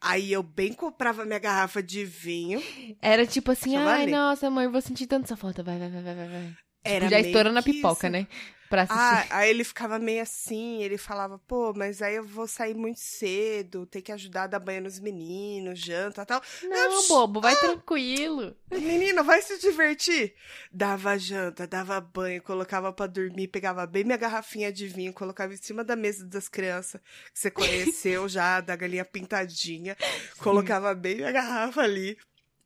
Aí 0.00 0.32
eu 0.32 0.42
bem 0.42 0.72
comprava 0.72 1.24
minha 1.24 1.38
garrafa 1.38 1.82
de 1.82 2.04
vinho. 2.04 2.60
Era 3.00 3.24
tipo 3.26 3.50
assim, 3.52 3.76
ai, 3.76 4.06
nossa, 4.06 4.48
amor, 4.48 4.70
vou 4.70 4.80
sentir 4.82 5.06
tanto 5.06 5.24
essa 5.24 5.36
falta. 5.36 5.62
Vai, 5.62 5.78
vai, 5.78 5.88
vai, 5.88 6.02
vai, 6.02 6.14
vai. 6.28 6.52
Era 6.84 7.06
Tipo, 7.06 7.10
já 7.10 7.20
estourando 7.20 7.58
a 7.58 7.62
pipoca, 7.62 8.06
isso. 8.08 8.12
né? 8.12 8.26
Pra 8.68 8.82
assistir. 8.82 9.00
Ah, 9.00 9.26
aí 9.38 9.50
ele 9.50 9.64
ficava 9.64 9.98
meio 9.98 10.22
assim, 10.22 10.82
ele 10.82 10.98
falava, 10.98 11.38
pô, 11.38 11.72
mas 11.74 12.02
aí 12.02 12.16
eu 12.16 12.24
vou 12.24 12.46
sair 12.46 12.74
muito 12.74 13.00
cedo, 13.00 13.86
ter 13.86 14.02
que 14.02 14.12
ajudar 14.12 14.44
a 14.44 14.46
dar 14.46 14.58
banho 14.60 14.82
nos 14.82 14.98
meninos, 14.98 15.78
janta 15.78 16.22
e 16.22 16.26
tal. 16.26 16.42
não, 16.62 17.02
shh, 17.02 17.08
bobo, 17.08 17.40
Ah! 17.40 17.42
vai 17.42 17.56
tranquilo. 17.56 18.56
Menina, 18.70 19.22
vai 19.22 19.40
se 19.42 19.58
divertir. 19.58 20.34
Dava 20.72 21.16
janta, 21.18 21.66
dava 21.66 22.00
banho, 22.00 22.42
colocava 22.42 22.92
pra 22.92 23.06
dormir, 23.06 23.48
pegava 23.48 23.86
bem 23.86 24.04
minha 24.04 24.16
garrafinha 24.16 24.72
de 24.72 24.86
vinho, 24.86 25.12
colocava 25.12 25.54
em 25.54 25.56
cima 25.56 25.84
da 25.84 25.94
mesa 25.96 26.24
das 26.26 26.48
crianças 26.48 27.00
que 27.32 27.38
você 27.38 27.50
conheceu 27.50 28.28
já, 28.28 28.60
da 28.60 28.74
galinha 28.76 29.04
pintadinha, 29.04 29.96
colocava 30.38 30.94
bem 30.94 31.16
minha 31.16 31.32
garrafa 31.32 31.82
ali, 31.82 32.18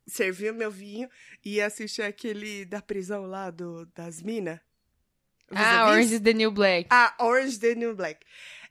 servia 0.07 0.51
meu 0.51 0.71
vinho 0.71 1.09
e 1.45 1.55
ia 1.55 1.67
assistir 1.67 2.01
aquele 2.01 2.65
da 2.65 2.81
prisão 2.81 3.25
lá 3.25 3.49
do, 3.49 3.85
das 3.95 4.21
minas. 4.21 4.59
Ah, 5.55 5.89
Orange 5.89 6.13
is 6.15 6.21
the 6.21 6.33
New 6.33 6.51
Black. 6.51 6.87
Ah, 6.89 7.13
Orange 7.19 7.59
the 7.59 7.75
New 7.75 7.95
Black. 7.95 8.19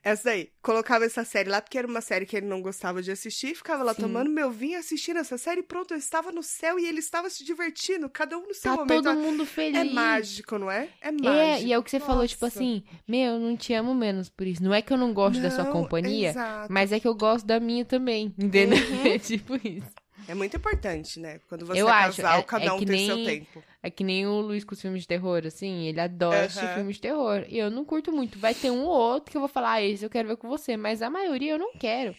Essa 0.03 0.25
daí. 0.31 0.49
Colocava 0.63 1.05
essa 1.05 1.25
série 1.27 1.51
lá, 1.51 1.61
porque 1.61 1.77
era 1.77 1.87
uma 1.87 2.01
série 2.01 2.25
que 2.25 2.35
ele 2.35 2.47
não 2.47 2.63
gostava 2.63 3.03
de 3.03 3.11
assistir. 3.11 3.55
Ficava 3.55 3.83
lá 3.85 3.93
Sim. 3.93 4.01
tomando 4.01 4.31
meu 4.31 4.51
vinho, 4.51 4.79
assistindo 4.79 5.19
essa 5.19 5.37
série. 5.37 5.61
e 5.61 5.63
Pronto, 5.63 5.93
eu 5.93 5.99
estava 5.99 6.33
no 6.33 6.43
céu 6.43 6.79
e 6.79 6.87
ele 6.87 7.01
estava 7.01 7.29
se 7.29 7.45
divertindo. 7.45 8.09
Cada 8.09 8.39
um 8.39 8.47
no 8.47 8.55
seu 8.55 8.71
Tá 8.73 8.77
momento. 8.79 9.05
todo 9.05 9.19
mundo 9.19 9.43
É 9.43 9.47
feliz. 9.47 9.93
mágico, 9.93 10.59
não 10.59 10.71
é? 10.71 10.89
É 11.03 11.11
mágico. 11.13 11.29
É, 11.29 11.63
e 11.65 11.73
é 11.75 11.79
o 11.79 11.83
que 11.83 11.91
você 11.91 12.01
falou, 12.01 12.27
tipo 12.27 12.47
Nossa. 12.47 12.59
assim, 12.59 12.83
meu, 13.07 13.33
eu 13.35 13.39
não 13.39 13.55
te 13.59 13.75
amo 13.75 13.95
menos 13.95 14.31
por 14.31 14.47
isso. 14.47 14.63
Não 14.63 14.73
é 14.73 14.81
que 14.81 14.91
eu 14.91 14.97
não 14.97 15.13
gosto 15.13 15.39
da 15.43 15.51
sua 15.51 15.65
Não, 15.65 15.73
companhia, 15.73 16.31
exato. 16.31 16.73
mas 16.73 16.93
é 16.93 16.99
que 16.99 17.07
eu 17.07 17.15
gosto 17.15 17.45
da 17.45 17.61
minha 17.61 17.85
também, 17.85 18.35
entendeu? 18.41 18.79
Uhum. 18.79 19.07
É 19.07 19.19
tipo 19.19 19.55
isso. 19.57 19.87
É 20.31 20.35
muito 20.35 20.57
importante, 20.57 21.19
né? 21.19 21.41
Quando 21.49 21.67
você 21.67 21.81
Eu 21.81 21.89
é 21.89 21.93
acho, 21.93 22.23
casal, 22.23 22.39
é- 22.41 22.43
cada 22.43 22.65
é 22.67 22.73
um 22.73 22.79
tem 22.85 23.07
seu 23.07 23.17
nem- 23.17 23.25
tempo. 23.41 23.63
É 23.83 23.91
que 23.91 24.05
nem 24.05 24.27
o 24.27 24.41
Luiz 24.41 24.63
com 24.65 24.75
os 24.75 24.81
filmes 24.81 25.03
de 25.03 25.09
terror, 25.09 25.43
assim, 25.47 25.87
ele 25.87 26.01
adora 26.01 26.45
assistir 26.45 26.69
filmes 26.75 26.97
de 26.97 27.03
terror. 27.03 27.45
E 27.49 27.59
eu 27.59 27.71
não 27.71 27.85
curto 27.85 28.13
muito. 28.13 28.39
Vai 28.39 28.55
ter 28.55 28.71
um 28.71 28.85
ou 28.85 28.91
outro 28.91 29.31
que 29.31 29.37
eu 29.37 29.41
vou 29.41 29.49
falar, 29.49 29.73
ah, 29.73 29.83
esse 29.83 30.05
eu 30.05 30.11
quero 30.11 30.29
ver 30.29 30.37
com 30.37 30.49
você, 30.49 30.77
mas 30.77 31.01
a 31.03 31.09
maioria 31.11 31.53
eu 31.53 31.59
não 31.59 31.73
quero. 31.75 32.15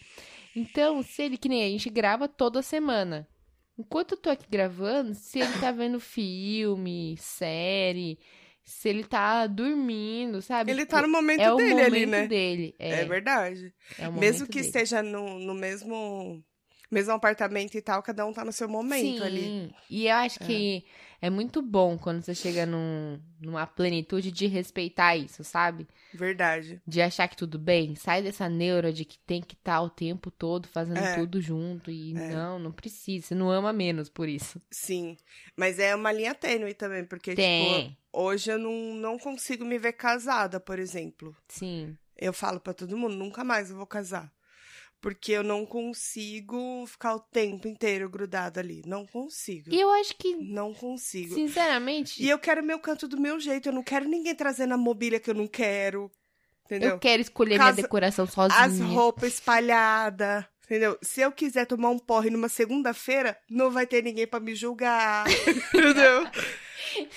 Então, 0.54 1.02
se 1.02 1.22
ele, 1.22 1.36
que 1.38 1.48
nem 1.48 1.64
a 1.64 1.68
gente 1.68 1.88
grava 1.88 2.28
toda 2.28 2.60
semana. 2.62 3.26
Enquanto 3.78 4.12
eu 4.12 4.18
tô 4.18 4.28
aqui 4.28 4.46
gravando, 4.50 5.14
se 5.14 5.38
ele 5.40 5.58
tá 5.58 5.70
vendo 5.72 5.98
filme, 5.98 7.16
série, 7.18 8.18
se 8.62 8.88
ele 8.88 9.02
tá 9.04 9.46
dormindo, 9.46 10.42
sabe? 10.42 10.70
Ele 10.72 10.80
Tipo, 10.80 10.90
tá 10.90 11.02
no 11.02 11.08
momento 11.08 11.40
é 11.40 11.50
o 11.52 11.56
dele 11.56 11.70
momento 11.70 11.86
ali, 11.94 12.06
né? 12.06 12.26
dele. 12.26 12.74
É, 12.78 13.00
É, 13.00 13.04
verdade. 13.04 13.72
é 13.98 14.08
o 14.08 14.12
Mesmo 14.12 14.46
que 14.46 14.54
dele. 14.56 14.66
esteja 14.66 15.02
no, 15.02 15.38
no 15.38 15.54
mesmo, 15.54 16.42
mesmo 16.92 17.12
apartamento 17.12 17.74
e 17.76 17.80
tal, 17.82 18.02
cada 18.02 18.24
um 18.26 18.32
tá 18.32 18.44
no 18.44 18.52
seu 18.52 18.68
momento 18.68 19.18
Sim, 19.18 19.22
ali. 19.24 19.74
e 19.88 20.06
eu 20.06 20.14
acho 20.16 20.38
que 20.40 20.84
é 21.20 21.30
muito 21.30 21.62
bom 21.62 21.96
quando 21.96 22.20
você 22.20 22.34
chega 22.34 22.66
num, 22.66 23.18
numa 23.40 23.66
plenitude 23.66 24.30
de 24.30 24.46
respeitar 24.46 25.16
isso, 25.16 25.42
sabe? 25.42 25.86
Verdade. 26.12 26.82
De 26.86 27.00
achar 27.00 27.28
que 27.28 27.36
tudo 27.36 27.58
bem. 27.58 27.94
Sai 27.94 28.22
dessa 28.22 28.48
neura 28.48 28.92
de 28.92 29.04
que 29.04 29.18
tem 29.20 29.40
que 29.40 29.54
estar 29.54 29.80
o 29.80 29.88
tempo 29.88 30.30
todo 30.30 30.68
fazendo 30.68 30.98
É. 30.98 31.14
tudo 31.16 31.40
junto. 31.40 31.90
E 31.90 32.12
É. 32.14 32.28
não, 32.34 32.58
não 32.58 32.72
precisa. 32.72 33.28
Você 33.28 33.34
não 33.34 33.50
ama 33.50 33.72
menos 33.72 34.10
por 34.10 34.28
isso. 34.28 34.60
Sim. 34.70 35.16
Mas 35.56 35.78
é 35.78 35.94
uma 35.94 36.12
linha 36.12 36.34
tênue 36.34 36.74
também, 36.74 37.04
porque, 37.04 37.30
tipo, 37.30 37.40
Tem. 37.42 37.96
hoje 38.12 38.50
eu 38.52 38.58
não, 38.58 38.94
não 38.94 39.18
consigo 39.18 39.64
me 39.64 39.78
ver 39.78 39.92
casada, 39.94 40.58
por 40.60 40.78
exemplo. 40.78 41.34
Sim. 41.48 41.96
Eu 42.18 42.32
falo 42.32 42.60
pra 42.60 42.74
todo 42.74 42.98
mundo, 42.98 43.14
nunca 43.14 43.42
mais 43.44 43.70
eu 43.70 43.76
vou 43.76 43.86
casar. 43.86 44.30
Porque 45.02 45.32
eu 45.32 45.42
não 45.42 45.66
consigo 45.66 46.86
ficar 46.86 47.16
o 47.16 47.20
tempo 47.20 47.66
inteiro 47.66 48.08
grudada 48.08 48.60
ali. 48.60 48.82
Não 48.86 49.04
consigo. 49.04 49.68
E 49.74 49.78
eu 49.80 49.90
acho 49.90 50.14
que, 50.16 50.36
Não 50.36 50.72
consigo. 50.72 51.34
sinceramente, 51.34 52.22
E 52.22 52.28
eu 52.30 52.38
quero 52.38 52.62
meu 52.62 52.78
canto 52.78 53.08
do 53.08 53.20
meu 53.20 53.38
jeito. 53.40 53.68
Eu 53.68 53.72
não 53.72 53.82
quero 53.82 54.08
ninguém 54.08 54.34
trazendo 54.34 54.72
a 54.74 54.76
mobília 54.78 55.18
que 55.18 55.28
eu 55.28 55.34
não 55.34 55.48
quero. 55.48 56.10
Entendeu? 56.64 56.90
eu 56.90 56.98
quero 57.00 57.20
escolher 57.20 57.58
Casa- 57.58 57.72
minha 57.72 57.82
decoração 57.82 58.26
sozinha. 58.26 58.60
As 58.62 58.78
roupas 58.80 59.34
espalhadas. 59.34 60.44
Entendeu? 60.64 60.96
Se 61.02 61.20
eu 61.20 61.32
quiser 61.32 61.66
tomar 61.66 61.90
um 61.90 61.98
porre 61.98 62.30
numa 62.30 62.48
segunda-feira, 62.48 63.36
não 63.50 63.70
vai 63.72 63.86
ter 63.86 64.02
ninguém 64.04 64.26
pra 64.26 64.38
me 64.40 64.54
julgar. 64.54 65.26
entendeu? 65.74 66.26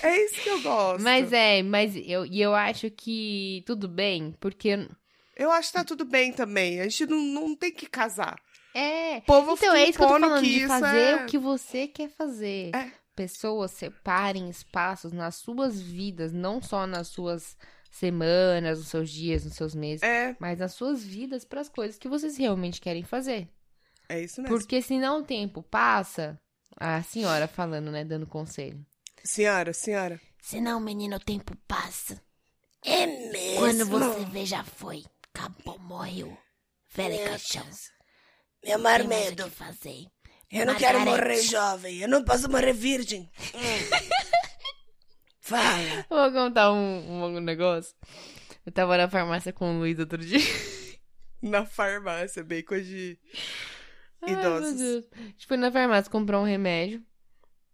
É 0.02 0.24
isso 0.24 0.34
que 0.42 0.48
eu 0.48 0.60
gosto. 0.60 1.02
Mas 1.02 1.32
é, 1.32 1.62
mas 1.62 1.94
eu, 1.96 2.26
e 2.26 2.42
eu 2.42 2.54
acho 2.54 2.90
que 2.90 3.62
tudo 3.64 3.88
bem, 3.88 4.34
porque 4.40 4.88
Eu 5.36 5.50
acho 5.52 5.68
que 5.68 5.74
tá 5.78 5.84
tudo 5.84 6.04
bem 6.04 6.32
também. 6.32 6.80
A 6.80 6.84
gente 6.84 7.06
não, 7.06 7.18
não 7.20 7.54
tem 7.56 7.70
que 7.72 7.86
casar. 7.86 8.40
é, 8.74 9.18
O 9.18 9.22
povo 9.22 9.52
Então, 9.52 9.74
é 9.74 9.84
isso 9.88 9.98
que 9.98 10.04
eu 10.04 10.08
tô 10.08 10.18
falando, 10.18 10.42
de 10.44 10.66
fazer 10.66 10.96
é- 10.96 11.16
o 11.16 11.26
que 11.26 11.38
você 11.38 11.86
quer 11.86 12.08
fazer. 12.08 12.74
É. 12.74 12.90
Pessoas 13.14 13.70
separem 13.70 14.48
espaços 14.50 15.12
nas 15.12 15.36
suas 15.36 15.80
vidas, 15.80 16.32
não 16.32 16.60
só 16.60 16.86
nas 16.86 17.08
suas 17.08 17.56
semanas, 17.90 18.78
nos 18.78 18.88
seus 18.88 19.10
dias, 19.10 19.44
nos 19.44 19.54
seus 19.54 19.74
meses, 19.74 20.02
É, 20.02 20.36
mas 20.38 20.58
nas 20.58 20.74
suas 20.74 21.02
vidas 21.02 21.42
para 21.44 21.62
as 21.62 21.68
coisas 21.68 21.96
que 21.98 22.08
vocês 22.08 22.36
realmente 22.36 22.80
querem 22.80 23.02
fazer. 23.02 23.48
é 24.08 24.20
isso 24.22 24.42
mesmo. 24.42 24.54
Porque 24.56 24.82
senão 24.82 25.20
o 25.20 25.24
tempo 25.24 25.62
passa, 25.62 26.38
a 26.76 27.02
senhora 27.02 27.48
falando, 27.48 27.90
né, 27.90 28.04
dando 28.04 28.26
conselho. 28.26 28.84
Senhora, 29.24 29.72
senhora. 29.72 30.20
Senão, 30.42 30.78
menino, 30.78 31.16
o 31.16 31.20
tempo 31.20 31.56
passa. 31.66 32.20
É 32.84 33.06
mesmo? 33.06 33.58
Quando 33.58 33.86
você 33.86 34.24
vê, 34.26 34.44
já 34.46 34.62
foi. 34.62 35.02
Acabou, 35.36 35.78
morreu. 35.80 36.36
Velho 36.94 37.24
caixão. 37.24 37.66
Meu 38.64 38.82
Tem 38.82 39.06
mais 39.06 39.32
o 39.32 39.36
que 39.36 39.50
fazer. 39.50 40.06
Eu 40.50 40.64
não 40.64 40.74
quero 40.74 41.00
morrer 41.00 41.42
jovem. 41.42 41.98
Eu 41.98 42.08
não 42.08 42.24
posso 42.24 42.50
morrer 42.50 42.72
virgem. 42.72 43.30
Hum. 43.54 43.96
Fala. 45.40 46.06
Vou 46.08 46.32
contar 46.32 46.72
um, 46.72 47.36
um 47.36 47.40
negócio. 47.40 47.94
Eu 48.64 48.72
tava 48.72 48.96
na 48.96 49.10
farmácia 49.10 49.52
com 49.52 49.76
o 49.76 49.78
Luiz 49.80 49.98
outro 49.98 50.18
dia. 50.18 50.40
Na 51.42 51.66
farmácia, 51.66 52.42
bem 52.42 52.64
coisa 52.64 52.84
de 52.84 53.18
Ai, 54.22 54.30
meu 54.30 54.40
idosos. 54.40 54.78
Deus. 54.78 55.04
A 55.12 55.22
gente 55.22 55.46
foi 55.46 55.56
na 55.58 55.70
farmácia 55.70 56.10
comprar 56.10 56.40
um 56.40 56.44
remédio. 56.44 57.04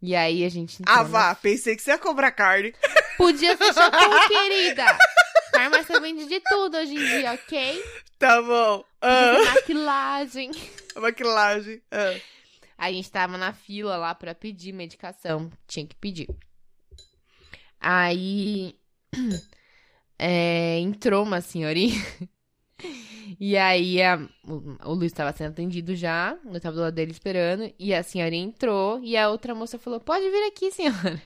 E 0.02 0.16
aí 0.16 0.44
a 0.44 0.48
gente. 0.48 0.82
Ah, 0.84 1.04
vá. 1.04 1.32
Pensei 1.36 1.76
que 1.76 1.80
você 1.80 1.92
ia 1.92 1.98
cobrar 1.98 2.32
carne. 2.32 2.74
Podia 3.16 3.56
ser 3.56 3.72
shampoo, 3.72 4.28
querida. 4.28 4.84
Farmácia 5.52 6.00
vende 6.00 6.26
de 6.26 6.40
tudo 6.40 6.76
hoje 6.76 6.94
em 6.94 6.98
dia, 6.98 7.32
ok? 7.34 7.84
Tá 8.18 8.40
bom. 8.42 8.84
Ah, 9.00 9.38
Maquilagem. 9.54 10.50
maquilagem. 10.96 11.82
Ah. 11.90 12.14
A 12.78 12.90
gente 12.90 13.10
tava 13.10 13.36
na 13.38 13.52
fila 13.52 13.96
lá 13.96 14.14
pra 14.14 14.34
pedir 14.34 14.72
medicação. 14.72 15.50
Tinha 15.66 15.86
que 15.86 15.94
pedir. 15.96 16.28
Aí. 17.80 18.74
é, 20.18 20.78
entrou 20.78 21.22
uma 21.24 21.40
senhorinha. 21.40 21.94
E 23.38 23.56
aí 23.56 24.02
a- 24.02 24.18
o, 24.44 24.90
o 24.90 24.94
Luiz 24.94 25.12
tava 25.12 25.32
sendo 25.32 25.50
atendido 25.52 25.94
já. 25.94 26.36
Eu 26.44 26.60
tava 26.60 26.74
do 26.76 26.82
lado 26.82 26.94
dele 26.94 27.12
esperando. 27.12 27.72
E 27.78 27.94
a 27.94 28.02
senhorinha 28.02 28.44
entrou. 28.44 29.00
E 29.02 29.16
a 29.16 29.30
outra 29.30 29.54
moça 29.54 29.78
falou: 29.78 30.00
Pode 30.00 30.28
vir 30.28 30.46
aqui, 30.48 30.70
senhora. 30.72 31.22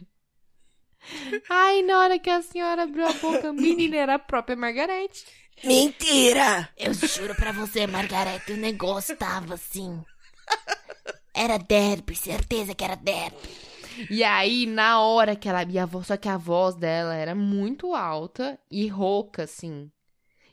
Ai, 1.48 1.82
na 1.82 2.00
hora 2.00 2.18
que 2.18 2.30
a 2.30 2.42
senhora 2.42 2.82
abriu 2.82 3.06
a 3.06 3.12
boca, 3.12 3.52
menina, 3.52 3.96
era 3.96 4.14
a 4.14 4.18
própria 4.18 4.56
Margarete. 4.56 5.24
Mentira! 5.64 6.68
Eu 6.76 6.92
juro 6.92 7.34
pra 7.34 7.52
você, 7.52 7.86
Margarete, 7.86 8.52
o 8.52 8.56
negócio 8.56 9.16
tava 9.16 9.54
assim. 9.54 10.02
Era 11.34 11.58
derby, 11.58 12.14
certeza 12.14 12.74
que 12.74 12.84
era 12.84 12.94
derby. 12.94 13.36
E 14.10 14.22
aí, 14.22 14.66
na 14.66 15.00
hora 15.00 15.34
que 15.34 15.48
ela. 15.48 15.62
E 15.62 15.78
a 15.78 15.86
voz, 15.86 16.06
só 16.06 16.16
que 16.16 16.28
a 16.28 16.36
voz 16.36 16.74
dela 16.74 17.14
era 17.14 17.34
muito 17.34 17.94
alta 17.94 18.58
e 18.70 18.86
rouca, 18.88 19.44
assim. 19.44 19.90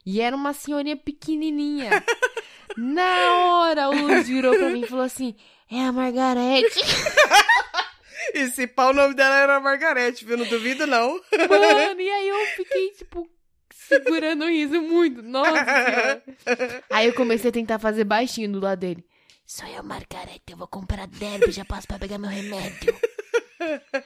E 0.05 0.21
era 0.21 0.35
uma 0.35 0.53
senhorinha 0.53 0.95
pequenininha. 0.95 2.03
na 2.77 3.33
hora, 3.33 3.89
o 3.89 4.01
Luiz 4.01 4.27
virou 4.27 4.55
pra 4.55 4.69
mim 4.69 4.81
e 4.81 4.87
falou 4.87 5.03
assim: 5.03 5.35
É 5.69 5.81
a 5.81 5.91
Margarete. 5.91 6.79
E 8.33 8.47
se 8.49 8.67
pau, 8.67 8.89
o 8.89 8.93
nome 8.93 9.13
dela 9.13 9.35
era 9.37 9.59
Margarete, 9.59 10.25
viu? 10.25 10.37
Não 10.37 10.45
duvido, 10.45 10.85
não. 10.87 11.21
Mano, 11.49 12.01
e 12.01 12.09
aí 12.09 12.27
eu 12.27 12.45
fiquei, 12.55 12.89
tipo, 12.91 13.29
segurando 13.73 14.45
o 14.45 14.49
riso 14.49 14.81
muito. 14.81 15.21
Nossa 15.21 15.51
senhora. 15.51 16.23
Aí 16.89 17.07
eu 17.07 17.13
comecei 17.13 17.49
a 17.49 17.53
tentar 17.53 17.79
fazer 17.79 18.03
baixinho 18.03 18.51
do 18.51 18.59
lado 18.59 18.79
dele. 18.79 19.05
Sou 19.45 19.67
eu, 19.67 19.83
Margarete. 19.83 20.43
Eu 20.51 20.57
vou 20.57 20.67
comprar 20.67 21.07
derby, 21.07 21.51
já 21.51 21.65
passo 21.65 21.87
pra 21.87 21.99
pegar 21.99 22.17
meu 22.17 22.29
remédio. 22.29 22.97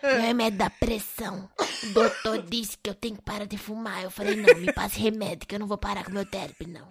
Meu 0.03 0.22
remédio 0.22 0.59
da 0.59 0.70
pressão. 0.70 1.49
O 1.84 1.88
doutor 1.93 2.41
disse 2.43 2.78
que 2.82 2.89
eu 2.89 2.95
tenho 2.95 3.15
que 3.15 3.24
parar 3.24 3.45
de 3.45 3.57
fumar. 3.57 4.03
Eu 4.03 4.11
falei, 4.11 4.36
não, 4.36 4.55
me 4.55 4.72
passe 4.74 4.99
remédio, 4.99 5.47
que 5.47 5.55
eu 5.55 5.59
não 5.59 5.68
vou 5.68 5.78
parar 5.78 6.03
com 6.03 6.11
meu 6.11 6.26
derby, 6.26 6.68
não. 6.68 6.88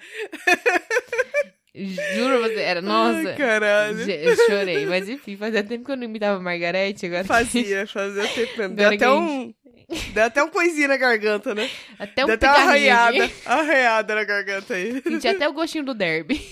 Juro 1.77 2.41
você, 2.41 2.61
era, 2.61 2.81
nossa. 2.81 3.29
Ai, 3.29 3.37
caralho. 3.37 3.99
Chorei, 4.47 4.87
mas 4.87 5.09
enfim, 5.09 5.37
fazia 5.37 5.63
tempo 5.63 5.85
que 5.85 5.91
eu 5.91 5.97
não 5.97 6.05
imitava 6.05 6.41
Margarete, 6.41 7.05
agora. 7.07 7.25
Fazia, 7.25 7.87
fazia 7.87 8.27
tempo 8.29 8.59
mesmo. 8.59 8.75
Deu 8.75 8.89
até 8.89 9.11
um. 9.11 9.55
Deu 10.15 10.25
até 10.25 10.43
um 10.43 10.49
coisinho 10.49 10.89
na 10.89 10.97
garganta, 10.97 11.55
né? 11.55 11.71
Até 11.99 12.25
um 12.25 12.27
Deu 12.27 12.35
até 12.35 12.49
uma 12.49 12.57
pigarrinho 12.57 12.93
arranhada. 12.95 13.33
Arranhada 13.45 14.15
na 14.15 14.25
garganta 14.25 14.75
aí. 14.75 15.03
Senti 15.03 15.29
até 15.29 15.49
o 15.49 15.53
gostinho 15.53 15.85
do 15.85 15.95
derby. 15.95 16.41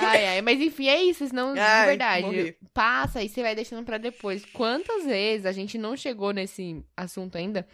ai, 0.00 0.26
ai, 0.26 0.42
mas 0.42 0.60
enfim, 0.60 0.88
é 0.88 1.02
isso, 1.02 1.26
senão, 1.26 1.54
de 1.54 1.60
Ai, 1.60 1.86
verdade, 1.86 2.26
morri. 2.26 2.56
passa 2.72 3.22
e 3.22 3.28
você 3.28 3.42
vai 3.42 3.54
deixando 3.54 3.84
pra 3.84 3.98
depois. 3.98 4.44
Quantas 4.46 5.04
vezes 5.04 5.46
a 5.46 5.52
gente 5.52 5.78
não 5.78 5.96
chegou 5.96 6.32
nesse 6.32 6.82
assunto 6.96 7.36
ainda? 7.36 7.66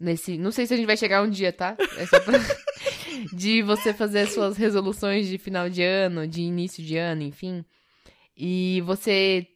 Nesse, 0.00 0.38
não 0.38 0.50
sei 0.50 0.66
se 0.66 0.72
a 0.72 0.76
gente 0.76 0.86
vai 0.86 0.96
chegar 0.96 1.22
um 1.22 1.28
dia, 1.28 1.52
tá? 1.52 1.76
É 1.98 2.06
só 2.06 2.18
pra... 2.20 2.38
de 3.34 3.62
você 3.62 3.92
fazer 3.92 4.20
as 4.20 4.32
suas 4.32 4.56
resoluções 4.56 5.28
de 5.28 5.36
final 5.36 5.68
de 5.68 5.82
ano, 5.82 6.26
de 6.26 6.40
início 6.40 6.82
de 6.82 6.96
ano, 6.96 7.22
enfim. 7.22 7.64
E 8.34 8.80
você 8.86 9.46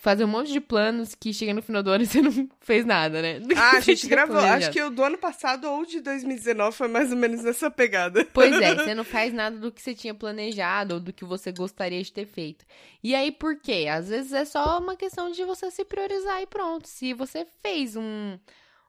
fazer 0.00 0.24
um 0.24 0.28
monte 0.28 0.52
de 0.52 0.60
planos 0.60 1.14
que 1.14 1.32
chega 1.32 1.52
no 1.52 1.62
final 1.62 1.82
do 1.82 1.90
ano 1.90 2.04
e 2.04 2.06
você 2.06 2.20
não 2.20 2.48
fez 2.60 2.84
nada, 2.84 3.20
né? 3.22 3.40
Ah, 3.56 3.76
a 3.76 3.80
gente 3.80 4.00
tinha 4.00 4.10
gravou. 4.10 4.36
planejado. 4.36 4.64
Acho 4.64 4.72
que 4.72 4.82
o 4.82 4.90
do 4.90 5.02
ano 5.02 5.18
passado 5.18 5.64
ou 5.70 5.84
de 5.84 6.00
2019 6.00 6.76
foi 6.76 6.88
mais 6.88 7.10
ou 7.10 7.16
menos 7.16 7.42
nessa 7.42 7.70
pegada. 7.70 8.24
Pois 8.32 8.52
é, 8.60 8.74
você 8.76 8.94
não 8.94 9.04
faz 9.04 9.32
nada 9.32 9.56
do 9.58 9.72
que 9.72 9.80
você 9.82 9.94
tinha 9.94 10.14
planejado 10.14 10.94
ou 10.94 11.00
do 11.00 11.12
que 11.12 11.24
você 11.24 11.52
gostaria 11.52 12.02
de 12.02 12.12
ter 12.12 12.26
feito. 12.26 12.64
E 13.02 13.14
aí, 13.14 13.30
por 13.32 13.58
quê? 13.60 13.86
Às 13.90 14.08
vezes 14.08 14.32
é 14.32 14.44
só 14.44 14.78
uma 14.78 14.96
questão 14.96 15.30
de 15.30 15.44
você 15.44 15.70
se 15.70 15.84
priorizar 15.84 16.42
e 16.42 16.46
pronto. 16.46 16.88
Se 16.88 17.12
você 17.12 17.46
fez 17.62 17.96
um, 17.96 18.38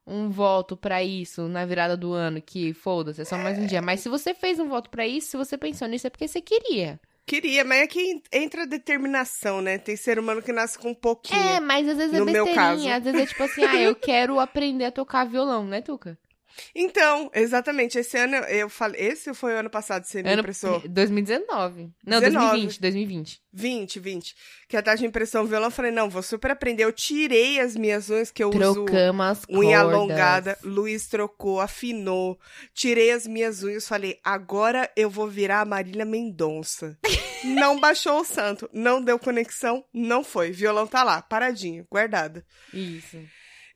um 0.08 0.30
voto 0.30 0.78
pra 0.78 1.04
isso 1.04 1.50
na 1.50 1.66
virada 1.66 1.98
do 1.98 2.14
ano, 2.14 2.42
que 2.42 2.74
foda-se, 2.74 3.22
é 3.22 3.26
só 3.26 3.38
mais 3.38 3.60
um 3.60 3.66
dia. 3.66 3.82
Mas 3.82 4.00
se 4.00 4.08
você 4.08 4.34
fez 4.34 4.58
um 4.58 4.70
voto 4.70 4.90
pra 4.90 5.06
isso, 5.06 5.28
se 5.28 5.38
você 5.38 5.58
pensou 5.58 5.88
nisso, 5.88 6.08
é 6.08 6.10
porque 6.10 6.28
você 6.28 6.42
queria. 6.42 7.00
Queria, 7.26 7.66
mas 7.66 7.82
é 7.82 7.88
que 7.88 8.22
entra 8.32 8.64
a 8.64 8.66
determinação, 8.66 9.62
né? 9.62 9.78
Tem 9.78 9.98
ser 9.98 10.18
humano 10.18 10.42
que 10.42 10.54
nasce 10.54 10.80
com 10.80 10.92
um 10.92 10.96
pouquinho. 10.96 11.38
É, 11.38 11.60
mas 11.60 11.86
às 11.90 11.98
vezes 11.98 12.14
é 12.14 12.20
No 12.20 12.26
besteirinha. 12.26 12.96
Às 12.96 13.04
vezes 13.04 13.20
é 13.22 13.26
tipo 13.26 13.44
assim, 13.44 13.64
ah, 13.68 13.76
eu 13.76 13.94
quero 13.96 14.40
aprender 14.40 14.86
a 14.86 14.92
tocar 14.92 15.26
violão, 15.26 15.66
né, 15.66 15.82
Tuca? 15.82 16.18
Então, 16.76 17.30
exatamente. 17.34 17.98
Esse 17.98 18.18
ano 18.18 18.36
eu 18.36 18.70
falei. 18.70 19.00
Esse 19.02 19.34
foi 19.34 19.54
o 19.54 19.58
ano 19.58 19.70
passado, 19.70 20.06
você 20.06 20.22
me 20.24 20.30
Ano 20.30 20.40
impressou? 20.42 20.82
2019. 20.88 21.92
Não, 22.06 22.20
19. 22.20 22.48
2020, 22.50 22.82
2020. 22.82 23.42
20, 23.54 24.00
20. 24.00 24.36
Que 24.70 24.78
a 24.78 24.82
taxa 24.84 24.98
de 24.98 25.06
impressão 25.06 25.46
violão, 25.46 25.68
eu 25.68 25.72
falei, 25.72 25.92
não, 25.92 26.10
vou 26.10 26.22
super 26.22 26.52
aprender. 26.52 26.84
Eu 26.84 26.92
tirei 26.94 27.60
as 27.60 27.76
minhas 27.76 28.10
unhas 28.10 28.32
que 28.32 28.44
eu 28.44 28.50
uso. 28.50 28.58
Trocamos 28.86 29.26
as 29.26 29.44
Unha 29.50 29.80
cordas. 29.82 29.96
alongada, 29.96 30.58
Luiz 30.64 31.08
trocou, 31.08 31.60
afinou, 31.60 32.40
tirei 32.74 33.12
as 33.12 33.26
minhas 33.26 33.64
unhas, 33.64 33.88
falei, 33.88 34.20
agora 34.24 34.90
eu 34.96 35.10
vou 35.10 35.28
virar 35.28 35.62
a 35.62 35.66
Marília 35.66 36.06
Mendonça. 36.06 36.98
não 37.46 37.80
baixou 37.80 38.20
o 38.22 38.26
santo, 38.26 38.70
não 38.74 39.02
deu 39.02 39.18
conexão, 39.18 39.84
não 39.94 40.24
foi. 40.24 40.52
Violão 40.52 40.86
tá 40.86 41.04
lá, 41.04 41.22
paradinho, 41.22 41.86
guardado. 41.90 42.44
Isso. 42.74 43.18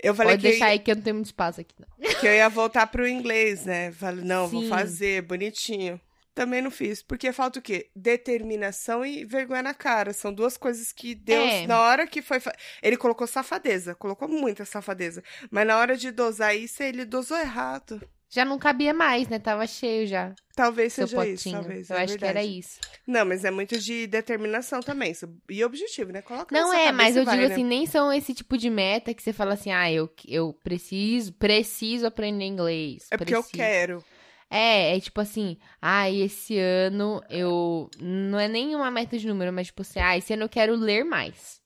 Eu 0.03 0.15
falei 0.15 0.33
Pode 0.33 0.41
que, 0.43 0.49
deixar 0.49 0.65
aí 0.67 0.79
que 0.79 0.91
eu 0.91 0.95
não 0.95 1.03
tenho 1.03 1.15
muito 1.15 1.27
espaço 1.27 1.61
aqui, 1.61 1.75
não. 1.79 2.09
que 2.19 2.27
eu 2.27 2.33
ia 2.33 2.49
voltar 2.49 2.87
pro 2.87 3.07
inglês, 3.07 3.65
né? 3.65 3.91
Falei, 3.91 4.23
não, 4.25 4.47
vou 4.47 4.63
Sim. 4.63 4.69
fazer, 4.69 5.21
bonitinho. 5.21 5.99
Também 6.33 6.61
não 6.61 6.71
fiz, 6.71 7.03
porque 7.03 7.31
falta 7.33 7.59
o 7.59 7.61
quê? 7.61 7.89
Determinação 7.93 9.05
e 9.05 9.25
vergonha 9.25 9.61
na 9.61 9.73
cara. 9.73 10.13
São 10.13 10.33
duas 10.33 10.55
coisas 10.57 10.93
que 10.93 11.13
Deus, 11.13 11.45
É. 11.49 11.67
na 11.67 11.79
hora 11.81 12.07
que 12.07 12.21
foi. 12.21 12.39
fa- 12.39 12.55
Ele 12.81 12.95
colocou 12.95 13.27
safadeza, 13.27 13.93
colocou 13.95 14.27
muita 14.29 14.63
safadeza. 14.63 15.21
Mas 15.51 15.67
na 15.67 15.77
hora 15.77 15.97
de 15.97 16.09
dosar 16.09 16.55
isso, 16.55 16.81
ele 16.81 17.03
dosou 17.03 17.37
errado. 17.37 18.01
Já 18.33 18.45
não 18.45 18.57
cabia 18.57 18.93
mais, 18.93 19.27
né? 19.27 19.39
Tava 19.39 19.67
cheio 19.67 20.07
já. 20.07 20.33
Talvez 20.55 20.93
seja 20.93 21.17
potinho. 21.17 21.33
isso, 21.33 21.51
talvez. 21.51 21.89
eu 21.89 21.97
é 21.97 22.03
acho 22.03 22.17
que 22.17 22.23
era 22.23 22.39
verdade. 22.39 22.59
isso. 22.59 22.79
Não, 23.05 23.25
mas 23.25 23.43
é 23.43 23.51
muito 23.51 23.77
de 23.77 24.07
determinação 24.07 24.79
também. 24.79 25.13
E 25.49 25.65
objetivo, 25.65 26.13
né? 26.13 26.21
Coloca 26.21 26.55
Não 26.55 26.73
é, 26.73 26.93
mas 26.93 27.17
eu 27.17 27.25
vai, 27.25 27.35
digo 27.35 27.49
né? 27.49 27.53
assim, 27.53 27.65
nem 27.65 27.85
são 27.85 28.11
esse 28.11 28.33
tipo 28.33 28.57
de 28.57 28.69
meta 28.69 29.13
que 29.13 29.21
você 29.21 29.33
fala 29.33 29.55
assim, 29.55 29.71
ah, 29.71 29.91
eu, 29.91 30.09
eu 30.25 30.53
preciso, 30.63 31.33
preciso 31.33 32.07
aprender 32.07 32.45
inglês. 32.45 33.07
É 33.11 33.17
porque 33.17 33.35
eu 33.35 33.43
quero. 33.43 34.01
É, 34.49 34.95
é 34.95 34.99
tipo 34.99 35.19
assim, 35.19 35.57
ah, 35.81 36.09
esse 36.09 36.57
ano 36.57 37.21
eu. 37.29 37.89
Não 37.99 38.39
é 38.39 38.47
nem 38.47 38.75
uma 38.75 38.89
meta 38.89 39.17
de 39.17 39.27
número, 39.27 39.51
mas 39.51 39.67
tipo 39.67 39.81
assim, 39.81 39.99
ah, 39.99 40.17
esse 40.17 40.33
ano 40.33 40.43
eu 40.43 40.49
quero 40.49 40.73
ler 40.75 41.03
mais. 41.03 41.60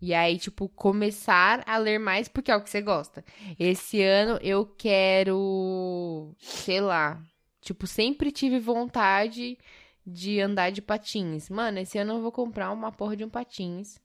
E 0.00 0.12
aí, 0.12 0.38
tipo, 0.38 0.68
começar 0.68 1.62
a 1.66 1.78
ler 1.78 1.98
mais 1.98 2.28
porque 2.28 2.50
é 2.50 2.56
o 2.56 2.60
que 2.60 2.68
você 2.68 2.82
gosta. 2.82 3.24
Esse 3.58 4.02
ano 4.02 4.38
eu 4.42 4.66
quero. 4.66 6.34
Sei 6.38 6.80
lá. 6.80 7.20
Tipo, 7.60 7.86
sempre 7.86 8.30
tive 8.30 8.58
vontade 8.58 9.58
de 10.06 10.40
andar 10.40 10.70
de 10.70 10.80
patins. 10.82 11.48
Mano, 11.48 11.78
esse 11.78 11.98
ano 11.98 12.14
eu 12.14 12.22
vou 12.22 12.30
comprar 12.30 12.70
uma 12.70 12.92
porra 12.92 13.16
de 13.16 13.24
um 13.24 13.28
patins. 13.30 13.98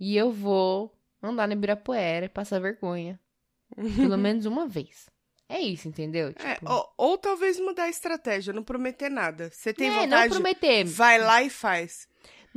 E 0.00 0.16
eu 0.16 0.32
vou 0.32 0.92
andar 1.22 1.46
no 1.46 1.52
Ibirapuera 1.52 2.26
e 2.26 2.28
passar 2.28 2.60
vergonha. 2.60 3.20
Pelo 3.96 4.16
menos 4.18 4.46
uma 4.46 4.66
vez. 4.66 5.08
É 5.48 5.60
isso, 5.60 5.88
entendeu? 5.88 6.28
É, 6.36 6.54
Tipo, 6.54 6.70
ou, 6.70 6.92
ou 6.96 7.18
talvez 7.18 7.58
mudar 7.58 7.84
a 7.84 7.88
estratégia, 7.88 8.52
não 8.52 8.62
prometer 8.62 9.08
nada. 9.10 9.50
Você 9.50 9.72
tem 9.72 9.88
é, 9.88 9.90
não 9.90 10.00
vontade, 10.02 10.34
prometer. 10.34 10.84
vai 10.84 11.18
lá 11.18 11.42
e 11.42 11.48
faz. 11.48 12.06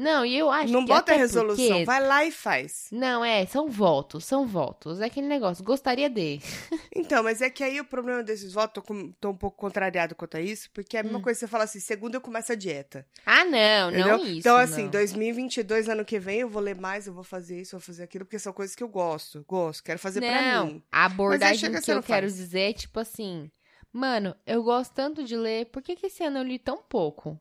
Não, 0.01 0.25
e 0.25 0.35
eu 0.35 0.49
acho 0.49 0.73
não 0.73 0.81
que 0.81 0.87
bota 0.87 1.11
até 1.11 1.15
resolução, 1.15 1.67
porque- 1.67 1.85
vai 1.85 2.01
lá 2.05 2.25
e 2.25 2.31
faz. 2.31 2.87
Não, 2.91 3.23
é, 3.23 3.45
são 3.45 3.69
votos, 3.69 4.25
são 4.25 4.47
votos. 4.47 4.99
É 4.99 5.05
aquele 5.05 5.27
negócio, 5.27 5.63
gostaria 5.63 6.09
de. 6.09 6.39
Então, 6.95 7.23
mas 7.23 7.41
é 7.41 7.49
que 7.49 7.63
aí 7.63 7.79
o 7.79 7.85
problema 7.85 8.23
desses 8.23 8.51
votos, 8.53 8.73
tô, 8.75 8.81
com- 8.81 9.11
tô 9.13 9.29
um 9.29 9.35
pouco 9.35 9.57
contrariado 9.57 10.13
quanto 10.15 10.37
a 10.37 10.41
isso, 10.41 10.69
porque 10.73 10.97
é 10.97 10.99
a 10.99 11.03
mesma 11.03 11.19
Hum. 11.19 11.21
coisa 11.21 11.37
que 11.37 11.45
você 11.45 11.47
fala 11.47 11.63
assim, 11.65 11.79
segunda 11.79 12.17
eu 12.17 12.21
começo 12.21 12.51
a 12.51 12.55
dieta. 12.55 13.05
Ah, 13.25 13.43
não, 13.45 13.89
Entendeu? 13.91 14.17
não 14.17 14.25
isso. 14.25 14.39
então, 14.39 14.57
assim, 14.57 14.83
não. 14.83 14.89
2022, 14.91 15.87
ano 15.89 16.03
que 16.03 16.19
vem, 16.19 16.39
eu 16.39 16.49
vou 16.49 16.61
ler 16.61 16.75
mais, 16.75 17.05
eu 17.07 17.13
vou 17.13 17.23
fazer 17.23 17.61
isso, 17.61 17.75
eu 17.75 17.79
vou 17.79 17.85
fazer 17.85 18.03
aquilo, 18.03 18.25
porque 18.25 18.39
são 18.39 18.51
coisas 18.53 18.75
que 18.75 18.83
eu 18.83 18.89
gosto, 18.89 19.43
gosto, 19.47 19.83
quero 19.83 19.99
fazer 19.99 20.19
pra 20.21 20.41
Não, 20.41 20.65
mim. 20.67 20.83
a 20.91 21.05
abordagem 21.05 21.71
que 21.71 21.81
você 21.81 21.91
eu 21.93 22.01
quero 22.03 22.27
faz. 22.27 22.35
dizer 22.35 22.69
é 22.69 22.73
tipo 22.73 22.99
assim, 22.99 23.49
mano, 23.93 24.35
eu 24.45 24.63
gosto 24.63 24.93
tanto 24.93 25.23
de 25.23 25.35
ler, 25.35 25.65
por 25.67 25.81
que, 25.81 25.95
que 25.95 26.07
esse 26.07 26.23
ano 26.23 26.39
eu 26.39 26.43
li 26.43 26.57
tão 26.59 26.77
pouco? 26.77 27.39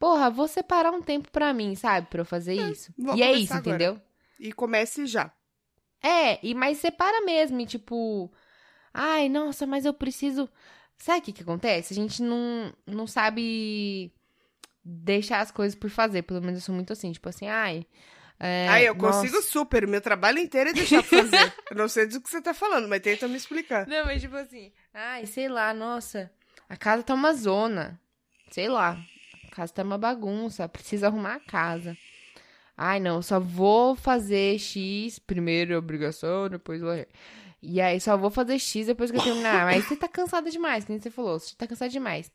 Porra, 0.00 0.30
vou 0.30 0.48
separar 0.48 0.90
um 0.92 1.02
tempo 1.02 1.30
pra 1.30 1.52
mim, 1.52 1.74
sabe, 1.74 2.06
pra 2.06 2.22
eu 2.22 2.24
fazer 2.24 2.54
isso. 2.54 2.90
vou 2.96 3.14
E 3.14 3.22
é 3.22 3.32
isso, 3.34 3.52
agora. 3.52 3.76
entendeu? 3.76 4.00
E 4.38 4.50
comece 4.50 5.06
já. 5.06 5.30
É, 6.02 6.44
e 6.44 6.54
mas 6.54 6.78
separa 6.78 7.20
mesmo, 7.20 7.60
e 7.60 7.66
tipo, 7.66 8.32
ai, 8.94 9.28
nossa, 9.28 9.66
mas 9.66 9.84
eu 9.84 9.92
preciso. 9.92 10.48
Sabe 10.96 11.18
o 11.18 11.22
que 11.22 11.32
que 11.34 11.42
acontece? 11.42 11.92
A 11.92 11.96
gente 11.96 12.22
não, 12.22 12.72
não 12.86 13.06
sabe 13.06 14.10
deixar 14.82 15.40
as 15.40 15.50
coisas 15.50 15.78
por 15.78 15.90
fazer, 15.90 16.22
pelo 16.22 16.40
menos 16.40 16.60
eu 16.60 16.64
sou 16.64 16.74
muito 16.74 16.94
assim, 16.94 17.12
tipo 17.12 17.28
assim, 17.28 17.46
ai. 17.46 17.86
É, 18.38 18.68
aí 18.70 18.86
eu 18.86 18.94
nossa. 18.94 19.20
consigo 19.20 19.42
super, 19.42 19.86
meu 19.86 20.00
trabalho 20.00 20.38
inteiro 20.38 20.70
é 20.70 20.72
deixar 20.72 21.02
fazer. 21.02 21.52
eu 21.70 21.76
não 21.76 21.88
sei 21.88 22.06
do 22.06 22.22
que 22.22 22.30
você 22.30 22.40
tá 22.40 22.54
falando, 22.54 22.88
mas 22.88 23.02
tenta 23.02 23.28
me 23.28 23.36
explicar. 23.36 23.86
Não, 23.86 24.06
mas 24.06 24.22
tipo 24.22 24.34
assim, 24.36 24.72
ai, 24.94 25.26
sei 25.26 25.46
lá, 25.46 25.74
nossa, 25.74 26.32
a 26.70 26.74
casa 26.74 27.02
tá 27.02 27.12
uma 27.12 27.34
zona. 27.34 28.00
Sei 28.50 28.68
lá, 28.68 28.98
casa 29.50 29.72
tá 29.72 29.82
uma 29.82 29.98
bagunça, 29.98 30.68
precisa 30.68 31.08
arrumar 31.08 31.34
a 31.36 31.40
casa. 31.40 31.96
Ai, 32.76 32.98
não, 32.98 33.20
só 33.20 33.38
vou 33.38 33.94
fazer 33.94 34.58
X, 34.58 35.18
primeiro 35.18 35.76
obrigação, 35.76 36.48
depois 36.48 36.80
vai. 36.80 37.06
E 37.62 37.78
aí, 37.80 38.00
só 38.00 38.16
vou 38.16 38.30
fazer 38.30 38.58
X 38.58 38.86
depois 38.86 39.10
que 39.10 39.18
eu 39.18 39.22
terminar. 39.22 39.66
Mas 39.70 39.84
você 39.84 39.96
tá 39.96 40.08
cansada 40.08 40.50
demais, 40.50 40.84
que 40.84 40.90
nem 40.92 40.98
você 41.00 41.10
falou, 41.10 41.38
você 41.38 41.54
tá 41.56 41.66
cansada 41.66 41.90
demais. 41.90 42.32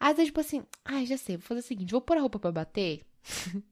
Às 0.00 0.16
vezes, 0.16 0.26
tipo 0.26 0.40
assim, 0.40 0.64
ai, 0.84 1.06
já 1.06 1.16
sei, 1.16 1.36
vou 1.36 1.46
fazer 1.46 1.60
o 1.60 1.62
seguinte, 1.62 1.92
vou 1.92 2.00
pôr 2.00 2.16
a 2.16 2.20
roupa 2.20 2.38
pra 2.38 2.50
bater. 2.50 3.02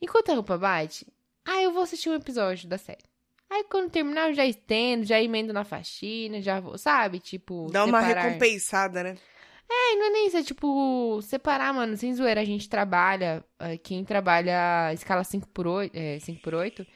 Enquanto 0.00 0.30
a 0.30 0.34
roupa 0.34 0.58
bate, 0.58 1.06
aí 1.46 1.64
eu 1.64 1.72
vou 1.72 1.82
assistir 1.82 2.08
um 2.10 2.14
episódio 2.14 2.68
da 2.68 2.78
série. 2.78 3.04
Aí 3.50 3.64
quando 3.64 3.90
terminar, 3.90 4.28
eu 4.28 4.34
já 4.34 4.44
estendo, 4.44 5.04
já 5.04 5.20
emendo 5.22 5.52
na 5.52 5.64
faxina, 5.64 6.40
já 6.42 6.60
vou, 6.60 6.76
sabe? 6.76 7.18
Tipo, 7.18 7.68
Dá 7.72 7.84
uma 7.84 8.00
separar. 8.02 8.22
recompensada, 8.26 9.02
né? 9.02 9.16
É, 9.70 9.96
não 9.96 10.06
é 10.06 10.10
nem 10.10 10.26
isso, 10.28 10.36
é 10.38 10.42
tipo, 10.42 11.20
separar, 11.22 11.74
mano, 11.74 11.96
sem 11.96 12.14
zoeira. 12.14 12.40
A 12.40 12.44
gente 12.44 12.68
trabalha, 12.68 13.44
eh, 13.58 13.76
quem 13.78 14.04
trabalha 14.04 14.92
escala 14.94 15.22
5 15.24 15.48
por 15.48 15.66
8, 15.66 15.94
é, 15.94 16.18
5 16.18 16.40
por 16.40 16.54
8 16.54 16.86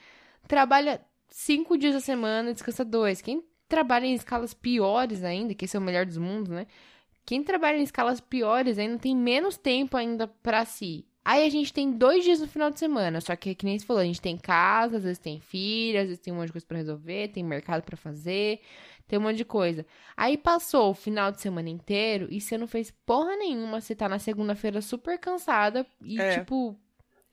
trabalha 0.47 1.01
5 1.29 1.77
dias 1.77 1.93
da 1.93 1.99
semana 1.99 2.53
descansa 2.53 2.83
dois. 2.85 3.21
Quem 3.21 3.43
trabalha 3.67 4.05
em 4.05 4.13
escalas 4.13 4.53
piores 4.53 5.23
ainda, 5.23 5.53
que 5.55 5.65
esse 5.65 5.75
é 5.75 5.79
o 5.79 5.83
melhor 5.83 6.05
dos 6.05 6.17
mundos, 6.17 6.49
né? 6.51 6.67
Quem 7.25 7.43
trabalha 7.43 7.77
em 7.77 7.83
escalas 7.83 8.19
piores 8.19 8.77
ainda 8.77 8.97
tem 8.99 9.15
menos 9.15 9.57
tempo 9.57 9.95
ainda 9.97 10.27
pra 10.27 10.65
si. 10.65 11.05
Aí 11.25 11.45
a 11.45 11.49
gente 11.49 11.71
tem 11.71 11.89
dois 11.91 12.23
dias 12.23 12.41
no 12.41 12.47
final 12.47 12.69
de 12.69 12.79
semana. 12.79 13.21
Só 13.21 13.35
que, 13.35 13.55
que 13.55 13.65
nem 13.65 13.79
você 13.79 13.85
falou, 13.85 14.01
a 14.01 14.05
gente 14.05 14.21
tem 14.21 14.37
casa, 14.37 14.97
às 14.97 15.03
vezes 15.03 15.17
tem 15.19 15.39
filha, 15.39 16.01
às 16.01 16.07
vezes 16.07 16.21
tem 16.21 16.33
um 16.33 16.35
monte 16.35 16.47
de 16.47 16.51
coisa 16.51 16.67
pra 16.67 16.77
resolver, 16.77 17.29
tem 17.29 17.43
mercado 17.43 17.81
pra 17.81 17.95
fazer, 17.95 18.59
tem 19.07 19.19
um 19.19 19.21
monte 19.21 19.37
de 19.37 19.45
coisa. 19.45 19.85
Aí 20.15 20.37
passou 20.37 20.91
o 20.91 20.95
final 20.95 21.31
de 21.31 21.41
semana 21.41 21.69
inteiro 21.69 22.27
e 22.31 22.39
você 22.41 22.57
não 22.57 22.67
fez 22.67 22.91
porra 23.05 23.35
nenhuma. 23.37 23.79
Você 23.81 23.93
tá 23.95 24.07
na 24.09 24.19
segunda-feira 24.19 24.81
super 24.81 25.17
cansada 25.19 25.85
e, 26.01 26.19
É. 26.19 26.39
tipo. 26.39 26.77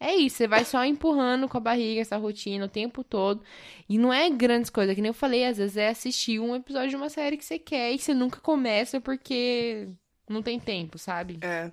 É 0.03 0.15
isso, 0.15 0.37
você 0.39 0.49
vai 0.49 0.65
só 0.65 0.83
empurrando 0.83 1.47
com 1.47 1.59
a 1.59 1.61
barriga 1.61 2.01
essa 2.01 2.17
rotina 2.17 2.65
o 2.65 2.69
tempo 2.71 3.05
todo. 3.05 3.45
E 3.87 3.99
não 3.99 4.11
é 4.11 4.31
grandes 4.31 4.71
coisas, 4.71 4.95
que 4.95 5.03
nem 5.03 5.11
eu 5.11 5.15
falei, 5.15 5.45
às 5.45 5.59
vezes 5.59 5.77
é 5.77 5.89
assistir 5.91 6.41
um 6.41 6.57
episódio 6.57 6.89
de 6.89 6.97
uma 6.97 7.11
série 7.11 7.37
que 7.37 7.45
você 7.45 7.59
quer 7.59 7.93
e 7.93 7.99
você 7.99 8.15
nunca 8.15 8.41
começa 8.41 8.99
porque 8.99 9.91
não 10.27 10.43
tem 10.43 10.59
tempo, 10.59 10.97
sabe? 10.97 11.39
É. 11.43 11.71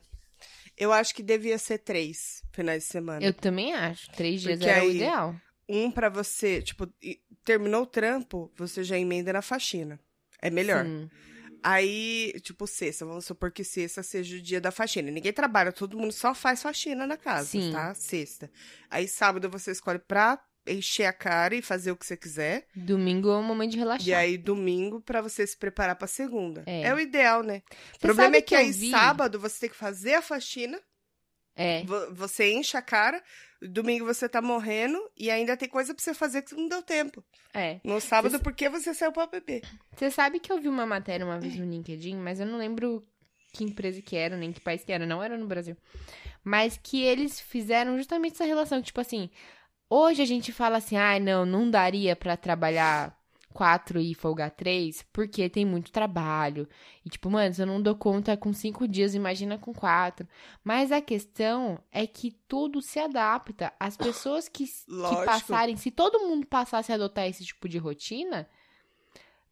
Eu 0.77 0.91
acho 0.91 1.15
que 1.15 1.23
devia 1.23 1.57
ser 1.57 1.77
três 1.77 2.43
finais 2.51 2.83
de 2.83 2.89
semana. 2.89 3.25
Eu 3.25 3.33
também 3.33 3.73
acho. 3.73 4.11
Três 4.11 4.41
dias 4.41 4.59
Porque 4.59 4.69
era 4.69 4.83
o 4.83 4.89
aí- 4.89 4.95
ideal. 4.97 5.33
Um 5.69 5.91
pra 5.91 6.09
você, 6.09 6.61
tipo, 6.61 6.87
terminou 7.43 7.83
o 7.83 7.87
trampo, 7.87 8.51
você 8.55 8.83
já 8.83 8.97
emenda 8.97 9.33
na 9.33 9.41
faxina. 9.41 9.99
É 10.41 10.49
melhor. 10.49 10.85
Sim. 10.85 11.09
Aí, 11.63 12.33
tipo, 12.41 12.65
sexta, 12.67 13.05
vamos 13.05 13.25
supor 13.25 13.51
que 13.51 13.63
sexta 13.63 14.01
seja 14.03 14.37
o 14.37 14.41
dia 14.41 14.61
da 14.61 14.71
faxina. 14.71 15.09
Ninguém 15.11 15.33
trabalha, 15.33 15.71
todo 15.71 15.97
mundo 15.97 16.11
só 16.13 16.33
faz 16.33 16.61
faxina 16.61 17.05
na 17.07 17.17
casa, 17.17 17.49
Sim. 17.49 17.71
tá? 17.71 17.93
Sexta. 17.93 18.49
Aí 18.89 19.07
sábado 19.07 19.49
você 19.49 19.71
escolhe 19.71 19.99
pra 19.99 20.39
encher 20.69 21.05
a 21.05 21.13
cara 21.13 21.55
e 21.55 21.61
fazer 21.61 21.91
o 21.91 21.95
que 21.97 22.05
você 22.05 22.15
quiser. 22.15 22.67
Domingo 22.75 23.29
é 23.29 23.37
um 23.37 23.43
momento 23.43 23.71
de 23.71 23.77
relaxar. 23.77 24.07
E 24.07 24.13
aí 24.13 24.37
domingo 24.37 25.01
pra 25.01 25.21
você 25.21 25.47
se 25.47 25.57
preparar 25.57 25.95
pra 25.95 26.07
segunda. 26.07 26.63
É. 26.65 26.83
É, 26.83 26.93
o 26.93 26.99
ideal, 26.99 27.41
né? 27.41 27.61
O 27.95 27.99
problema 27.99 28.35
é 28.35 28.41
que, 28.41 28.53
eu 28.53 28.59
aí 28.59 28.71
vi- 28.71 28.91
sábado 28.91 29.39
você 29.39 29.61
tem 29.61 29.69
que 29.69 29.75
fazer 29.77 30.13
a 30.13 30.21
faxina, 30.21 30.79
É. 31.57 31.83
vo- 31.83 32.13
você 32.13 32.53
enche 32.53 32.77
a 32.77 32.81
cara, 32.81 33.21
domingo 33.61 34.05
você 34.05 34.29
tá 34.29 34.41
morrendo 34.41 34.97
e 35.17 35.31
ainda 35.31 35.57
tem 35.57 35.67
coisa 35.67 35.93
pra 35.93 36.03
você 36.03 36.13
fazer 36.13 36.43
que 36.43 36.53
não 36.55 36.69
deu 36.69 36.81
tempo. 36.83 37.23
É. 37.53 37.79
No 37.83 37.99
sábado, 37.99 38.31
Você- 38.31 38.43
porque 38.43 38.69
você 38.69 38.93
saiu 38.93 39.11
pra 39.11 39.25
beber. 39.25 39.61
Você 39.95 40.11
sabe 40.11 40.39
que 40.39 40.51
eu 40.51 40.61
vi 40.61 40.67
uma 40.67 40.85
matéria 40.85 41.25
uma 41.25 41.39
vez 41.39 41.55
no 41.55 41.65
LinkedIn, 41.65 42.15
mas 42.17 42.39
eu 42.39 42.45
não 42.45 42.57
lembro 42.59 43.03
que 43.53 43.63
empresa 43.63 43.99
que 44.01 44.15
era, 44.15 44.37
nem 44.37 44.51
que 44.51 44.61
país 44.61 44.83
que 44.83 44.91
era, 44.91 45.05
não 45.07 45.23
era 45.23 45.35
no 45.35 45.47
Brasil. 45.47 45.75
Mas 46.43 46.79
que 46.81 47.01
eles 47.01 47.39
fizeram 47.39 47.97
justamente 47.97 48.33
essa 48.33 48.45
relação, 48.45 48.79
que, 48.79 48.85
tipo 48.87 49.01
assim, 49.01 49.29
hoje 49.89 50.21
a 50.21 50.25
gente 50.25 50.51
fala 50.51 50.77
assim, 50.77 50.95
ai, 50.95 51.19
não, 51.19 51.43
não 51.45 51.69
daria 51.69 52.15
pra 52.15 52.37
trabalhar 52.37 53.16
quatro 53.57 53.99
e 53.99 54.13
folgar 54.13 54.51
três, 54.51 55.03
porque 55.11 55.49
tem 55.49 55.65
muito 55.65 55.91
trabalho. 55.91 56.69
E, 57.03 57.09
tipo, 57.09 57.27
mano, 57.27 57.51
se 57.51 57.59
eu 57.59 57.65
não 57.65 57.81
dou 57.81 57.95
conta 57.95 58.37
com 58.37 58.53
cinco 58.53 58.87
dias, 58.87 59.15
imagina 59.15 59.57
com 59.57 59.73
quatro. 59.73 60.27
Mas 60.63 60.91
a 60.91 61.01
questão 61.01 61.79
é 61.91 62.05
que 62.05 62.37
tudo 62.47 62.83
se 62.83 62.99
adapta. 62.99 63.73
As 63.79 63.97
pessoas 63.97 64.47
que, 64.47 64.65
que 64.65 65.25
passarem, 65.25 65.75
se 65.75 65.89
todo 65.89 66.27
mundo 66.27 66.45
passasse 66.45 66.91
a 66.91 66.95
adotar 66.95 67.25
esse 67.25 67.43
tipo 67.43 67.67
de 67.67 67.79
rotina, 67.79 68.47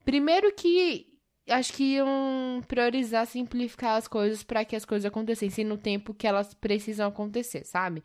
primeiro 0.03 0.53
que 0.53 1.11
acho 1.49 1.73
que 1.73 1.95
iam 1.95 2.61
priorizar 2.67 3.25
simplificar 3.25 3.97
as 3.97 4.07
coisas 4.07 4.43
para 4.43 4.63
que 4.63 4.75
as 4.75 4.85
coisas 4.85 5.05
acontecessem 5.05 5.65
no 5.65 5.79
tempo 5.79 6.13
que 6.13 6.27
elas 6.27 6.53
precisam 6.53 7.07
acontecer, 7.07 7.65
sabe? 7.65 8.03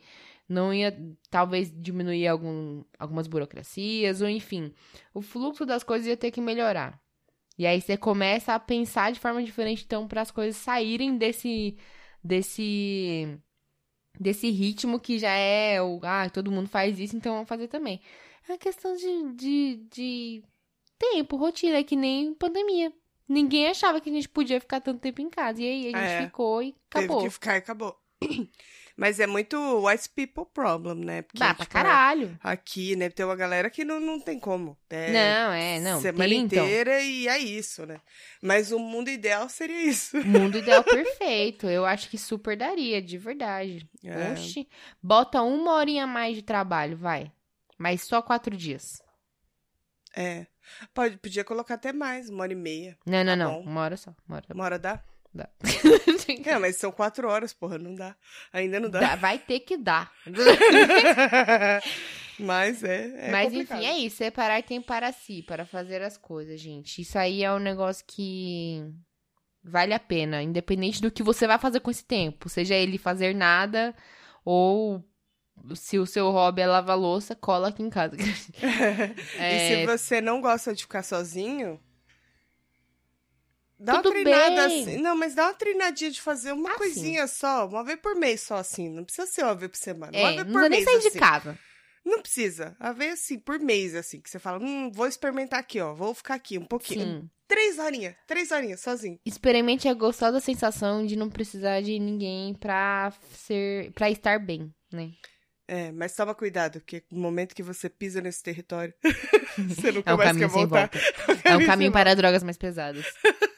Não 0.51 0.75
ia, 0.75 0.93
talvez, 1.31 1.71
diminuir 1.73 2.27
algum, 2.27 2.83
algumas 2.99 3.29
burocracias, 3.29 4.21
ou 4.21 4.29
enfim. 4.29 4.75
O 5.15 5.23
fluxo 5.23 5.65
das 5.65 5.85
coisas 5.85 6.09
ia 6.09 6.17
ter 6.17 6.33
que 6.33 6.41
melhorar. 6.41 7.01
E 7.57 7.65
aí 7.67 7.81
você 7.81 7.97
começa 7.97 8.53
a 8.55 8.59
pensar 8.59 9.13
de 9.13 9.21
forma 9.21 9.41
diferente, 9.45 9.85
então, 9.85 10.09
para 10.09 10.23
as 10.23 10.31
coisas 10.33 10.57
saírem 10.57 11.17
desse. 11.17 11.77
desse. 12.25 13.39
desse 14.19 14.51
ritmo 14.51 14.99
que 14.99 15.19
já 15.19 15.31
é 15.33 15.81
o. 15.81 16.01
Ah, 16.03 16.29
todo 16.29 16.51
mundo 16.51 16.69
faz 16.69 16.99
isso, 16.99 17.17
então 17.17 17.35
vamos 17.35 17.49
fazer 17.49 17.69
também. 17.69 18.01
É 18.49 18.53
uma 18.53 18.59
questão 18.59 18.97
de, 18.97 19.33
de, 19.35 19.77
de 19.93 20.43
tempo, 20.99 21.37
rotina, 21.37 21.77
é 21.77 21.85
que 21.85 21.95
nem 21.95 22.35
pandemia. 22.35 22.93
Ninguém 23.29 23.69
achava 23.69 24.01
que 24.01 24.11
a 24.11 24.13
gente 24.13 24.29
podia 24.29 24.59
ficar 24.59 24.81
tanto 24.81 24.99
tempo 25.01 25.21
em 25.23 25.31
casa. 25.31 25.63
E 25.63 25.67
aí 25.67 25.95
a 25.95 25.99
gente 25.99 26.13
É. 26.23 26.27
ficou 26.27 26.61
e 26.61 26.75
acabou. 26.91 27.19
Teve 27.19 27.29
que 27.29 27.35
ficar 27.35 27.55
e 27.55 27.59
acabou. 27.59 27.97
Mas 29.01 29.19
é 29.19 29.27
muito 29.27 29.57
white 29.87 30.11
people 30.11 30.45
problem, 30.53 31.03
né? 31.07 31.23
Porque, 31.23 31.39
Dá 31.39 31.55
pra 31.55 31.65
tipo, 31.65 31.73
caralho. 31.73 32.39
Aqui, 32.43 32.95
né, 32.97 33.09
tem 33.09 33.25
uma 33.25 33.35
galera 33.35 33.71
que 33.71 33.83
não, 33.83 33.99
não 33.99 34.21
tem 34.21 34.39
como. 34.39 34.77
É, 34.91 35.11
Não, 35.11 35.53
é, 35.55 35.81
não. 35.81 36.03
Semana 36.03 36.29
tem, 36.29 36.39
então. 36.41 36.63
inteira 36.67 37.01
e 37.01 37.27
é 37.27 37.39
isso, 37.39 37.87
né? 37.87 37.99
Mas 38.43 38.71
o 38.71 38.79
mundo 38.79 39.09
ideal 39.09 39.49
seria 39.49 39.81
isso. 39.85 40.19
Mundo 40.23 40.59
ideal 40.59 40.85
perfeito. 40.85 41.67
Eu 41.67 41.87
acho 41.87 42.11
que 42.11 42.19
super 42.19 42.59
daria, 42.59 43.01
de 43.01 43.17
verdade. 43.17 43.89
É. 44.05 44.33
Oxi. 44.33 44.69
Bota 45.03 45.41
uma 45.41 45.73
horinha 45.77 46.05
a 46.05 46.07
mais 46.07 46.37
de 46.37 46.43
trabalho, 46.43 46.95
vai. 46.99 47.33
Mas 47.79 48.03
só 48.03 48.21
quatro 48.21 48.55
dias. 48.55 49.03
É. 50.15 50.47
Pode, 50.93 51.17
podia 51.17 51.43
colocar 51.43 51.75
até 51.77 51.91
mais, 51.91 52.29
uma 52.29 52.43
hora 52.43 52.53
e 52.53 52.57
meia. 52.57 52.99
Não, 53.07 53.25
não, 53.25 53.33
Tá 53.33 53.37
não. 53.37 53.53
bom. 53.55 53.61
Uma 53.71 53.81
hora 53.81 53.97
só. 53.97 54.15
Uma 54.29 54.37
hora. 54.37 54.47
Uma 54.53 54.65
hora 54.65 54.79
dá? 54.79 55.03
Dá. 55.35 55.49
É, 56.47 56.59
mas 56.59 56.77
são 56.77 56.91
quatro 56.91 57.29
horas, 57.29 57.53
porra, 57.53 57.77
não 57.79 57.95
dá. 57.95 58.17
Ainda 58.53 58.81
não 58.81 58.89
dá. 58.89 59.01
Dá- 59.01 59.17
Vai 59.17 59.39
ter 59.39 59.61
que 59.61 59.77
dar. 59.77 60.11
mas 62.39 62.83
é, 62.83 63.29
é 63.29 63.31
Mas 63.31 63.51
complicado. 63.53 63.79
enfim, 63.79 63.87
é 63.89 63.99
isso. 63.99 64.17
Separar 64.17 64.63
tempo 64.63 64.87
para 64.87 65.13
si, 65.13 65.43
para 65.43 65.67
fazer 65.67 66.03
as 66.03 66.17
coisas, 66.17 66.61
gente. 66.61 67.03
Isso 67.03 67.19
aí 67.19 67.43
é 67.45 67.53
um 67.53 67.59
negócio 67.59 68.05
que 68.07 68.83
vale 69.63 69.93
a 69.93 70.01
pena, 70.01 70.43
independente 70.43 71.03
do 71.03 71.11
que 71.11 71.23
você 71.23 71.47
vai 71.47 71.59
fazer 71.59 71.81
com 71.81 71.91
esse 71.91 72.05
tempo. 72.05 72.49
Seja 72.49 72.75
ele 72.75 72.99
fazer 72.99 73.35
nada 73.35 73.95
ou 74.45 75.05
se 75.75 75.99
o 75.99 76.07
seu 76.07 76.31
hobby 76.31 76.63
é 76.63 76.67
lavar 76.67 76.97
louça, 76.99 77.35
cola 77.37 77.69
aqui 77.69 77.83
em 77.83 77.91
casa. 77.91 78.17
É, 79.39 79.55
E 79.55 79.69
se 79.69 79.87
você 79.87 80.21
não 80.21 80.41
gosta 80.41 80.75
de 80.75 80.83
ficar 80.83 81.03
sozinho, 81.03 81.79
dá 83.81 83.95
Tudo 83.95 84.11
uma 84.11 84.23
treinada 84.23 84.69
bem. 84.69 84.83
assim. 84.83 84.97
Não, 85.01 85.17
mas 85.17 85.35
dá 85.35 85.45
uma 85.47 85.55
treinadinha 85.55 86.11
de 86.11 86.21
fazer 86.21 86.53
uma 86.53 86.71
Ah, 86.71 86.77
coisinha 86.77 87.27
só, 87.27 87.67
uma 87.67 87.83
vez 87.83 87.99
por 88.01 88.15
mês 88.15 88.43
só 88.43 88.57
assim. 88.57 88.89
Não 88.89 89.05
precisa 89.05 89.27
ser 89.27 89.43
uma 89.45 89.55
vez 89.55 89.71
por 89.71 89.79
semana. 89.79 90.13
uma 90.17 90.31
é, 90.31 90.35
vez 90.35 90.47
não 90.47 90.53
por 90.53 90.61
precisa 90.63 90.69
nem 90.69 90.79
mês 90.81 90.85
sair 90.85 90.97
assim. 90.99 91.11
de 91.11 91.19
casa. 91.19 91.59
Não 92.05 92.23
precisa. 92.23 92.77
Uma 92.81 92.93
vez 92.95 93.13
assim, 93.15 93.39
por 93.39 93.59
mês, 93.61 93.95
assim, 93.95 94.21
que 94.21 94.31
você 94.31 94.39
fala, 94.39 94.59
hum, 94.63 94.91
vou 94.93 95.07
experimentar 95.07 95.61
aqui, 95.61 95.81
ó. 95.81 95.93
Vou 95.95 96.15
ficar 96.15 96.35
aqui 96.35 96.57
um 96.59 96.65
pouquinho. 96.65 97.21
Sim. 97.23 97.31
Três 97.47 97.79
horinhas, 97.79 98.15
três 98.27 98.51
horinhas, 98.53 98.81
sozinho. 98.81 99.19
Experimente 99.27 99.89
a 99.89 99.93
gostosa 99.95 100.41
sensação 100.41 101.05
de 101.05 101.17
não 101.17 101.29
precisar 101.29 101.81
de 101.83 101.99
ninguém 101.99 102.55
pra 102.55 103.13
ser, 103.35 103.91
para 103.93 104.09
estar 104.11 104.39
bem, 104.39 104.73
né? 104.93 105.11
É, 105.69 105.93
mas 105.93 106.15
toma 106.15 106.35
cuidado, 106.35 106.81
porque 106.81 107.05
no 107.11 107.21
momento 107.21 107.55
que 107.55 107.63
você 107.63 107.89
pisa 107.89 108.21
nesse 108.21 108.43
território, 108.43 108.95
você 109.69 109.93
nunca 109.93 110.11
É 110.11 110.15
um 110.15 110.17
mais 110.17 110.29
caminho 110.31 110.49
quer 110.49 110.55
sem 110.55 110.67
voltar. 110.67 110.91
volta. 110.91 111.41
É 111.49 111.57
um 111.57 111.67
caminho 111.67 111.93
para 111.93 112.15
drogas 112.15 112.43
mais 112.43 112.57
pesadas. 112.57 113.05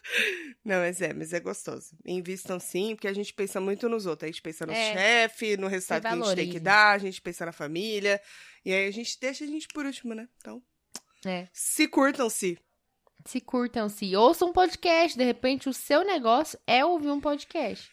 Não, 0.64 0.76
mas 0.80 1.00
é, 1.02 1.12
mas 1.12 1.32
é 1.32 1.40
gostoso. 1.40 1.96
Invistam 2.04 2.60
sim, 2.60 2.94
porque 2.94 3.08
a 3.08 3.12
gente 3.12 3.32
pensa 3.34 3.60
muito 3.60 3.88
nos 3.88 4.06
outros. 4.06 4.28
A 4.28 4.30
gente 4.32 4.42
pensa 4.42 4.64
no 4.66 4.72
É. 4.72 4.92
chefe, 4.92 5.56
no 5.56 5.66
resultado 5.66 6.02
que 6.02 6.08
a 6.08 6.14
gente 6.16 6.34
tem 6.36 6.50
que 6.50 6.60
dar, 6.60 6.92
a 6.94 6.98
gente 6.98 7.20
pensa 7.20 7.44
na 7.46 7.52
família. 7.52 8.20
E 8.64 8.72
aí 8.72 8.86
a 8.86 8.90
gente 8.92 9.18
deixa 9.20 9.44
a 9.44 9.46
gente 9.46 9.66
por 9.68 9.84
último, 9.86 10.14
né? 10.14 10.28
Então, 10.38 10.62
É. 11.24 11.48
se 11.52 11.88
curtam-se. 11.88 12.58
Se 13.24 13.40
curtam, 13.40 13.88
se 13.88 14.14
ouçam 14.16 14.48
um 14.50 14.52
podcast. 14.52 15.16
De 15.16 15.24
repente, 15.24 15.68
o 15.68 15.72
seu 15.72 16.04
negócio 16.04 16.58
é 16.66 16.84
ouvir 16.84 17.10
um 17.10 17.20
podcast. 17.20 17.90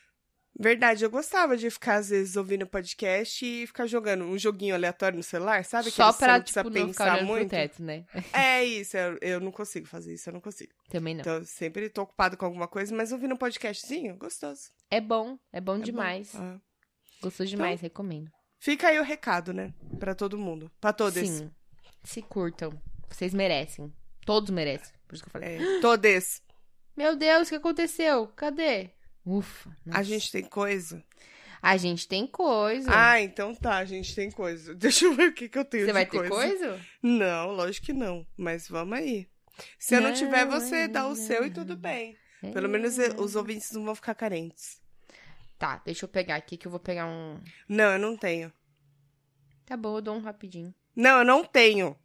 Verdade, 0.62 1.06
eu 1.06 1.10
gostava 1.10 1.56
de 1.56 1.70
ficar, 1.70 1.96
às 1.96 2.10
vezes, 2.10 2.36
ouvindo 2.36 2.68
podcast 2.68 3.46
e 3.46 3.66
ficar 3.66 3.86
jogando 3.86 4.26
um 4.26 4.38
joguinho 4.38 4.76
aleatório 4.76 5.16
no 5.16 5.24
celular, 5.24 5.64
sabe? 5.64 5.90
Só 5.90 6.12
pra, 6.12 6.38
não 6.38 6.44
tipo, 6.44 6.70
não 6.70 6.90
ficar 6.90 7.24
muito. 7.24 7.48
pro 7.48 7.58
teto, 7.58 7.82
né? 7.82 8.04
É 8.34 8.62
isso, 8.66 8.98
eu, 8.98 9.18
eu 9.22 9.40
não 9.40 9.54
consigo 9.54 9.88
fazer 9.88 10.14
isso, 10.16 10.28
eu 10.30 10.34
não 10.34 10.42
consigo. 10.42 10.74
Também 10.90 11.14
não. 11.14 11.22
Então, 11.22 11.36
eu 11.36 11.46
sempre 11.46 11.88
tô 11.90 12.02
ocupado 12.02 12.36
com 12.36 12.44
alguma 12.44 12.68
coisa, 12.68 12.94
mas 12.94 13.14
ouvindo 13.14 13.36
um 13.36 13.38
podcastzinho, 13.38 14.18
gostoso. 14.18 14.64
É 14.92 15.00
bom, 15.00 15.40
é 15.54 15.62
bom 15.62 15.78
É 15.78 15.80
demais. 15.80 16.34
bom. 16.34 16.40
Ah. 16.42 16.60
Gostoso 17.22 17.50
demais, 17.50 17.80
recomendo. 17.80 18.30
Fica 18.60 18.90
aí 18.90 19.00
o 19.00 19.04
recado, 19.04 19.54
né? 19.54 19.74
Pra 19.98 20.14
todo 20.14 20.38
mundo. 20.38 20.70
Pra 20.82 20.92
todos. 20.92 21.26
Sim. 21.26 21.50
Se 22.04 22.22
curtam. 22.22 22.72
Vocês 23.10 23.34
merecem. 23.34 23.94
Todos 24.26 24.50
merecem. 24.50 24.94
Por 25.08 25.16
isso 25.16 25.24
que 25.24 25.30
eu 25.30 25.32
falei. 25.32 25.56
É, 25.58 25.80
todos. 25.80 26.42
Meu 26.98 27.16
Deus, 27.16 27.48
o 27.48 27.52
que 27.52 27.56
aconteceu? 27.56 28.28
Cadê? 28.36 28.90
Ufa. 29.26 29.70
A 29.86 29.90
nossa. 29.90 30.04
gente 30.04 30.32
tem 30.32 30.44
coisa. 30.44 31.04
A 31.62 31.78
gente 31.78 32.08
tem 32.08 32.26
coisa. 32.26 32.90
Ah, 32.94 33.22
então 33.22 33.54
tá, 33.54 33.78
a 33.78 33.86
gente 33.86 34.16
tem 34.16 34.32
coisa. 34.32 34.74
Deixa 34.76 35.06
eu 35.06 35.14
ver 35.14 35.30
o 35.30 35.34
que, 35.34 35.50
que 35.50 35.58
eu 35.58 35.66
tenho 35.66 35.86
Você 35.86 35.94
vai 35.94 36.06
ter 36.06 36.30
coisa. 36.30 36.68
coisa? 36.70 36.86
Não, 37.04 37.52
lógico 37.52 37.88
que 37.88 37.94
não. 37.94 38.26
Mas 38.38 38.68
vamos 38.68 38.98
aí. 38.98 39.28
Se 39.78 39.96
eu 39.96 40.02
não 40.02 40.14
tiver, 40.14 40.46
Não, 40.46 40.60
você 40.60 40.88
dá 40.88 41.06
o 41.06 41.10
não, 41.10 41.16
seu 41.16 41.44
e 41.44 41.48
não. 41.48 41.54
tudo 41.54 41.76
bem. 41.76 42.18
É. 42.42 42.52
Pelo 42.52 42.70
menos 42.70 42.98
os 43.18 43.36
ouvintes 43.36 43.72
não 43.74 43.84
vão 43.84 43.94
ficar 43.94 44.16
carentes. 44.16 44.82
Tá, 45.58 45.82
deixa 45.84 46.06
eu 46.06 46.10
pegar 46.10 46.38
aqui 46.38 46.56
que 46.56 46.66
eu 46.66 46.72
vou 46.72 46.80
pegar 46.80 47.06
um. 47.06 47.42
Não, 47.68 47.92
eu 47.92 48.00
não 48.00 48.16
tenho. 48.16 48.52
Tá 49.66 49.76
bom, 49.76 49.98
eu 49.98 50.02
dou 50.02 50.16
um 50.16 50.22
rapidinho. 50.22 50.74
Não, 50.96 51.20
eu 51.20 51.26
não 51.26 51.44
tenho. 51.44 51.98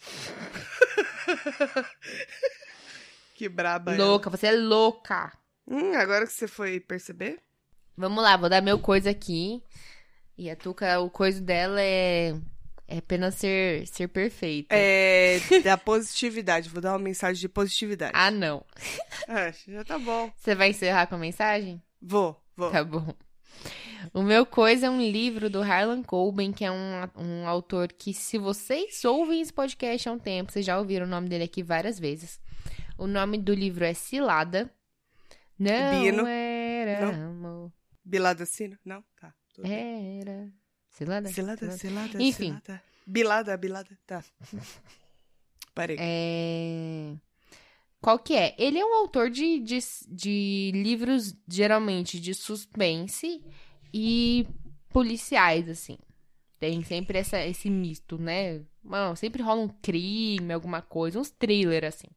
que 3.34 3.48
braba. 3.48 3.94
ela. 3.94 4.04
Louca, 4.04 4.28
você 4.28 4.48
é 4.48 4.52
louca. 4.52 5.32
Hum, 5.70 5.94
agora 5.94 6.26
que 6.26 6.32
você 6.32 6.48
foi 6.48 6.80
perceber? 6.80 7.38
Vamos 7.96 8.22
lá, 8.22 8.36
vou 8.36 8.48
dar 8.48 8.62
meu 8.62 8.78
coisa 8.78 9.10
aqui. 9.10 9.62
E 10.36 10.48
a 10.48 10.56
Tuca, 10.56 11.00
o 11.00 11.10
coisa 11.10 11.40
dela 11.40 11.82
é, 11.82 12.32
é 12.86 12.98
apenas 12.98 13.34
ser, 13.34 13.86
ser 13.88 14.08
perfeita. 14.08 14.68
É 14.70 15.40
da 15.64 15.76
positividade. 15.76 16.68
Vou 16.68 16.80
dar 16.80 16.92
uma 16.92 16.98
mensagem 16.98 17.40
de 17.40 17.48
positividade. 17.48 18.12
Ah, 18.14 18.30
não. 18.30 18.64
Ah, 19.26 19.52
já 19.66 19.84
tá 19.84 19.98
bom. 19.98 20.32
Você 20.36 20.54
vai 20.54 20.70
encerrar 20.70 21.06
com 21.06 21.16
a 21.16 21.18
mensagem? 21.18 21.82
Vou, 22.00 22.40
vou. 22.56 22.70
Tá 22.70 22.82
bom. 22.82 23.12
O 24.14 24.22
meu 24.22 24.46
coisa 24.46 24.86
é 24.86 24.90
um 24.90 25.02
livro 25.02 25.50
do 25.50 25.60
Harlan 25.60 26.02
Coben, 26.02 26.52
que 26.52 26.64
é 26.64 26.70
um, 26.70 27.08
um 27.16 27.48
autor 27.48 27.92
que, 27.92 28.14
se 28.14 28.38
vocês 28.38 29.04
ouvem 29.04 29.40
esse 29.40 29.52
podcast 29.52 30.08
há 30.08 30.12
um 30.12 30.18
tempo, 30.18 30.52
vocês 30.52 30.64
já 30.64 30.78
ouviram 30.78 31.04
o 31.04 31.08
nome 31.08 31.28
dele 31.28 31.44
aqui 31.44 31.62
várias 31.62 31.98
vezes. 31.98 32.40
O 32.96 33.06
nome 33.06 33.38
do 33.38 33.52
livro 33.52 33.84
é 33.84 33.92
Cilada. 33.92 34.70
Não 35.58 36.00
Bino. 36.00 36.26
era 36.26 37.12
Não. 37.12 37.30
amor, 37.30 37.72
Bilada 38.04 38.46
Sino? 38.46 38.78
Não? 38.84 39.02
Tá. 39.20 39.34
era... 39.64 40.52
Cilada? 40.90 41.28
Cilada, 41.28 41.70
cilada, 41.72 42.22
Enfim. 42.22 42.46
cilada. 42.46 42.82
Bilada, 43.06 43.56
bilada. 43.56 43.98
Tá. 44.06 44.24
Parei. 45.74 45.96
É... 45.98 47.14
Qual 48.00 48.18
que 48.18 48.34
é? 48.34 48.54
Ele 48.58 48.78
é 48.78 48.84
um 48.84 48.94
autor 48.94 49.30
de, 49.30 49.58
de, 49.58 49.78
de 50.08 50.70
livros, 50.74 51.34
geralmente, 51.48 52.20
de 52.20 52.34
suspense 52.34 53.42
e 53.92 54.46
policiais, 54.90 55.68
assim. 55.68 55.98
Tem 56.60 56.82
sempre 56.82 57.18
essa, 57.18 57.44
esse 57.44 57.70
misto, 57.70 58.18
né? 58.18 58.62
Mano, 58.82 59.16
sempre 59.16 59.42
rola 59.42 59.62
um 59.62 59.68
crime, 59.68 60.52
alguma 60.52 60.82
coisa, 60.82 61.18
uns 61.18 61.30
thriller, 61.30 61.84
assim. 61.84 62.08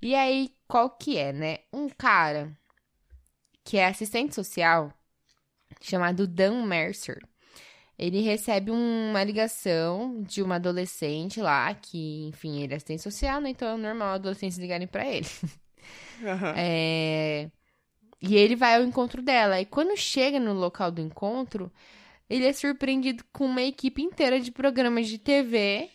E 0.00 0.14
aí, 0.14 0.50
qual 0.68 0.90
que 0.90 1.18
é, 1.18 1.32
né? 1.32 1.58
Um 1.72 1.88
cara 1.88 2.56
que 3.64 3.76
é 3.76 3.86
assistente 3.86 4.34
social, 4.34 4.92
chamado 5.80 6.26
Dan 6.28 6.64
Mercer. 6.66 7.18
Ele 7.98 8.20
recebe 8.22 8.70
uma 8.70 9.24
ligação 9.24 10.22
de 10.22 10.42
uma 10.42 10.56
adolescente 10.56 11.40
lá, 11.40 11.74
que, 11.74 12.28
enfim, 12.28 12.62
ele 12.62 12.74
é 12.74 12.76
assistente 12.76 13.02
social, 13.02 13.40
né? 13.40 13.50
Então 13.50 13.68
é 13.68 13.78
normal 13.78 14.14
adolescentes 14.14 14.58
ligarem 14.58 14.86
pra 14.88 15.06
ele. 15.06 15.26
Aham. 16.22 16.60
É, 16.60 17.50
E 18.22 18.36
ele 18.36 18.56
vai 18.56 18.76
ao 18.76 18.82
encontro 18.84 19.22
dela. 19.22 19.60
E 19.60 19.66
quando 19.66 19.96
chega 19.96 20.40
no 20.40 20.52
local 20.54 20.90
do 20.92 21.00
encontro, 21.00 21.72
ele 22.30 22.46
é 22.46 22.52
surpreendido 22.52 23.24
com 23.32 23.46
uma 23.46 23.62
equipe 23.62 24.02
inteira 24.02 24.40
de 24.40 24.52
programas 24.52 25.08
de 25.08 25.18
TV 25.18 25.90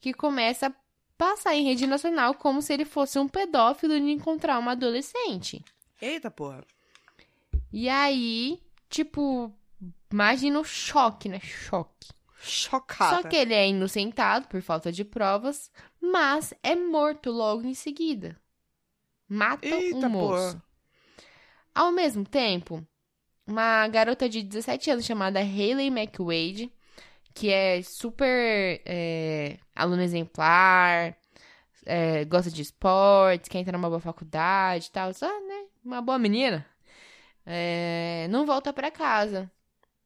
que 0.00 0.14
começa 0.14 0.68
a 0.68 0.74
passar 1.20 1.54
em 1.54 1.64
rede 1.64 1.86
nacional 1.86 2.32
como 2.32 2.62
se 2.62 2.72
ele 2.72 2.86
fosse 2.86 3.18
um 3.18 3.28
pedófilo 3.28 3.92
e 3.92 4.10
encontrar 4.10 4.58
uma 4.58 4.72
adolescente. 4.72 5.62
Eita 6.00 6.30
porra. 6.30 6.64
E 7.70 7.90
aí, 7.90 8.58
tipo, 8.88 9.54
imagina 10.10 10.58
o 10.58 10.64
choque, 10.64 11.28
né? 11.28 11.38
Choque. 11.40 12.08
Chocada. 12.42 13.16
Só 13.16 13.28
que 13.28 13.36
ele 13.36 13.52
é 13.52 13.68
inocentado 13.68 14.48
por 14.48 14.62
falta 14.62 14.90
de 14.90 15.04
provas, 15.04 15.70
mas 16.00 16.54
é 16.62 16.74
morto 16.74 17.30
logo 17.30 17.66
em 17.66 17.74
seguida. 17.74 18.40
Matam 19.28 19.78
Eita 19.78 20.06
um 20.06 20.08
moço. 20.08 20.52
porra. 20.52 20.62
Ao 21.74 21.92
mesmo 21.92 22.24
tempo, 22.24 22.82
uma 23.46 23.86
garota 23.88 24.26
de 24.26 24.42
17 24.42 24.90
anos 24.90 25.04
chamada 25.04 25.38
Hayley 25.38 25.88
McWade, 25.88 26.72
que 27.40 27.50
é 27.50 27.80
super 27.82 28.82
é, 28.84 29.56
aluna 29.74 30.04
exemplar, 30.04 31.16
é, 31.86 32.22
gosta 32.26 32.50
de 32.50 32.60
esportes, 32.60 33.48
quer 33.48 33.60
entrar 33.60 33.72
numa 33.78 33.88
boa 33.88 33.98
faculdade 33.98 34.88
e 34.88 34.90
tal, 34.90 35.14
só, 35.14 35.26
né? 35.26 35.64
Uma 35.82 36.02
boa 36.02 36.18
menina. 36.18 36.66
É, 37.46 38.26
não 38.30 38.44
volta 38.44 38.74
pra 38.74 38.90
casa 38.90 39.50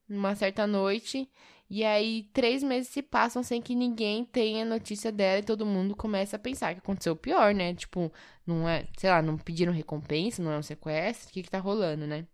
numa 0.08 0.36
certa 0.36 0.64
noite. 0.64 1.28
E 1.68 1.84
aí, 1.84 2.30
três 2.32 2.62
meses 2.62 2.90
se 2.90 3.02
passam 3.02 3.42
sem 3.42 3.60
que 3.60 3.74
ninguém 3.74 4.24
tenha 4.24 4.64
notícia 4.64 5.10
dela 5.10 5.40
e 5.40 5.42
todo 5.42 5.66
mundo 5.66 5.96
começa 5.96 6.36
a 6.36 6.38
pensar 6.38 6.74
que 6.74 6.80
aconteceu 6.80 7.14
o 7.14 7.16
pior, 7.16 7.52
né? 7.52 7.74
Tipo, 7.74 8.12
não 8.46 8.68
é, 8.68 8.86
sei 8.96 9.10
lá, 9.10 9.20
não 9.20 9.36
pediram 9.36 9.72
recompensa, 9.72 10.40
não 10.40 10.52
é 10.52 10.58
um 10.58 10.62
sequestro, 10.62 11.30
o 11.30 11.32
que 11.32 11.42
que 11.42 11.50
tá 11.50 11.58
rolando, 11.58 12.06
né? 12.06 12.26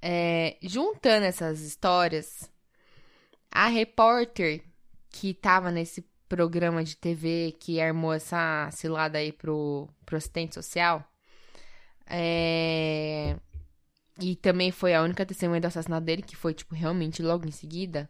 É, 0.00 0.56
juntando 0.62 1.26
essas 1.26 1.60
histórias, 1.60 2.50
a 3.52 3.68
repórter 3.68 4.62
que 5.10 5.34
tava 5.34 5.70
nesse 5.70 6.02
programa 6.28 6.82
de 6.82 6.96
TV 6.96 7.54
que 7.60 7.80
armou 7.80 8.12
essa 8.12 8.68
cilada 8.72 9.18
aí 9.18 9.30
pro, 9.30 9.88
pro 10.06 10.16
assistente 10.16 10.54
social, 10.54 11.06
é, 12.06 13.36
e 14.18 14.36
também 14.36 14.70
foi 14.70 14.94
a 14.94 15.02
única 15.02 15.26
testemunha 15.26 15.60
do 15.60 15.66
assassinato 15.66 16.04
dele, 16.04 16.22
que 16.22 16.36
foi, 16.36 16.54
tipo, 16.54 16.74
realmente 16.74 17.22
logo 17.22 17.46
em 17.46 17.50
seguida, 17.50 18.08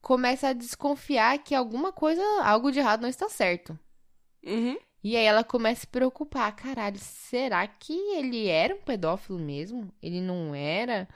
começa 0.00 0.48
a 0.48 0.52
desconfiar 0.52 1.38
que 1.38 1.54
alguma 1.54 1.92
coisa, 1.92 2.22
algo 2.42 2.70
de 2.70 2.80
errado 2.80 3.02
não 3.02 3.08
está 3.08 3.28
certo. 3.28 3.78
Uhum. 4.44 4.76
E 5.02 5.16
aí 5.16 5.24
ela 5.24 5.44
começa 5.44 5.80
a 5.80 5.80
se 5.82 5.86
preocupar, 5.86 6.54
caralho, 6.56 6.98
será 6.98 7.66
que 7.66 7.92
ele 7.92 8.48
era 8.48 8.74
um 8.74 8.80
pedófilo 8.80 9.38
mesmo? 9.38 9.92
Ele 10.02 10.20
não 10.20 10.54
era? 10.54 11.08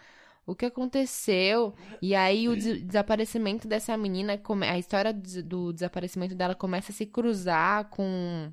O 0.49 0.55
que 0.55 0.64
aconteceu? 0.66 1.74
E 2.01 2.14
aí 2.14 2.49
o 2.49 2.57
des- 2.57 2.82
desaparecimento 2.82 3.68
dessa 3.68 3.96
menina, 3.96 4.40
a 4.70 4.78
história 4.78 5.12
do 5.12 5.20
des- 5.20 5.42
do 5.42 5.72
desaparecimento 5.72 6.34
dela 6.34 6.55
começa 6.55 6.90
a 6.90 6.94
se 6.94 7.07
cruzar 7.07 7.84
com 7.90 8.53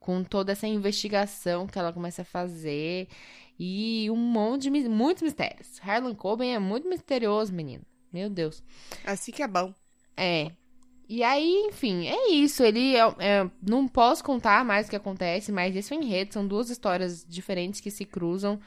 com 0.00 0.22
toda 0.22 0.52
essa 0.52 0.66
investigação 0.66 1.66
que 1.66 1.78
ela 1.78 1.90
começa 1.92 2.20
a 2.22 2.24
fazer 2.26 3.08
e 3.58 4.06
um 4.10 4.16
monte 4.16 4.68
de 4.70 4.88
muitos 4.88 5.22
mistérios. 5.22 5.80
Harlan 5.82 6.14
Coben 6.14 6.54
é 6.54 6.58
muito 6.58 6.86
misterioso, 6.88 7.52
menino. 7.54 7.82
Meu 8.12 8.28
Deus. 8.28 8.62
Assim 9.04 9.32
que 9.32 9.42
é 9.42 9.48
bom. 9.48 9.72
É. 10.14 10.50
E 11.08 11.22
aí, 11.22 11.66
enfim, 11.68 12.06
é 12.06 12.30
isso. 12.32 12.62
Ele 12.62 12.94
é, 12.96 13.00
é- 13.18 13.50
não 13.66 13.88
posso 13.88 14.22
contar 14.22 14.62
mais 14.64 14.86
o 14.86 14.90
que 14.90 14.96
acontece, 14.96 15.50
mas 15.50 15.74
esse 15.74 15.94
é 15.94 15.96
o 15.96 16.02
enredo. 16.02 16.34
São 16.34 16.46
duas 16.46 16.68
histórias 16.68 17.24
diferentes 17.26 17.80
que 17.80 17.90
se 17.90 18.04
cruzam. 18.04 18.60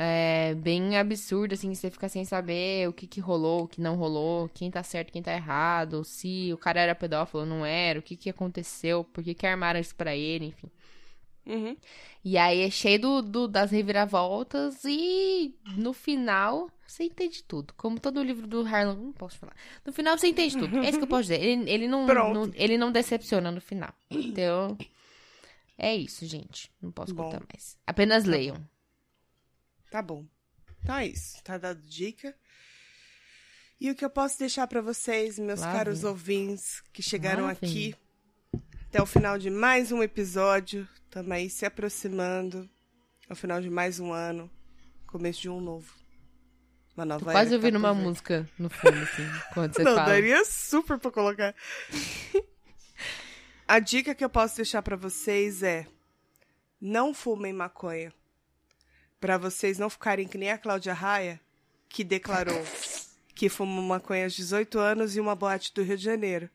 É 0.00 0.54
bem 0.54 0.96
absurdo, 0.96 1.54
assim, 1.54 1.74
você 1.74 1.90
fica 1.90 2.08
sem 2.08 2.24
saber 2.24 2.88
o 2.88 2.92
que, 2.92 3.04
que 3.04 3.18
rolou, 3.18 3.64
o 3.64 3.68
que 3.68 3.80
não 3.80 3.96
rolou, 3.96 4.48
quem 4.54 4.70
tá 4.70 4.80
certo, 4.80 5.10
quem 5.12 5.20
tá 5.20 5.32
errado, 5.34 6.04
se 6.04 6.52
o 6.52 6.56
cara 6.56 6.80
era 6.80 6.94
pedófilo 6.94 7.40
ou 7.40 7.46
não 7.46 7.66
era, 7.66 7.98
o 7.98 8.02
que, 8.02 8.14
que 8.16 8.30
aconteceu, 8.30 9.02
por 9.02 9.24
que, 9.24 9.34
que 9.34 9.44
armaram 9.44 9.80
isso 9.80 9.96
pra 9.96 10.14
ele, 10.14 10.46
enfim. 10.46 10.70
Uhum. 11.44 11.76
E 12.24 12.38
aí 12.38 12.60
é 12.60 12.70
cheio 12.70 13.00
do, 13.00 13.22
do- 13.22 13.48
das 13.48 13.72
reviravoltas 13.72 14.84
e 14.84 15.52
no 15.76 15.92
final 15.92 16.70
você 16.86 17.02
entende 17.04 17.42
tudo. 17.42 17.74
Como 17.76 17.98
todo 17.98 18.22
livro 18.22 18.46
do 18.46 18.60
Harlan, 18.62 18.94
não 18.94 19.12
posso 19.12 19.36
falar. 19.38 19.56
No 19.84 19.92
final 19.92 20.16
você 20.16 20.28
entende 20.28 20.56
tudo. 20.56 20.78
É 20.78 20.88
isso 20.90 20.98
que 20.98 21.04
eu 21.04 21.08
posso 21.08 21.22
dizer. 21.22 21.42
Ele, 21.42 21.68
ele, 21.68 21.88
não, 21.88 22.06
não- 22.06 22.50
ele 22.54 22.78
não 22.78 22.92
decepciona 22.92 23.50
no 23.50 23.60
final. 23.60 23.92
Então, 24.10 24.78
é 25.76 25.96
isso, 25.96 26.24
gente. 26.24 26.70
Não 26.80 26.92
posso 26.92 27.12
Bom. 27.14 27.24
contar 27.24 27.40
mais. 27.52 27.76
Apenas 27.86 28.24
leiam. 28.24 28.56
Tá 29.90 30.02
bom. 30.02 30.26
Então 30.82 30.96
é 30.96 31.06
isso. 31.06 31.42
Tá 31.42 31.58
dado 31.58 31.80
dica. 31.82 32.34
E 33.80 33.90
o 33.90 33.94
que 33.94 34.04
eu 34.04 34.10
posso 34.10 34.38
deixar 34.38 34.66
pra 34.66 34.80
vocês, 34.80 35.38
meus 35.38 35.60
Lá 35.60 35.72
caros 35.72 36.00
vem. 36.02 36.10
ouvintes 36.10 36.82
que 36.92 37.02
chegaram 37.02 37.44
Lá 37.44 37.52
aqui 37.52 37.94
até 38.88 39.00
o 39.00 39.06
final 39.06 39.38
de 39.38 39.50
mais 39.50 39.92
um 39.92 40.02
episódio. 40.02 40.88
Estamos 41.04 41.30
aí 41.30 41.48
se 41.48 41.64
aproximando 41.64 42.68
ao 43.28 43.36
final 43.36 43.60
de 43.60 43.70
mais 43.70 44.00
um 44.00 44.12
ano. 44.12 44.50
Começo 45.06 45.40
de 45.42 45.48
um 45.48 45.60
novo. 45.60 45.92
Uma 46.96 47.04
nova 47.04 47.24
Tô 47.24 47.30
era 47.30 47.38
quase 47.38 47.50
tá 47.50 47.56
ouvindo 47.56 47.74
por 47.74 47.78
uma 47.78 47.94
música 47.94 48.48
no 48.58 48.68
fundo, 48.68 48.98
assim, 48.98 49.22
quando 49.54 49.72
você 49.74 49.84
Não, 49.84 49.94
fala. 49.94 50.08
daria 50.08 50.44
super 50.44 50.98
pra 50.98 51.10
colocar. 51.12 51.54
A 53.68 53.78
dica 53.78 54.14
que 54.14 54.24
eu 54.24 54.30
posso 54.30 54.56
deixar 54.56 54.82
pra 54.82 54.96
vocês 54.96 55.62
é: 55.62 55.86
não 56.80 57.14
fumem 57.14 57.52
maconha. 57.52 58.12
Pra 59.20 59.36
vocês 59.36 59.78
não 59.78 59.90
ficarem 59.90 60.28
que 60.28 60.38
nem 60.38 60.50
a 60.50 60.58
Cláudia 60.58 60.92
Raia, 60.92 61.40
que 61.88 62.04
declarou 62.04 62.62
que 63.34 63.48
fumou 63.48 63.84
maconha 63.84 64.24
aos 64.24 64.34
18 64.34 64.78
anos 64.80 65.16
em 65.16 65.20
uma 65.20 65.36
boate 65.36 65.72
do 65.72 65.82
Rio 65.82 65.96
de 65.96 66.02
Janeiro. 66.04 66.50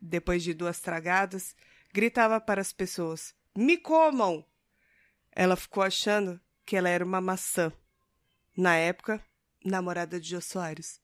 Depois 0.00 0.42
de 0.42 0.52
duas 0.52 0.80
tragadas, 0.80 1.54
gritava 1.92 2.40
para 2.40 2.60
as 2.60 2.72
pessoas: 2.72 3.34
Me 3.56 3.76
comam! 3.76 4.44
Ela 5.30 5.56
ficou 5.56 5.82
achando 5.82 6.40
que 6.66 6.76
ela 6.76 6.88
era 6.88 7.04
uma 7.04 7.20
maçã. 7.20 7.72
Na 8.56 8.76
época, 8.76 9.20
namorada 9.64 10.20
de 10.20 10.30
Jô 10.30 10.40
Soares. 10.40 11.00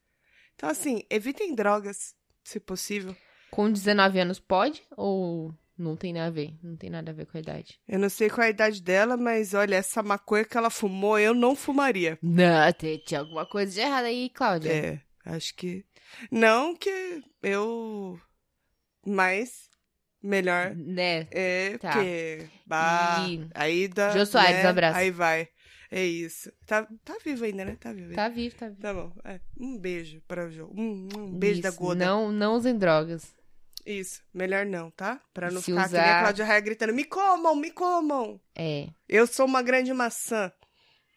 Então, 0.54 0.68
assim, 0.68 1.04
evitem 1.08 1.54
drogas, 1.54 2.14
se 2.44 2.61
possível. 2.61 3.16
Com 3.50 3.70
19 3.70 4.20
anos 4.20 4.38
pode 4.38 4.82
ou 4.96 5.54
não 5.81 5.97
tem 5.97 6.12
nada 6.12 6.26
a 6.26 6.31
ver? 6.31 6.55
Não 6.62 6.76
tem 6.76 6.91
nada 6.91 7.11
a 7.11 7.14
ver 7.14 7.26
com 7.26 7.37
a 7.37 7.41
idade. 7.41 7.78
Eu 7.89 7.99
não 7.99 8.09
sei 8.09 8.28
qual 8.28 8.43
é 8.45 8.47
a 8.49 8.51
idade 8.51 8.83
dela, 8.83 9.16
mas 9.16 9.55
olha, 9.55 9.76
essa 9.76 10.03
maconha 10.03 10.45
que 10.45 10.57
ela 10.57 10.70
fumou, 10.70 11.18
eu 11.18 11.35
não 11.35 11.57
fumaria. 11.57 12.18
Não, 12.22 12.72
tem- 12.72 12.99
tinha 12.99 13.20
alguma 13.20 13.47
coisa 13.47 13.72
de 13.72 13.81
errado 13.81 14.05
aí, 14.05 14.31
Cláudia. 14.31 14.70
É, 14.72 15.01
acho 15.24 15.55
que. 15.57 15.85
Não 16.31 16.76
que 16.76 17.22
eu. 17.43 18.18
Mas. 19.07 19.68
Melhor. 20.22 20.74
Né? 20.76 21.26
É, 21.31 21.78
Tá. 21.78 21.93
porque. 21.93 22.47
Bah, 22.66 23.26
E- 23.28 23.49
aí 23.55 23.89
dá. 23.89 24.11
Jô 24.11 24.26
Soares, 24.26 24.62
né, 24.62 24.66
abraço. 24.66 24.99
Aí 24.99 25.11
vai. 25.11 25.49
É 25.91 26.05
isso. 26.05 26.53
Tá, 26.66 26.87
tá 27.05 27.16
vivo 27.24 27.45
ainda, 27.45 27.64
né? 27.64 27.76
Tá 27.81 27.93
vivo. 27.93 28.14
Tá 28.14 28.28
vivo, 28.28 28.55
tá 28.55 28.68
vivo. 28.68 28.81
Tá 28.81 28.95
bom. 28.95 29.12
É, 29.24 29.41
um 29.59 29.76
beijo 29.78 30.22
para 30.28 30.47
o 30.47 30.51
jogo. 30.51 30.72
Um, 30.81 31.09
um 31.16 31.39
beijo 31.39 31.62
da 31.62 31.70
Isso, 31.70 31.78
Goda. 31.78 32.05
Não, 32.05 32.31
não 32.31 32.55
usem 32.55 32.76
drogas. 32.78 33.35
Isso. 33.87 34.22
Melhor 34.33 34.64
não, 34.66 34.91
tá? 34.91 35.20
Pra 35.33 35.51
não 35.51 35.61
Se 35.61 35.66
ficar 35.72 35.87
que 35.89 35.93
nem 35.95 36.01
a 36.01 36.05
usar- 36.05 36.20
Cláudia 36.20 36.45
Raia 36.45 36.61
gritando: 36.61 36.93
me 36.95 37.05
comam, 37.05 37.55
me 37.57 37.70
comam. 37.70 38.41
É. 38.55 38.89
Eu 39.09 39.26
sou 39.26 39.47
uma 39.47 39.62
grande 39.62 39.93
maçã. 39.93 40.53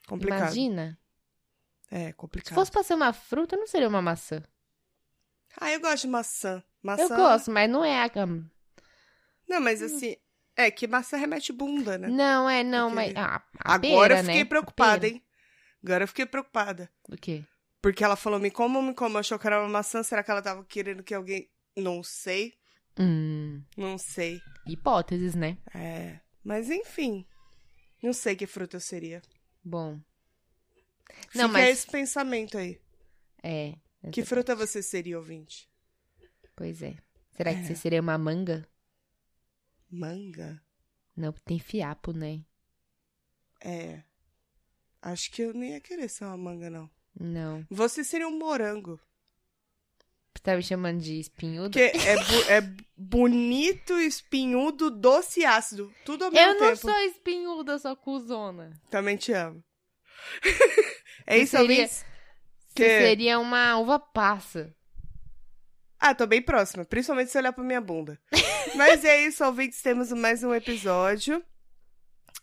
Complicado. 0.07 0.39
Imagina. 0.41 0.97
É, 1.91 2.07
Se 2.07 2.13
complicado. 2.13 2.55
fosse 2.55 2.71
pra 2.71 2.83
ser 2.83 2.95
uma 2.95 3.13
fruta, 3.13 3.55
não 3.55 3.67
seria 3.67 3.87
uma 3.87 4.01
maçã. 4.01 4.43
Ah, 5.59 5.71
eu 5.71 5.79
gosto 5.79 6.01
de 6.03 6.07
maçã. 6.07 6.63
Maçã. 6.81 7.03
Eu 7.03 7.09
gosto, 7.09 7.51
mas 7.51 7.69
não 7.69 7.85
é 7.85 8.03
a. 8.03 8.09
Não, 9.47 9.59
mas 9.61 9.81
assim. 9.81 10.15
É 10.55 10.69
que 10.69 10.87
maçã 10.87 11.17
remete 11.17 11.51
bunda, 11.51 11.97
né? 11.97 12.07
Não, 12.07 12.47
é, 12.49 12.63
não, 12.63 12.89
Aquele- 12.91 13.13
mas. 13.13 13.25
Ah, 13.25 13.43
Agora 13.59 13.79
pera, 13.81 14.19
eu 14.19 14.23
fiquei 14.25 14.43
né? 14.43 14.45
preocupada, 14.45 15.07
hein? 15.07 15.23
Agora 15.83 16.03
eu 16.03 16.07
fiquei 16.07 16.25
preocupada. 16.25 16.89
O 17.09 17.17
quê? 17.17 17.43
Porque 17.81 18.03
ela 18.03 18.15
falou, 18.15 18.39
me 18.39 18.49
como, 18.51 18.81
me 18.81 18.93
como. 18.93 19.17
Achou 19.17 19.37
que 19.37 19.45
era 19.47 19.59
uma 19.59 19.67
maçã. 19.69 20.01
Será 20.03 20.23
que 20.23 20.31
ela 20.31 20.41
tava 20.41 20.63
querendo 20.65 21.03
que 21.03 21.13
alguém. 21.13 21.49
Não 21.75 22.03
sei. 22.03 22.53
Hum. 22.99 23.63
Não 23.75 23.97
sei. 23.97 24.39
Hipóteses, 24.67 25.33
né? 25.35 25.57
É. 25.73 26.19
Mas 26.43 26.69
enfim. 26.69 27.25
Não 28.01 28.13
sei 28.13 28.35
que 28.35 28.45
fruta 28.45 28.77
eu 28.77 28.81
seria. 28.81 29.21
Bom. 29.63 29.99
Fica 31.29 31.37
Não, 31.39 31.47
mas- 31.49 31.69
esse 31.79 31.87
pensamento 31.87 32.57
aí. 32.57 32.79
É. 33.41 33.75
Que 34.11 34.21
essa- 34.21 34.29
fruta 34.29 34.55
você 34.55 34.83
seria, 34.83 35.17
ouvinte? 35.17 35.69
Pois 36.55 36.81
é. 36.81 36.95
Será 37.31 37.53
que 37.53 37.61
É. 37.61 37.63
você 37.63 37.75
seria 37.75 38.01
uma 38.01 38.17
manga? 38.17 38.67
Manga? 39.89 40.61
Não, 41.15 41.31
tem 41.31 41.59
fiapo, 41.59 42.11
né? 42.11 42.43
É. 43.61 44.03
Acho 45.01 45.31
que 45.31 45.41
eu 45.41 45.53
nem 45.53 45.71
ia 45.71 45.81
querer 45.81 46.09
ser 46.09 46.25
uma 46.25 46.37
manga, 46.37 46.69
não. 46.69 46.89
Não. 47.19 47.65
Você 47.69 48.03
seria 48.03 48.27
um 48.27 48.37
morango. 48.37 48.99
Você 50.35 50.41
tá 50.43 50.55
me 50.55 50.63
chamando 50.63 50.99
de 50.99 51.19
espinhudo? 51.19 51.69
Porque 51.79 51.97
é, 51.97 52.15
bu- 52.17 52.49
é 52.49 52.61
bonito, 52.97 53.93
espinhudo, 53.99 54.89
doce 54.89 55.41
e 55.41 55.45
ácido. 55.45 55.93
Tudo 56.05 56.25
ao 56.25 56.31
mesmo 56.31 56.47
Eu 56.47 56.53
não 56.59 56.67
tempo. 56.69 56.77
sou 56.77 56.97
espinhuda, 57.05 57.71
eu 57.73 57.79
sou 57.79 57.95
cuzona. 57.95 58.71
Também 58.89 59.15
te 59.15 59.31
amo. 59.31 59.63
é 61.27 61.37
isso, 61.37 61.55
seria- 61.57 61.89
Que- 62.75 62.87
seria 62.99 63.39
uma 63.39 63.77
uva 63.77 63.99
passa. 63.99 64.73
Ah, 65.99 66.13
tô 66.15 66.25
bem 66.27 66.41
próxima. 66.41 66.83
Principalmente 66.83 67.31
se 67.31 67.37
olhar 67.37 67.53
pra 67.53 67.63
minha 67.63 67.79
bunda. 67.79 68.19
Mas 68.75 69.05
é 69.05 69.21
isso, 69.25 69.45
ouvintes. 69.45 69.81
Temos 69.81 70.11
mais 70.11 70.43
um 70.43 70.53
episódio. 70.53 71.41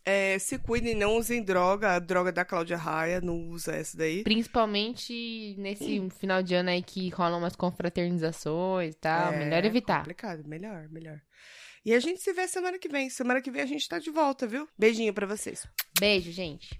É, 0.03 0.39
se 0.39 0.57
cuidem, 0.57 0.95
não 0.95 1.17
usem 1.17 1.43
droga. 1.43 1.95
A 1.95 1.99
droga 1.99 2.31
da 2.31 2.43
Cláudia 2.43 2.77
Raia, 2.77 3.21
não 3.21 3.49
usa 3.49 3.73
essa 3.73 3.97
daí. 3.97 4.23
Principalmente 4.23 5.55
nesse 5.57 6.09
final 6.19 6.41
de 6.41 6.55
ano 6.55 6.69
aí 6.69 6.81
que 6.81 7.09
rolam 7.09 7.39
umas 7.39 7.55
confraternizações 7.55 8.95
e 8.95 8.97
tal. 8.97 9.33
É, 9.33 9.39
Melhor 9.45 9.65
evitar. 9.65 9.99
Complicado, 9.99 10.47
melhor, 10.47 10.87
melhor. 10.89 11.21
E 11.83 11.93
a 11.93 11.99
gente 11.99 12.21
se 12.21 12.31
vê 12.33 12.47
semana 12.47 12.77
que 12.77 12.87
vem. 12.87 13.09
Semana 13.09 13.41
que 13.41 13.49
vem 13.49 13.61
a 13.61 13.65
gente 13.65 13.87
tá 13.87 13.97
de 13.97 14.11
volta, 14.11 14.45
viu? 14.47 14.67
Beijinho 14.77 15.13
pra 15.13 15.25
vocês. 15.25 15.65
Beijo, 15.99 16.31
gente. 16.31 16.79